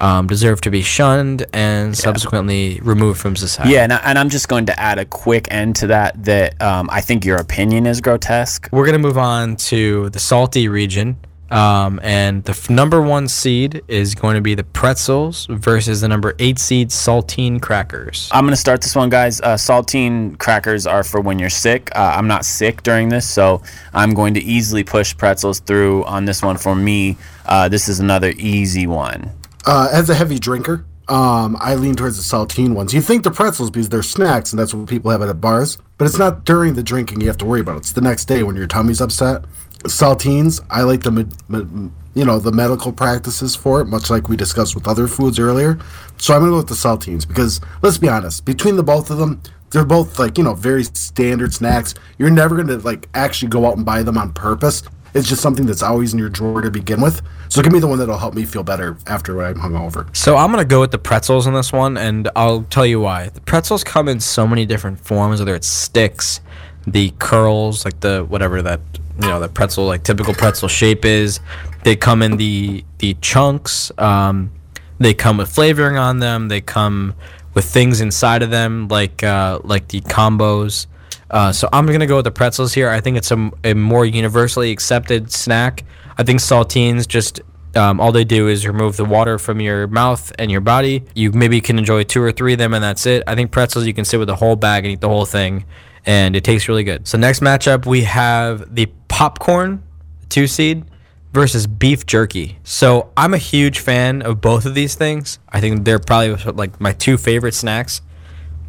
um, 0.00 0.26
deserve 0.26 0.60
to 0.62 0.70
be 0.70 0.82
shunned 0.82 1.46
and 1.52 1.96
subsequently 1.96 2.80
removed 2.82 3.20
from 3.20 3.36
society. 3.36 3.74
Yeah, 3.74 3.84
and, 3.84 3.92
I, 3.92 3.96
and 3.98 4.18
I'm 4.18 4.30
just 4.30 4.48
going 4.48 4.66
to 4.66 4.78
add 4.78 4.98
a 4.98 5.04
quick 5.04 5.46
end 5.50 5.76
to 5.76 5.86
that. 5.88 6.24
That 6.24 6.60
um, 6.60 6.90
I 6.90 7.00
think 7.00 7.24
your 7.24 7.36
opinion 7.36 7.86
is 7.86 8.00
grotesque. 8.00 8.68
We're 8.72 8.84
going 8.84 9.00
to 9.00 9.06
move 9.06 9.16
on 9.16 9.56
to 9.56 10.10
the 10.10 10.18
salty 10.18 10.66
region. 10.66 11.18
Um, 11.52 12.00
and 12.02 12.42
the 12.44 12.52
f- 12.52 12.70
number 12.70 13.02
one 13.02 13.28
seed 13.28 13.82
is 13.86 14.14
going 14.14 14.36
to 14.36 14.40
be 14.40 14.54
the 14.54 14.64
pretzels 14.64 15.46
versus 15.50 16.00
the 16.00 16.08
number 16.08 16.34
eight 16.38 16.58
seed 16.58 16.88
saltine 16.88 17.60
crackers. 17.60 18.28
I'm 18.32 18.46
gonna 18.46 18.56
start 18.56 18.80
this 18.80 18.96
one, 18.96 19.10
guys. 19.10 19.40
Uh, 19.40 19.54
saltine 19.56 20.38
crackers 20.38 20.86
are 20.86 21.04
for 21.04 21.20
when 21.20 21.38
you're 21.38 21.50
sick. 21.50 21.90
Uh, 21.94 22.14
I'm 22.16 22.26
not 22.26 22.44
sick 22.44 22.82
during 22.82 23.10
this, 23.10 23.28
so 23.28 23.62
I'm 23.92 24.14
going 24.14 24.34
to 24.34 24.40
easily 24.40 24.82
push 24.82 25.16
pretzels 25.16 25.60
through 25.60 26.04
on 26.04 26.24
this 26.24 26.42
one 26.42 26.56
for 26.56 26.74
me. 26.74 27.16
Uh, 27.44 27.68
this 27.68 27.88
is 27.88 28.00
another 28.00 28.32
easy 28.36 28.86
one. 28.86 29.30
Uh, 29.66 29.88
as 29.92 30.08
a 30.08 30.14
heavy 30.14 30.38
drinker, 30.38 30.84
um, 31.08 31.56
I 31.60 31.74
lean 31.74 31.94
towards 31.94 32.16
the 32.16 32.22
saltine 32.36 32.74
ones. 32.74 32.94
You 32.94 33.02
think 33.02 33.24
the 33.24 33.30
pretzels 33.30 33.70
because 33.70 33.88
they're 33.90 34.02
snacks 34.02 34.52
and 34.52 34.58
that's 34.58 34.72
what 34.72 34.88
people 34.88 35.10
have 35.10 35.20
at 35.20 35.40
bars, 35.40 35.76
but 35.98 36.06
it's 36.06 36.18
not 36.18 36.44
during 36.44 36.74
the 36.74 36.82
drinking 36.82 37.20
you 37.20 37.26
have 37.26 37.38
to 37.38 37.44
worry 37.44 37.60
about. 37.60 37.78
It's 37.78 37.92
the 37.92 38.00
next 38.00 38.24
day 38.24 38.42
when 38.42 38.56
your 38.56 38.66
tummy's 38.66 39.00
upset. 39.00 39.44
Saltines, 39.84 40.60
I 40.70 40.82
like 40.82 41.02
the 41.02 41.90
you 42.14 42.24
know 42.24 42.38
the 42.38 42.52
medical 42.52 42.92
practices 42.92 43.56
for 43.56 43.80
it, 43.80 43.86
much 43.86 44.10
like 44.10 44.28
we 44.28 44.36
discussed 44.36 44.74
with 44.74 44.86
other 44.86 45.06
foods 45.06 45.38
earlier. 45.38 45.78
So 46.18 46.34
I'm 46.34 46.40
gonna 46.40 46.52
go 46.52 46.56
with 46.58 46.68
the 46.68 46.74
saltines 46.74 47.26
because 47.26 47.60
let's 47.80 47.98
be 47.98 48.08
honest, 48.08 48.44
between 48.44 48.76
the 48.76 48.82
both 48.82 49.10
of 49.10 49.18
them, 49.18 49.40
they're 49.70 49.84
both 49.84 50.18
like 50.18 50.38
you 50.38 50.44
know 50.44 50.54
very 50.54 50.84
standard 50.84 51.54
snacks. 51.54 51.94
You're 52.18 52.30
never 52.30 52.56
gonna 52.56 52.78
like 52.78 53.08
actually 53.14 53.48
go 53.48 53.66
out 53.66 53.76
and 53.76 53.86
buy 53.86 54.02
them 54.02 54.18
on 54.18 54.32
purpose. 54.32 54.82
It's 55.14 55.28
just 55.28 55.42
something 55.42 55.66
that's 55.66 55.82
always 55.82 56.14
in 56.14 56.18
your 56.18 56.30
drawer 56.30 56.62
to 56.62 56.70
begin 56.70 57.02
with. 57.02 57.20
So 57.50 57.60
give 57.60 57.70
me 57.70 57.80
the 57.80 57.86
one 57.86 57.98
that'll 57.98 58.16
help 58.16 58.32
me 58.32 58.46
feel 58.46 58.62
better 58.62 58.96
after 59.06 59.42
I'm 59.42 59.56
hungover. 59.56 60.14
So 60.16 60.36
I'm 60.36 60.50
gonna 60.50 60.64
go 60.64 60.80
with 60.80 60.90
the 60.90 60.98
pretzels 60.98 61.46
on 61.46 61.54
this 61.54 61.72
one, 61.72 61.96
and 61.96 62.30
I'll 62.34 62.62
tell 62.64 62.86
you 62.86 63.00
why. 63.00 63.28
The 63.28 63.40
pretzels 63.42 63.84
come 63.84 64.08
in 64.08 64.20
so 64.20 64.46
many 64.46 64.64
different 64.64 65.00
forms, 65.00 65.40
whether 65.40 65.54
it's 65.54 65.66
sticks, 65.66 66.40
the 66.86 67.12
curls, 67.18 67.84
like 67.84 68.00
the 68.00 68.24
whatever 68.24 68.62
that 68.62 68.80
you 69.22 69.28
know 69.28 69.40
the 69.40 69.48
pretzel 69.48 69.86
like 69.86 70.02
typical 70.02 70.34
pretzel 70.34 70.68
shape 70.68 71.04
is. 71.04 71.40
They 71.84 71.96
come 71.96 72.22
in 72.22 72.36
the 72.36 72.84
the 72.98 73.14
chunks. 73.20 73.90
Um, 73.98 74.52
they 74.98 75.14
come 75.14 75.38
with 75.38 75.50
flavoring 75.52 75.96
on 75.96 76.18
them. 76.18 76.48
They 76.48 76.60
come 76.60 77.14
with 77.54 77.64
things 77.64 78.00
inside 78.00 78.42
of 78.42 78.50
them, 78.50 78.88
like 78.88 79.22
uh, 79.22 79.60
like 79.64 79.88
the 79.88 80.00
combos. 80.02 80.86
Uh, 81.30 81.52
so 81.52 81.68
I'm 81.72 81.86
gonna 81.86 82.06
go 82.06 82.16
with 82.16 82.24
the 82.24 82.30
pretzels 82.30 82.74
here. 82.74 82.90
I 82.90 83.00
think 83.00 83.16
it's 83.16 83.30
a, 83.30 83.50
a 83.64 83.74
more 83.74 84.04
universally 84.04 84.70
accepted 84.70 85.32
snack. 85.32 85.84
I 86.18 86.24
think 86.24 86.40
saltines 86.40 87.08
just 87.08 87.40
um, 87.74 88.00
all 88.00 88.12
they 88.12 88.24
do 88.24 88.48
is 88.48 88.66
remove 88.66 88.96
the 88.96 89.04
water 89.04 89.38
from 89.38 89.60
your 89.60 89.86
mouth 89.86 90.32
and 90.38 90.50
your 90.50 90.60
body. 90.60 91.04
You 91.14 91.32
maybe 91.32 91.60
can 91.60 91.78
enjoy 91.78 92.04
two 92.04 92.22
or 92.22 92.32
three 92.32 92.52
of 92.52 92.58
them, 92.58 92.74
and 92.74 92.84
that's 92.84 93.06
it. 93.06 93.22
I 93.26 93.34
think 93.34 93.50
pretzels 93.50 93.86
you 93.86 93.94
can 93.94 94.04
sit 94.04 94.18
with 94.18 94.28
a 94.28 94.36
whole 94.36 94.56
bag 94.56 94.84
and 94.84 94.92
eat 94.92 95.00
the 95.00 95.08
whole 95.08 95.24
thing, 95.24 95.64
and 96.04 96.34
it 96.36 96.44
tastes 96.44 96.68
really 96.68 96.84
good. 96.84 97.06
So 97.06 97.18
next 97.18 97.40
matchup 97.40 97.86
we 97.86 98.02
have 98.02 98.74
the 98.74 98.86
popcorn, 99.08 99.82
two 100.28 100.46
seed, 100.46 100.84
versus 101.32 101.66
beef 101.66 102.04
jerky. 102.06 102.58
So 102.62 103.10
I'm 103.16 103.34
a 103.34 103.38
huge 103.38 103.78
fan 103.78 104.22
of 104.22 104.40
both 104.40 104.66
of 104.66 104.74
these 104.74 104.94
things. 104.94 105.38
I 105.48 105.60
think 105.60 105.84
they're 105.84 105.98
probably 105.98 106.34
like 106.52 106.80
my 106.80 106.92
two 106.92 107.16
favorite 107.16 107.54
snacks. 107.54 108.02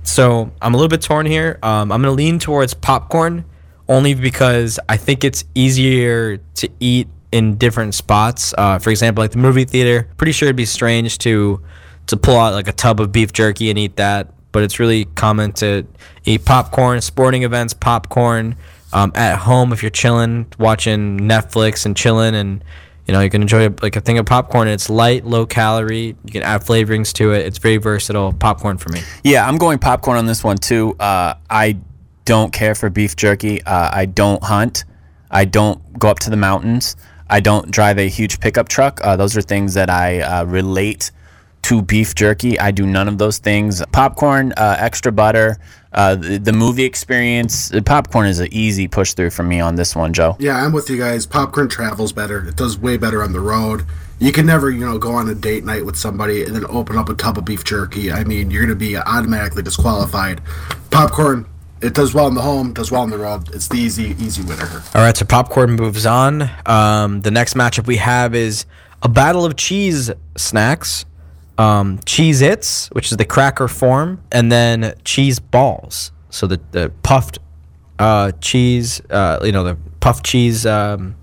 So 0.04 0.52
I'm 0.62 0.74
a 0.74 0.78
little 0.78 0.90
bit 0.90 1.02
torn 1.02 1.26
here. 1.26 1.60
Um, 1.64 1.92
I'm 1.92 2.02
gonna 2.02 2.12
lean 2.12 2.40
towards 2.40 2.74
popcorn, 2.74 3.46
only 3.88 4.14
because 4.14 4.80
I 4.88 4.98
think 4.98 5.24
it's 5.24 5.44
easier 5.56 6.38
to 6.38 6.70
eat 6.80 7.08
in 7.32 7.58
different 7.58 7.96
spots. 7.96 8.54
Uh, 8.58 8.80
for 8.80 8.90
example, 8.92 9.24
like 9.24 9.32
the 9.32 9.38
movie 9.38 9.66
theater. 9.66 10.08
Pretty 10.18 10.32
sure 10.32 10.48
it'd 10.48 10.56
be 10.56 10.66
strange 10.66 11.18
to 11.20 11.62
to 12.08 12.18
pull 12.18 12.38
out 12.38 12.54
like 12.54 12.68
a 12.68 12.74
tub 12.74 13.00
of 13.00 13.12
beef 13.12 13.32
jerky 13.32 13.70
and 13.70 13.80
eat 13.80 13.96
that, 13.96 14.33
but 14.54 14.64
it's 14.64 14.80
really 14.80 15.04
common 15.04 15.52
to 15.52 15.86
eat 16.24 16.46
popcorn, 16.46 17.02
sporting 17.02 17.44
events, 17.44 17.74
popcorn. 17.74 18.56
Um, 18.94 19.12
at 19.16 19.40
home, 19.40 19.74
if 19.74 19.82
you're 19.82 19.90
chilling, 19.90 20.46
watching 20.60 21.20
Netflix 21.20 21.86
and 21.86 21.98
chilling, 21.98 22.36
and 22.36 22.64
you 23.08 23.12
know 23.12 23.22
you 23.22 23.30
can 23.30 23.42
enjoy 23.42 23.70
like 23.82 23.96
a 23.96 24.02
thing 24.02 24.20
of 24.20 24.28
popcorn. 24.28 24.68
It's 24.68 24.90
light, 24.90 25.26
low 25.26 25.46
calorie. 25.48 26.16
You 26.24 26.32
can 26.32 26.44
add 26.44 26.62
flavorings 26.62 27.12
to 27.14 27.34
it. 27.34 27.46
It's 27.46 27.58
very 27.58 27.78
versatile. 27.78 28.32
Popcorn 28.34 28.78
for 28.78 28.90
me. 28.90 29.02
Yeah, 29.24 29.48
I'm 29.48 29.58
going 29.58 29.80
popcorn 29.80 30.18
on 30.18 30.28
this 30.28 30.44
one 30.44 30.58
too. 30.58 30.96
Uh, 31.00 31.34
I 31.50 31.78
don't 32.26 32.54
care 32.54 32.76
for 32.76 32.90
beef 32.92 33.16
jerky. 33.16 33.64
Uh, 33.64 33.90
I 33.92 34.06
don't 34.06 34.44
hunt. 34.44 34.86
I 35.32 35.46
don't 35.46 35.98
go 35.98 36.10
up 36.10 36.20
to 36.20 36.30
the 36.30 36.38
mountains. 36.38 36.96
I 37.30 37.40
don't 37.40 37.72
drive 37.72 37.98
a 37.98 38.08
huge 38.08 38.40
pickup 38.40 38.70
truck. 38.70 39.02
Uh, 39.04 39.16
those 39.16 39.36
are 39.36 39.42
things 39.42 39.74
that 39.74 39.90
I 39.90 40.22
uh, 40.22 40.44
relate 40.46 41.12
to 41.64 41.82
beef 41.82 42.16
jerky. 42.16 42.60
I 42.60 42.72
do 42.72 42.86
none 42.86 43.08
of 43.08 43.18
those 43.18 43.38
things. 43.40 43.84
Popcorn, 43.92 44.54
uh, 44.58 44.76
extra 44.80 45.12
butter, 45.12 45.58
uh, 45.94 46.16
the, 46.16 46.38
the 46.38 46.54
movie 46.54 46.84
experience. 46.84 47.72
Popcorn 47.86 48.28
is 48.28 48.40
an 48.40 48.50
easy 48.52 48.88
push 48.88 49.14
through 49.14 49.32
for 49.32 49.44
me 49.44 49.60
on 49.60 49.76
this 49.76 49.96
one, 49.96 50.14
Joe. 50.14 50.36
Yeah, 50.40 50.58
I'm 50.58 50.72
with 50.72 50.90
you 50.90 50.98
guys. 50.98 51.26
Popcorn 51.26 51.70
travels 51.70 52.12
better. 52.12 52.48
It 52.48 52.56
does 52.56 52.78
way 52.78 52.98
better 52.98 53.24
on 53.24 53.34
the 53.34 53.40
road. 53.40 53.86
You 54.20 54.32
can 54.32 54.46
never, 54.46 54.70
you 54.70 54.86
know, 54.86 54.98
go 54.98 55.14
on 55.14 55.28
a 55.30 55.36
date 55.36 55.66
night 55.66 55.86
with 55.86 55.96
somebody 55.98 56.44
and 56.44 56.56
then 56.56 56.66
open 56.70 56.98
up 56.98 57.10
a 57.10 57.14
tub 57.14 57.38
of 57.38 57.46
beef 57.46 57.64
jerky. 57.64 58.12
I 58.12 58.24
mean, 58.24 58.52
you're 58.52 58.62
going 58.62 58.70
to 58.70 58.76
be 58.76 58.96
automatically 58.96 59.64
disqualified. 59.64 60.42
Popcorn, 60.92 61.46
it 61.82 61.94
does 61.94 62.14
well 62.14 62.28
in 62.28 62.34
the 62.34 62.42
home, 62.42 62.74
does 62.74 62.92
well 62.92 63.02
on 63.02 63.10
the 63.10 63.18
road. 63.18 63.54
It's 63.54 63.68
the 63.68 63.78
easy, 63.78 64.16
easy 64.20 64.42
winner. 64.44 64.84
All 64.96 65.02
right, 65.02 65.16
so 65.16 65.26
popcorn 65.26 65.72
moves 65.72 66.06
on. 66.06 66.50
Um, 66.66 67.22
the 67.22 67.32
next 67.32 67.56
matchup 67.56 67.86
we 67.86 67.98
have 67.98 68.34
is 68.34 68.66
a 69.02 69.10
battle 69.10 69.44
of 69.44 69.58
cheese 69.58 70.10
snacks. 70.38 71.06
Um, 71.58 72.00
Cheez-Its, 72.00 72.88
which 72.94 73.12
is 73.12 73.18
the 73.18 73.26
cracker 73.26 73.68
form, 73.68 74.22
and 74.32 74.52
then 74.52 74.94
cheese 75.06 75.40
balls. 75.40 76.12
So 76.30 76.48
the, 76.48 76.60
the 76.72 76.92
puffed 77.04 77.38
uh, 78.00 78.32
cheese, 78.42 79.02
uh, 79.10 79.40
you 79.44 79.52
know, 79.52 79.64
the 79.64 79.78
puffed 80.00 80.26
cheese 80.26 80.66
um, 80.66 81.16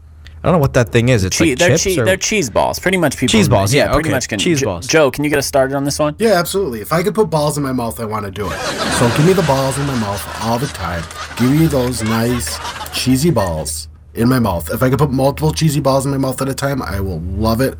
I 0.43 0.47
don't 0.49 0.55
know 0.55 0.59
what 0.61 0.73
that 0.73 0.89
thing 0.91 1.11
is. 1.11 1.23
It's 1.23 1.37
Che- 1.37 1.51
like 1.51 1.59
they're, 1.59 1.69
chips 1.71 1.83
cheese, 1.83 1.99
or 1.99 2.05
they're 2.07 2.17
cheese 2.17 2.49
balls. 2.49 2.79
Pretty 2.79 2.97
much 2.97 3.15
people. 3.19 3.31
Cheese 3.33 3.49
balls, 3.49 3.75
yeah, 3.75 3.93
pretty 3.93 4.09
okay, 4.09 4.15
much 4.15 4.29
can. 4.29 4.39
cheese 4.39 4.61
Jo- 4.61 4.67
balls. 4.67 4.87
Joe, 4.87 5.11
can 5.11 5.23
you 5.23 5.29
get 5.29 5.39
us 5.39 5.47
started 5.47 5.75
on 5.77 5.85
this 5.85 5.99
one? 5.99 6.17
Yeah, 6.19 6.33
absolutely. 6.35 6.81
If 6.81 6.95
I 6.95 7.03
could 7.03 7.15
put 7.15 7.29
balls 7.29 7.59
in 7.59 7.63
my 7.63 7.73
mouth, 7.73 8.01
I 8.01 8.07
want 8.07 8.25
to 8.25 8.31
do 8.31 8.47
it. 8.47 8.57
So 8.99 9.07
give 9.19 9.27
me 9.27 9.35
the 9.35 9.43
balls 9.43 9.77
in 9.79 9.85
my 9.87 9.99
mouth 9.99 10.43
all 10.43 10.59
the 10.59 10.67
time. 10.69 11.05
Give 11.37 11.51
me 11.51 11.67
those 11.67 12.03
nice 12.03 12.57
cheesy 12.99 13.31
balls 13.31 13.89
in 14.15 14.31
my 14.31 14.39
mouth. 14.39 14.71
If 14.71 14.83
I 14.83 14.89
could 14.89 14.99
put 14.99 15.11
multiple 15.11 15.53
cheesy 15.53 15.81
balls 15.81 16.07
in 16.07 16.11
my 16.11 16.17
mouth 16.19 16.41
at 16.41 16.49
a 16.49 16.55
time, 16.55 16.81
I 16.81 17.01
will 17.01 17.21
love 17.21 17.61
it. 17.61 17.77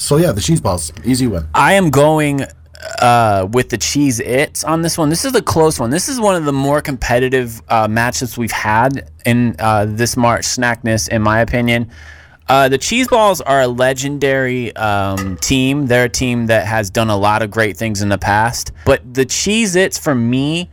So 0.00 0.16
yeah, 0.16 0.32
the 0.32 0.40
cheese 0.40 0.62
balls, 0.62 0.92
easy 1.04 1.26
win. 1.26 1.46
I 1.54 1.74
am 1.74 1.90
going 1.90 2.46
uh, 3.00 3.46
with 3.52 3.68
the 3.68 3.76
Cheez-Its 3.76 4.64
on 4.64 4.80
this 4.80 4.96
one. 4.96 5.10
This 5.10 5.26
is 5.26 5.34
a 5.34 5.42
close 5.42 5.78
one. 5.78 5.90
This 5.90 6.08
is 6.08 6.18
one 6.18 6.36
of 6.36 6.46
the 6.46 6.54
more 6.54 6.80
competitive 6.80 7.60
uh, 7.68 7.86
matchups 7.86 8.38
we've 8.38 8.50
had 8.50 9.10
in 9.26 9.54
uh, 9.58 9.84
this 9.86 10.16
March 10.16 10.46
snackness, 10.46 11.10
in 11.10 11.20
my 11.20 11.40
opinion. 11.40 11.90
Uh, 12.48 12.68
the 12.68 12.78
Cheese 12.78 13.08
Balls 13.08 13.42
are 13.42 13.60
a 13.60 13.68
legendary 13.68 14.74
um, 14.74 15.36
team. 15.36 15.86
They're 15.86 16.06
a 16.06 16.08
team 16.08 16.46
that 16.46 16.66
has 16.66 16.88
done 16.88 17.10
a 17.10 17.16
lot 17.16 17.42
of 17.42 17.50
great 17.50 17.76
things 17.76 18.00
in 18.00 18.08
the 18.08 18.18
past. 18.18 18.72
But 18.86 19.14
the 19.14 19.26
Cheez-Its, 19.26 19.98
for 19.98 20.14
me, 20.14 20.70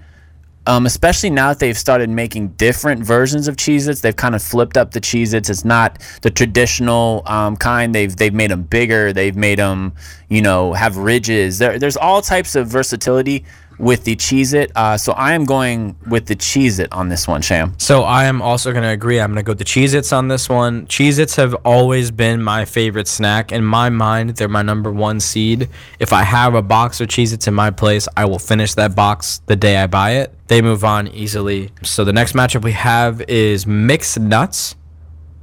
um, 0.68 0.86
especially 0.86 1.30
now 1.30 1.48
that 1.50 1.60
they've 1.60 1.78
started 1.78 2.10
making 2.10 2.50
different 2.50 3.02
versions 3.02 3.48
of 3.48 3.56
Cheez-Its, 3.56 4.02
they've 4.02 4.16
kind 4.16 4.36
of 4.36 4.44
flipped 4.44 4.76
up 4.76 4.92
the 4.92 5.00
Cheez-Its. 5.00 5.50
It's 5.50 5.64
not 5.64 5.98
the 6.22 6.30
traditional 6.30 7.24
um, 7.26 7.56
kind. 7.56 7.96
They've 7.96 8.14
they've 8.14 8.34
made 8.34 8.52
them 8.52 8.64
bigger. 8.64 9.14
They've 9.14 9.36
made 9.36 9.60
them, 9.60 9.94
you 10.28 10.42
know, 10.42 10.74
have 10.74 10.98
ridges. 10.98 11.58
There, 11.58 11.80
there's 11.80 11.96
all 11.96 12.22
types 12.22 12.56
of 12.56 12.68
versatility 12.68 13.46
with 13.80 14.04
the 14.04 14.16
Cheez-It. 14.16 14.72
Uh, 14.76 14.98
so 14.98 15.14
I 15.14 15.34
am 15.34 15.46
going 15.46 15.96
with 16.08 16.26
the 16.26 16.36
Cheez-It 16.36 16.92
on 16.92 17.10
this 17.10 17.28
one, 17.28 17.42
Sham. 17.42 17.76
So 17.78 18.04
I 18.04 18.26
am 18.26 18.42
also 18.42 18.72
going 18.72 18.84
to 18.84 18.90
agree. 18.90 19.20
I'm 19.20 19.32
going 19.32 19.38
to 19.38 19.44
go 19.44 19.52
with 19.52 19.60
the 19.60 19.66
Cheez 19.66 19.94
Its 19.94 20.12
on 20.12 20.28
this 20.28 20.50
one. 20.50 20.88
Cheez 20.88 21.20
Its 21.20 21.36
have 21.36 21.54
always 21.66 22.12
been 22.12 22.42
my 22.42 22.66
favorite 22.66 23.08
snack. 23.08 23.52
In 23.52 23.64
my 23.64 23.90
mind, 23.90 24.32
they're 24.32 24.48
my 24.48 24.62
number 24.62 24.92
one 24.92 25.20
seed. 25.20 25.70
If 26.00 26.14
I 26.14 26.24
have 26.24 26.56
a 26.56 26.62
box 26.62 27.02
of 27.02 27.08
Cheez 27.08 27.34
Its 27.34 27.48
in 27.48 27.54
my 27.54 27.72
place, 27.72 28.08
I 28.18 28.26
will 28.26 28.40
finish 28.40 28.74
that 28.76 28.96
box 28.96 29.42
the 29.46 29.56
day 29.56 29.78
I 29.78 29.88
buy 29.88 30.12
it. 30.12 30.34
They 30.48 30.62
move 30.62 30.84
on 30.84 31.08
easily. 31.10 31.72
So 31.84 32.04
the 32.04 32.14
next 32.14 32.34
matchup 32.34 32.64
we 32.64 32.72
have 32.72 33.22
is 33.22 33.68
Mixed 33.68 34.20
Nuts 34.20 34.76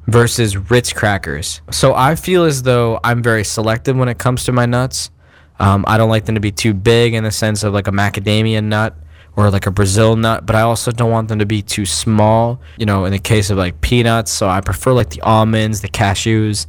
versus 0.07 0.57
Ritz 0.71 0.93
Crackers. 0.93 1.61
So 1.71 1.95
I 1.95 2.15
feel 2.15 2.45
as 2.45 2.63
though 2.63 3.01
I'm 3.05 3.23
very 3.23 3.45
selective 3.45 3.97
when 3.97 4.09
it 4.09 4.19
comes 4.19 4.45
to 4.45 4.53
my 4.53 4.67
nuts. 4.67 5.11
Um, 5.59 5.85
I 5.87 5.97
don't 5.97 6.09
like 6.09 6.25
them 6.25 6.35
to 6.35 6.41
be 6.41 6.53
too 6.53 6.75
big 6.75 7.15
in 7.15 7.25
the 7.25 7.31
sense 7.31 7.63
of 7.63 7.73
like 7.73 7.87
a 7.87 7.93
macadamia 7.93 8.63
nut 8.63 8.97
or 9.37 9.51
like 9.51 9.67
a 9.67 9.71
Brazil 9.71 10.17
nut, 10.17 10.47
but 10.47 10.57
I 10.57 10.63
also 10.63 10.91
don't 10.91 11.11
want 11.11 11.29
them 11.29 11.39
to 11.39 11.47
be 11.47 11.63
too 11.63 11.87
small. 11.87 12.61
You 12.77 12.87
know, 12.87 13.05
in 13.05 13.13
the 13.13 13.19
case 13.19 13.51
of 13.51 13.59
like 13.59 13.81
peanuts, 13.81 14.31
so 14.31 14.49
I 14.49 14.61
prefer 14.61 14.93
like 14.93 15.11
the 15.11 15.21
almonds, 15.23 15.81
the 15.81 15.89
cashews. 15.89 16.67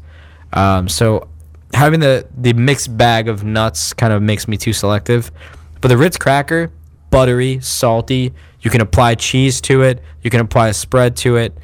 Um, 0.53 0.87
so 0.87 1.27
having 1.73 1.99
the 1.99 2.27
the 2.37 2.53
mixed 2.53 2.95
bag 2.97 3.27
of 3.27 3.43
nuts 3.43 3.93
kind 3.93 4.13
of 4.13 4.21
makes 4.21 4.47
me 4.47 4.57
too 4.57 4.73
selective. 4.73 5.31
But 5.81 5.89
the 5.89 5.97
Ritz 5.97 6.17
cracker, 6.17 6.71
buttery, 7.09 7.59
salty. 7.61 8.33
You 8.61 8.71
can 8.71 8.81
apply 8.81 9.15
cheese 9.15 9.61
to 9.61 9.83
it. 9.83 10.01
You 10.23 10.31
can 10.31 10.39
apply 10.39 10.69
a 10.69 10.73
spread 10.73 11.15
to 11.17 11.37
it. 11.37 11.55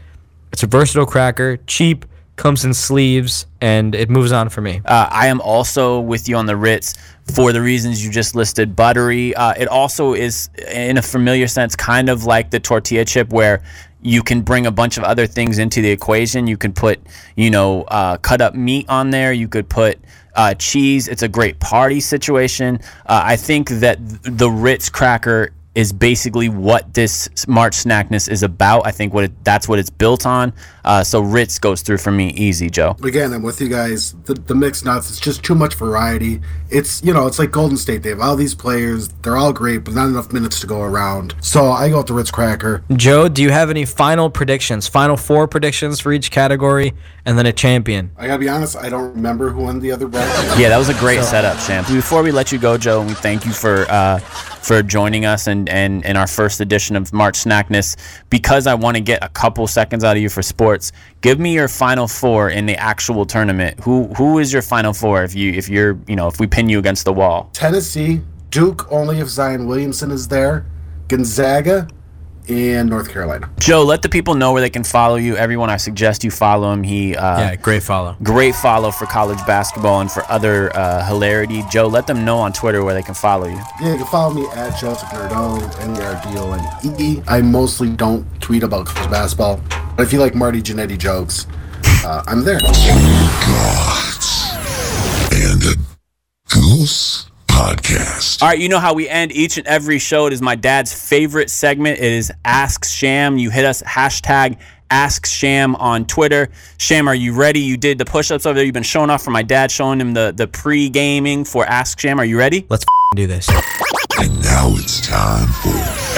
It's 0.52 0.64
a 0.64 0.68
versatile 0.68 1.06
cracker, 1.06 1.58
cheap, 1.66 2.06
comes 2.36 2.66
in 2.66 2.74
sleeves, 2.74 3.46
and 3.60 3.94
it 3.94 4.10
moves 4.10 4.32
on 4.32 4.50
for 4.50 4.62
me. 4.62 4.82
Uh, 4.86 5.08
I 5.12 5.28
am 5.28 5.42
also 5.42 6.00
with 6.00 6.28
you 6.28 6.36
on 6.36 6.46
the 6.46 6.56
Ritz 6.56 6.96
for 7.36 7.52
the 7.52 7.62
reasons 7.62 8.04
you 8.04 8.12
just 8.12 8.36
listed. 8.36 8.76
Buttery. 8.76 9.36
Uh, 9.36 9.54
it 9.58 9.68
also 9.68 10.14
is, 10.14 10.50
in 10.72 10.98
a 10.98 11.02
familiar 11.02 11.48
sense, 11.48 11.76
kind 11.76 12.10
of 12.10 12.26
like 12.26 12.50
the 12.50 12.60
tortilla 12.60 13.06
chip, 13.06 13.30
where 13.30 13.62
you 14.02 14.24
can 14.24 14.42
bring 14.42 14.66
a 14.66 14.72
bunch 14.72 14.98
of 14.98 15.04
other 15.04 15.28
things 15.28 15.60
into 15.60 15.82
the 15.82 15.90
equation. 15.90 16.48
You 16.48 16.58
can 16.58 16.74
put, 16.74 17.00
you 17.36 17.52
know, 17.52 17.84
uh, 17.84 18.18
cut 18.18 18.42
up 18.42 18.56
meat 18.56 18.90
on 18.90 19.12
there. 19.12 19.32
You 19.34 19.48
could 19.48 19.70
put 19.70 20.00
uh, 20.36 20.56
cheese. 20.56 21.08
It's 21.08 21.22
a 21.22 21.28
great 21.28 21.60
party 21.60 22.00
situation. 22.00 22.80
Uh, 23.06 23.22
I 23.24 23.36
think 23.36 23.70
that 23.70 23.98
th- 23.98 24.20
the 24.24 24.50
Ritz 24.50 24.90
cracker 24.90 25.52
is 25.74 25.94
basically 25.94 26.50
what 26.50 26.94
this 26.94 27.30
March 27.48 27.74
snackness 27.74 28.30
is 28.30 28.44
about. 28.44 28.86
I 28.86 28.92
think 28.92 29.14
what 29.14 29.26
it, 29.26 29.44
that's 29.46 29.68
what 29.68 29.80
it's 29.80 29.90
built 29.90 30.26
on. 30.26 30.52
Uh, 30.84 31.04
so 31.04 31.22
Ritz 31.22 31.60
goes 31.60 31.82
through 31.82 32.00
for 32.00 32.12
me 32.12 32.32
easy, 32.32 32.70
Joe. 32.70 32.98
Again, 33.04 33.32
I'm 33.32 33.42
with 33.42 33.62
you 33.62 33.70
guys. 33.70 34.14
The, 34.26 34.34
the 34.34 34.56
mixed 34.56 34.84
nuts, 34.84 35.10
it's 35.10 35.20
just 35.20 35.44
too 35.44 35.56
much 35.56 35.76
variety. 35.76 36.42
It's, 36.70 37.02
you 37.04 37.14
know, 37.14 37.26
it's 37.28 37.40
like 37.40 37.52
Golden 37.52 37.78
State. 37.78 38.04
They 38.04 38.10
have 38.10 38.20
all 38.20 38.36
these 38.36 38.54
players. 38.54 39.08
They're 39.22 39.38
all 39.38 39.54
great, 39.54 39.86
but 39.86 39.94
not 39.94 40.08
enough 40.08 40.34
minutes 40.34 40.60
to 40.62 40.68
go 40.68 40.82
around. 40.82 41.36
So 41.40 41.72
I 41.72 41.90
go 41.90 41.98
with 41.98 42.08
the 42.08 42.14
Ritz 42.14 42.32
Cracker. 42.32 42.84
Joe, 42.96 43.30
do 43.30 43.42
you 43.42 43.52
have 43.52 43.70
any 43.70 43.86
final 43.86 44.30
predictions? 44.30 44.88
Final 44.88 45.16
four 45.16 45.48
predictions 45.48 46.02
for 46.02 46.12
each 46.12 46.32
category, 46.32 46.94
and 47.26 47.38
then 47.38 47.46
a 47.46 47.54
champion. 47.54 48.12
I 48.18 48.28
gotta 48.28 48.40
be 48.40 48.50
honest, 48.50 48.76
I 48.76 48.90
don't 48.90 49.14
remember 49.14 49.52
who 49.52 49.64
won 49.64 49.80
the 49.80 49.92
other 49.92 50.08
bracket. 50.08 50.60
Yeah, 50.60 50.70
that 50.70 50.78
was 50.78 50.90
a 50.90 50.96
great 50.96 51.24
setup, 51.24 51.60
Sham. 51.60 51.86
Before 51.94 52.24
we 52.24 52.32
let 52.32 52.52
you 52.52 52.58
go, 52.58 52.78
Joe, 52.78 53.02
and 53.02 53.10
we 53.10 53.16
thank 53.16 53.46
you 53.46 53.54
for 53.54 53.86
uh, 53.90 54.20
for 54.62 54.84
joining 54.84 55.26
us 55.26 55.48
and, 55.48 55.68
and 55.70 56.06
in 56.06 56.16
our 56.18 56.28
first 56.28 56.62
edition 56.62 56.96
of 56.96 57.12
March 57.14 57.36
Snackness. 57.36 57.98
Because 58.30 58.68
I 58.68 58.74
want 58.76 58.98
to 58.98 59.02
get 59.02 59.24
a 59.24 59.30
couple 59.30 59.68
seconds 59.68 60.04
out 60.04 60.16
of 60.16 60.22
you 60.22 60.30
for 60.30 60.42
sports, 60.42 60.92
give 61.22 61.40
me 61.40 61.54
your 61.54 61.68
final 61.68 62.08
four 62.08 62.50
in 62.50 62.66
the 62.66 62.78
actual 62.78 63.26
tournament. 63.26 63.80
Who 63.82 64.08
who 64.16 64.40
is 64.40 64.54
your 64.54 64.62
final 64.62 64.94
four 64.94 65.24
if 65.24 65.36
you 65.36 65.52
if 65.54 65.70
you're 65.70 66.00
you 66.08 66.16
know 66.16 66.28
if 66.28 66.40
we 66.40 66.48
pin 66.48 66.70
you 66.70 66.80
against 66.80 67.06
the 67.06 67.14
wall? 67.14 67.50
Tennessee, 67.54 68.22
Duke, 68.50 68.92
only 68.92 69.20
if 69.20 69.28
Zion 69.28 69.68
Williamson 69.68 70.12
is 70.12 70.28
there, 70.28 70.66
Gonzaga, 71.08 71.88
and 72.52 72.90
North 72.90 73.10
Carolina. 73.10 73.50
Joe, 73.60 73.84
let 73.84 74.02
the 74.02 74.10
people 74.10 74.34
know 74.36 74.52
where 74.52 74.62
they 74.62 74.70
can 74.70 74.84
follow 74.84 75.16
you. 75.16 75.38
Everyone, 75.38 75.70
I 75.70 75.78
suggest 75.78 76.24
you 76.24 76.32
follow 76.32 76.72
him. 76.74 76.84
He 76.84 77.16
uh, 77.16 77.40
Yeah, 77.40 77.56
great 77.56 77.84
follow. 77.84 78.16
great 78.24 78.56
follow 78.56 78.92
for 78.92 79.06
college 79.06 79.40
basketball 79.48 80.02
and 80.02 80.12
for 80.12 80.24
other 80.30 80.76
uh, 80.76 81.06
hilarity. 81.06 81.64
Joe, 81.72 81.88
let 81.88 82.08
them 82.08 82.26
know 82.26 82.38
on 82.40 82.52
Twitter 82.54 82.84
where 82.84 82.94
they 82.94 83.02
can 83.04 83.16
follow 83.16 83.48
you. 83.48 83.60
Yeah, 83.82 83.92
you 83.94 83.98
can 83.98 84.08
follow 84.08 84.34
me 84.34 84.46
at 84.56 84.78
Joseph 84.80 85.10
Nerdone, 85.10 85.80
N-E-R-D-O-N-E. 85.82 87.22
I 87.28 87.42
mostly 87.42 87.90
don't 87.90 88.26
tweet 88.42 88.64
about 88.64 88.86
college 88.88 89.10
basketball, 89.10 89.62
but 89.96 90.04
if 90.04 90.12
you 90.14 90.20
like 90.20 90.36
Marty 90.36 90.62
Jannetty 90.62 90.98
jokes, 90.98 91.48
uh, 92.04 92.24
I'm 92.28 92.44
there. 92.44 92.60
Gods. 92.60 94.52
And 95.34 95.64
a 95.64 95.76
Goose 96.54 97.31
Podcast. 97.62 98.42
All 98.42 98.48
right, 98.50 98.58
you 98.58 98.70
know 98.70 98.80
how 98.80 98.96
we 98.96 99.08
end 99.08 99.32
each 99.34 99.60
and 99.60 99.68
every 99.68 100.00
show. 100.00 100.26
It 100.26 100.34
is 100.34 100.42
my 100.42 100.56
dad's 100.56 100.92
favorite 100.92 101.52
segment. 101.52 102.00
It 102.00 102.12
is 102.12 102.34
Ask 102.44 102.86
Sham. 102.86 103.38
You 103.38 103.52
hit 103.52 103.66
us 103.66 103.84
hashtag 103.84 104.58
Ask 104.90 105.28
Sham 105.28 105.76
on 105.76 106.06
Twitter. 106.08 106.50
Sham, 106.80 107.08
are 107.08 107.14
you 107.14 107.34
ready? 107.34 107.60
You 107.60 107.78
did 107.78 108.00
the 108.00 108.06
push-ups 108.06 108.48
over 108.48 108.56
there. 108.56 108.66
You've 108.66 108.74
been 108.74 108.82
showing 108.82 109.12
off 109.12 109.22
for 109.22 109.30
my 109.30 109.44
dad, 109.44 109.70
showing 109.70 110.02
him 110.02 110.16
the 110.16 110.34
the 110.36 110.48
pre-gaming 110.48 111.46
for 111.46 111.64
Ask 111.66 112.00
Sham. 112.00 112.20
Are 112.20 112.26
you 112.26 112.40
ready? 112.40 112.66
Let's 112.68 112.84
do 113.16 113.28
this. 113.28 113.48
And 114.20 114.42
now 114.42 114.70
it's 114.72 115.06
time 115.08 115.48
for 115.48 115.70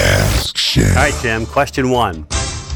Ask 0.02 0.56
Sham. 0.56 0.98
All 0.98 1.04
right, 1.04 1.14
Jim. 1.22 1.46
Question 1.46 1.90
one. 1.90 2.26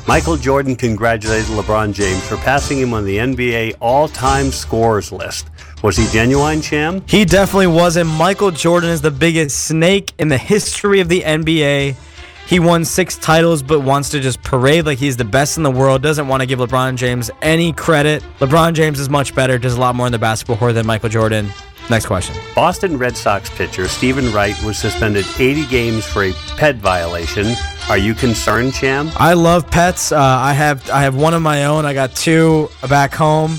Michael 0.10 0.36
Jordan 0.36 0.76
congratulated 0.76 1.48
LeBron 1.48 1.94
James 1.94 2.26
for 2.28 2.36
passing 2.38 2.80
him 2.80 2.94
on 2.94 3.06
the 3.06 3.18
NBA 3.18 3.76
all-time 3.80 4.52
scorers 4.52 5.12
list. 5.12 5.50
Was 5.84 5.96
he 5.96 6.08
genuine, 6.08 6.62
Sham? 6.62 7.04
He 7.08 7.24
definitely 7.24 7.68
wasn't. 7.68 8.10
Michael 8.10 8.52
Jordan 8.52 8.90
is 8.90 9.02
the 9.02 9.12
biggest 9.12 9.66
snake 9.66 10.12
in 10.18 10.28
the 10.28 10.38
history 10.38 11.00
of 11.00 11.10
the 11.10 11.22
NBA. 11.22 11.96
He 12.48 12.60
won 12.60 12.86
six 12.86 13.18
titles, 13.18 13.62
but 13.62 13.82
wants 13.82 14.10
to 14.10 14.20
just 14.20 14.42
parade 14.42 14.86
like 14.86 14.98
he's 14.98 15.18
the 15.18 15.26
best 15.26 15.58
in 15.58 15.64
the 15.64 15.72
world. 15.72 16.02
Doesn't 16.02 16.28
want 16.28 16.42
to 16.42 16.48
give 16.48 16.60
LeBron 16.60 16.96
James 16.96 17.30
any 17.42 17.74
credit. 17.74 18.24
LeBron 18.40 18.74
James 18.74 19.00
is 19.00 19.10
much 19.10 19.36
better, 19.36 19.58
does 19.58 19.76
a 19.76 19.80
lot 19.80 19.96
more 19.96 20.06
in 20.06 20.12
the 20.14 20.18
basketball 20.18 20.58
court 20.58 20.74
than 20.74 20.86
Michael 20.86 21.10
Jordan. 21.10 21.50
Next 21.90 22.06
question. 22.06 22.36
Boston 22.56 22.98
Red 22.98 23.16
Sox 23.16 23.50
pitcher 23.50 23.88
Steven 23.88 24.32
Wright 24.34 24.62
was 24.64 24.78
suspended 24.78 25.26
80 25.38 25.66
games 25.68 26.06
for 26.06 26.24
a 26.24 26.34
pet 26.58 26.76
violation. 26.78 27.54
Are 27.90 27.98
you 27.98 28.14
concerned, 28.14 28.74
Sham? 28.74 29.10
I 29.16 29.34
love 29.34 29.70
pets. 29.70 30.12
Uh, 30.12 30.18
I 30.20 30.54
have 30.54 30.90
I 30.90 31.04
have 31.04 31.16
one 31.16 31.34
of 31.34 31.42
my 31.42 31.66
own. 31.66 31.86
I 31.86 31.94
got 31.94 32.14
two 32.16 32.70
back 32.90 33.14
home. 33.14 33.58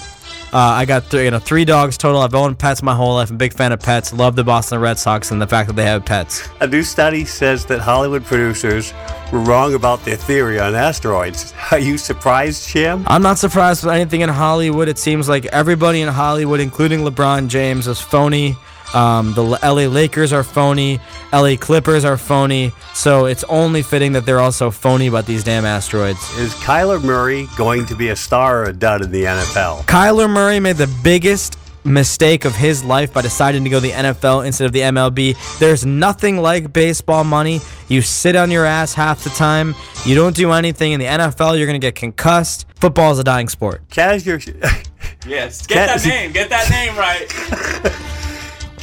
Uh, 0.53 0.57
I 0.57 0.87
got 0.87 1.05
three, 1.05 1.25
you 1.25 1.31
know, 1.31 1.39
three 1.39 1.65
dogs 1.67 1.99
total. 1.99 2.23
I've 2.23 2.35
owned 2.35 2.59
pets 2.59 2.83
my 2.83 2.95
whole 2.95 3.15
life. 3.15 3.29
I'm 3.29 3.37
a 3.37 3.39
big 3.39 3.53
fan 3.53 3.73
of 3.73 3.81
pets. 3.81 4.15
Love 4.15 4.35
the 4.35 4.45
Boston 4.45 4.81
Red 4.81 4.99
Sox 4.99 5.31
and 5.31 5.43
the 5.43 5.47
fact 5.47 5.67
that 5.67 5.77
they 5.77 5.85
have 5.85 6.07
pets. 6.07 6.49
A 6.61 6.67
new 6.67 6.83
study 6.83 7.27
says 7.27 7.67
that 7.67 7.81
Hollywood 7.81 8.25
producers 8.25 8.95
were 9.31 9.41
wrong 9.41 9.75
about 9.75 10.03
their 10.05 10.17
theory 10.17 10.59
on 10.59 10.75
asteroids. 10.75 11.53
Are 11.71 11.79
you 11.79 11.99
surprised, 11.99 12.67
Sham? 12.67 13.05
I'm 13.09 13.23
not 13.23 13.39
surprised 13.39 13.85
with 13.85 13.93
anything 13.93 14.23
in 14.23 14.31
Hollywood. 14.31 14.89
It 14.89 14.99
seems 14.99 15.29
like 15.29 15.45
everybody 15.47 16.01
in 16.01 16.09
Hollywood, 16.09 16.61
including 16.61 17.01
LeBron 17.01 17.49
James, 17.49 17.87
is 17.87 18.01
phony. 18.01 18.57
Um, 18.95 19.35
the 19.35 19.43
LA 19.43 19.87
Lakers 19.87 20.33
are 20.33 20.43
phony. 20.43 21.01
LA 21.33 21.57
Clippers 21.57 22.05
are 22.05 22.17
phony. 22.17 22.73
So 22.95 23.27
it's 23.27 23.45
only 23.45 23.83
fitting 23.83 24.13
that 24.13 24.27
they're 24.27 24.41
also 24.41 24.71
phony 24.71 25.07
about 25.07 25.27
these 25.27 25.45
damn 25.45 25.65
asteroids. 25.65 26.19
Is 26.39 26.55
Kyler 26.55 27.03
Murray 27.03 27.49
going 27.57 27.87
to 27.87 27.95
be 27.95 28.09
a 28.09 28.17
star 28.17 28.63
or 28.63 28.65
a 28.65 28.73
dud 28.73 29.03
in 29.03 29.11
the 29.11 29.25
NFL? 29.25 29.85
Kyler 29.85 30.29
Murray 30.29 30.61
made 30.61 30.77
the 30.77 30.93
biggest 31.03 31.59
mistake 31.85 32.45
of 32.45 32.55
his 32.55 32.85
life 32.85 33.13
by 33.13 33.23
deciding 33.23 33.65
to 33.65 33.71
go 33.71 33.81
the 33.81 33.91
NFL 33.91 34.47
instead 34.47 34.67
of 34.67 34.73
the 34.73 34.81
MLB. 34.81 35.37
There's 35.59 35.87
nothing 35.87 36.39
like 36.39 36.73
baseball 36.73 37.25
money. 37.25 37.61
You 37.89 38.03
sit 38.03 38.37
on 38.37 38.51
your 38.51 38.65
ass 38.67 38.95
half 38.95 39.25
the 39.25 39.31
time. 39.31 39.75
You 40.05 40.15
don't 40.15 40.37
do 40.37 40.53
anything 40.53 40.93
in 40.93 41.01
the 41.01 41.07
NFL. 41.07 41.57
You're 41.57 41.67
gonna 41.67 41.79
get 41.79 41.95
concussed. 41.95 42.67
Football 42.77 43.13
is 43.13 43.19
a 43.19 43.25
dying 43.25 43.49
sport. 43.49 43.89
Kaz, 43.89 44.25
you're, 44.27 44.41
Yes. 45.27 45.67
Get 45.67 45.87
that 45.87 46.07
name. 46.07 46.33
Get 46.33 46.51
that 46.51 46.71
name 46.71 46.97
right. 46.97 48.15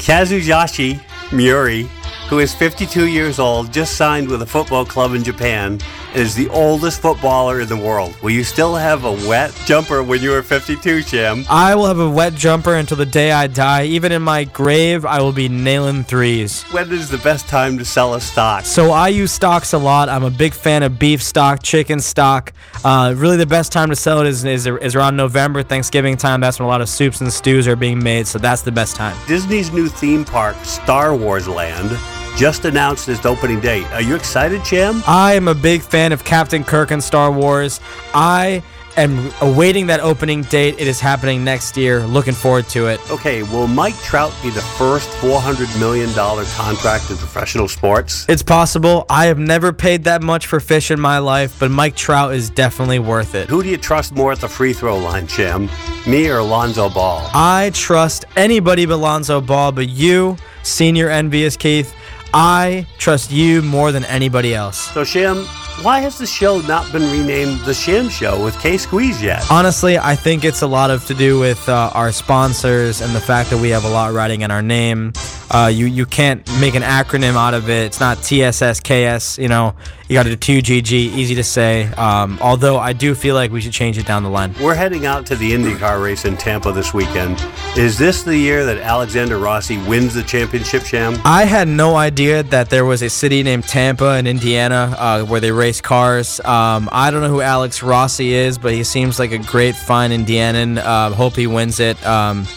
Kazuyoshi 0.05 0.99
Muri, 1.31 1.89
who 2.29 2.37
is 2.37 2.53
52 2.53 3.07
years 3.07 3.39
old, 3.39 3.73
just 3.73 3.97
signed 3.97 4.29
with 4.29 4.43
a 4.43 4.45
football 4.45 4.85
club 4.85 5.15
in 5.15 5.23
Japan 5.23 5.79
is 6.15 6.33
the 6.33 6.47
oldest 6.49 7.01
footballer 7.01 7.59
in 7.61 7.67
the 7.67 7.77
world. 7.77 8.15
Will 8.21 8.31
you 8.31 8.43
still 8.43 8.75
have 8.75 9.03
a 9.03 9.11
wet 9.27 9.53
jumper 9.65 10.01
when 10.01 10.21
you 10.21 10.33
are 10.33 10.41
52, 10.41 11.01
Sham? 11.01 11.43
I 11.49 11.75
will 11.75 11.85
have 11.85 11.99
a 11.99 12.09
wet 12.09 12.33
jumper 12.35 12.75
until 12.75 12.97
the 12.97 13.05
day 13.05 13.31
I 13.31 13.47
die. 13.47 13.85
Even 13.85 14.11
in 14.11 14.21
my 14.21 14.45
grave, 14.45 15.05
I 15.05 15.21
will 15.21 15.33
be 15.33 15.49
nailing 15.49 16.03
threes. 16.03 16.63
When 16.71 16.91
is 16.91 17.09
the 17.09 17.17
best 17.17 17.47
time 17.47 17.77
to 17.77 17.85
sell 17.85 18.13
a 18.13 18.21
stock? 18.21 18.65
So 18.65 18.91
I 18.91 19.09
use 19.09 19.31
stocks 19.31 19.73
a 19.73 19.77
lot. 19.77 20.07
I'm 20.07 20.23
a 20.23 20.29
big 20.29 20.53
fan 20.53 20.83
of 20.83 20.97
beef 20.97 21.21
stock, 21.21 21.61
chicken 21.61 21.99
stock. 21.99 22.53
Uh, 22.83 23.13
really, 23.17 23.37
the 23.37 23.45
best 23.45 23.71
time 23.71 23.89
to 23.89 23.95
sell 23.95 24.21
it 24.21 24.27
is, 24.27 24.45
is 24.45 24.67
is 24.67 24.95
around 24.95 25.17
November, 25.17 25.63
Thanksgiving 25.63 26.17
time. 26.17 26.39
That's 26.39 26.59
when 26.59 26.65
a 26.65 26.69
lot 26.69 26.81
of 26.81 26.89
soups 26.89 27.21
and 27.21 27.31
stews 27.31 27.67
are 27.67 27.75
being 27.75 28.01
made. 28.01 28.27
So 28.27 28.39
that's 28.39 28.61
the 28.61 28.71
best 28.71 28.95
time. 28.95 29.17
Disney's 29.27 29.71
new 29.71 29.89
theme 29.89 30.23
park, 30.23 30.55
Star 30.63 31.15
Wars 31.15 31.47
Land, 31.47 31.91
just 32.35 32.65
announced 32.65 33.07
its 33.07 33.25
opening 33.25 33.61
date. 33.61 33.85
Are 33.91 34.01
you 34.01 34.15
excited, 34.15 34.63
Jim? 34.63 35.01
I 35.07 35.33
am 35.33 35.47
a 35.47 35.55
big 35.55 35.81
fan 35.81 36.11
of 36.11 36.23
Captain 36.23 36.63
Kirk 36.63 36.91
and 36.91 37.03
Star 37.03 37.31
Wars. 37.31 37.79
I 38.13 38.61
am 38.97 39.31
awaiting 39.41 39.87
that 39.87 40.01
opening 40.01 40.41
date. 40.43 40.75
It 40.77 40.87
is 40.87 40.99
happening 40.99 41.43
next 41.43 41.77
year. 41.77 42.05
Looking 42.05 42.33
forward 42.33 42.67
to 42.69 42.87
it. 42.87 42.99
Okay, 43.09 43.43
will 43.43 43.67
Mike 43.67 43.97
Trout 43.99 44.33
be 44.43 44.49
the 44.49 44.61
first 44.61 45.09
$400 45.19 45.79
million 45.79 46.09
contract 46.09 47.09
in 47.09 47.17
professional 47.17 47.67
sports? 47.69 48.25
It's 48.27 48.43
possible. 48.43 49.05
I 49.09 49.27
have 49.27 49.39
never 49.39 49.71
paid 49.71 50.03
that 50.05 50.21
much 50.21 50.47
for 50.47 50.59
fish 50.59 50.91
in 50.91 50.99
my 50.99 51.19
life, 51.19 51.57
but 51.59 51.71
Mike 51.71 51.95
Trout 51.95 52.33
is 52.33 52.49
definitely 52.49 52.99
worth 52.99 53.33
it. 53.35 53.49
Who 53.49 53.63
do 53.63 53.69
you 53.69 53.77
trust 53.77 54.13
more 54.13 54.33
at 54.33 54.39
the 54.39 54.49
free 54.49 54.73
throw 54.73 54.97
line, 54.97 55.27
Jim? 55.27 55.69
Me 56.05 56.29
or 56.29 56.41
Lonzo 56.41 56.89
Ball? 56.89 57.29
I 57.33 57.71
trust 57.73 58.25
anybody 58.35 58.85
but 58.85 58.97
Lonzo 58.97 59.39
Ball, 59.41 59.71
but 59.71 59.89
you, 59.89 60.37
senior 60.63 61.09
envious 61.09 61.55
Keith, 61.57 61.93
I 62.37 62.85
trust 62.97 63.31
you 63.31 63.61
more 63.61 63.93
than 63.93 64.03
anybody 64.03 64.53
else. 64.53 64.91
So, 64.91 65.05
Sham, 65.05 65.45
why 65.83 65.99
has 65.99 66.17
the 66.17 66.25
show 66.25 66.59
not 66.59 66.91
been 66.91 67.09
renamed 67.09 67.61
The 67.61 67.73
Sham 67.73 68.09
Show 68.09 68.43
with 68.43 68.59
K 68.59 68.77
Squeeze 68.77 69.21
yet? 69.21 69.41
Honestly, 69.49 69.97
I 69.97 70.15
think 70.17 70.43
it's 70.43 70.61
a 70.61 70.67
lot 70.67 70.91
of 70.91 71.05
to 71.05 71.13
do 71.13 71.39
with 71.39 71.69
uh, 71.69 71.91
our 71.93 72.11
sponsors 72.11 72.99
and 72.99 73.15
the 73.15 73.21
fact 73.21 73.51
that 73.51 73.59
we 73.59 73.69
have 73.69 73.85
a 73.85 73.89
lot 73.89 74.13
riding 74.13 74.41
in 74.41 74.51
our 74.51 74.61
name. 74.61 75.13
Uh, 75.51 75.71
you 75.73 75.85
you 75.85 76.05
can't 76.05 76.47
make 76.59 76.75
an 76.75 76.83
acronym 76.83 77.35
out 77.35 77.53
of 77.53 77.69
it. 77.69 77.85
It's 77.85 77.99
not 77.99 78.17
TSSKS. 78.17 79.41
You 79.41 79.47
know, 79.47 79.75
you 80.07 80.13
got 80.13 80.23
to 80.23 80.35
do 80.35 80.61
2GG. 80.61 80.91
Easy 80.91 81.35
to 81.35 81.43
say. 81.43 81.85
Um, 81.93 82.37
although 82.41 82.77
I 82.77 82.93
do 82.93 83.15
feel 83.15 83.35
like 83.35 83.51
we 83.51 83.61
should 83.61 83.71
change 83.71 83.97
it 83.97 84.05
down 84.05 84.23
the 84.23 84.29
line. 84.29 84.53
We're 84.61 84.75
heading 84.75 85.05
out 85.05 85.25
to 85.27 85.35
the 85.35 85.51
IndyCar 85.51 86.01
race 86.01 86.25
in 86.25 86.37
Tampa 86.37 86.71
this 86.71 86.93
weekend. 86.93 87.43
Is 87.77 87.97
this 87.97 88.23
the 88.23 88.37
year 88.37 88.65
that 88.65 88.77
Alexander 88.77 89.37
Rossi 89.37 89.77
wins 89.77 90.13
the 90.13 90.23
championship, 90.23 90.83
Sham? 90.83 91.19
I 91.25 91.45
had 91.45 91.67
no 91.67 91.95
idea 91.95 92.43
that 92.43 92.69
there 92.69 92.85
was 92.85 93.01
a 93.01 93.09
city 93.09 93.43
named 93.43 93.63
Tampa 93.65 94.17
in 94.17 94.27
Indiana 94.27 94.95
uh, 94.97 95.23
where 95.23 95.39
they 95.39 95.51
race 95.51 95.81
cars. 95.81 96.39
Um, 96.41 96.89
I 96.91 97.11
don't 97.11 97.21
know 97.21 97.29
who 97.29 97.41
Alex 97.41 97.81
Rossi 97.81 98.33
is, 98.33 98.57
but 98.57 98.73
he 98.73 98.83
seems 98.83 99.19
like 99.19 99.31
a 99.31 99.39
great, 99.39 99.75
fine 99.75 100.11
Indianan. 100.11 100.77
Uh, 100.77 101.11
hope 101.11 101.35
he 101.35 101.47
wins 101.47 101.79
it. 101.79 102.03
Um, 102.05 102.47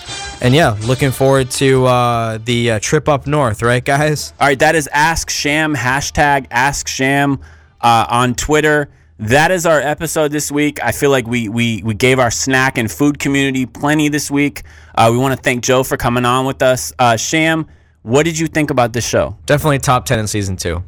and 0.41 0.55
yeah, 0.55 0.77
looking 0.83 1.11
forward 1.11 1.51
to 1.53 1.87
uh, 1.87 2.39
the 2.45 2.73
uh, 2.73 2.79
trip 2.81 3.09
up 3.09 3.27
north, 3.27 3.63
right, 3.63 3.85
guys? 3.85 4.33
All 4.41 4.47
right, 4.47 4.59
that 4.59 4.75
is 4.75 4.89
Ask 4.93 5.31
Sham, 5.31 5.75
hashtag 5.75 6.47
Ask 6.51 6.89
Sham 6.89 7.41
uh, 7.81 8.07
on 8.09 8.35
Twitter. 8.35 8.89
That 9.19 9.51
is 9.51 9.67
our 9.67 9.81
episode 9.81 10.31
this 10.31 10.53
week. 10.53 10.83
I 10.83 10.93
feel 10.93 11.11
like 11.11 11.27
we 11.27 11.49
we, 11.49 11.83
we 11.83 11.95
gave 11.95 12.19
our 12.21 12.31
snack 12.31 12.79
and 12.79 12.91
food 12.91 13.19
community 13.19 13.67
plenty 13.67 14.09
this 14.09 14.31
week. 14.31 14.63
Uh, 14.95 15.09
we 15.11 15.19
want 15.19 15.37
to 15.37 15.43
thank 15.43 15.65
Joe 15.65 15.83
for 15.83 15.97
coming 15.97 16.25
on 16.25 16.47
with 16.47 16.63
us. 16.63 16.93
Uh, 16.99 17.17
Sham, 17.17 17.67
what 18.03 18.23
did 18.25 18.39
you 18.39 18.47
think 18.47 18.71
about 18.71 18.93
this 18.93 19.07
show? 19.07 19.37
Definitely 19.47 19.81
top 19.81 20.05
10 20.07 20.21
in 20.21 20.29
season 20.29 20.57
two. 20.57 20.85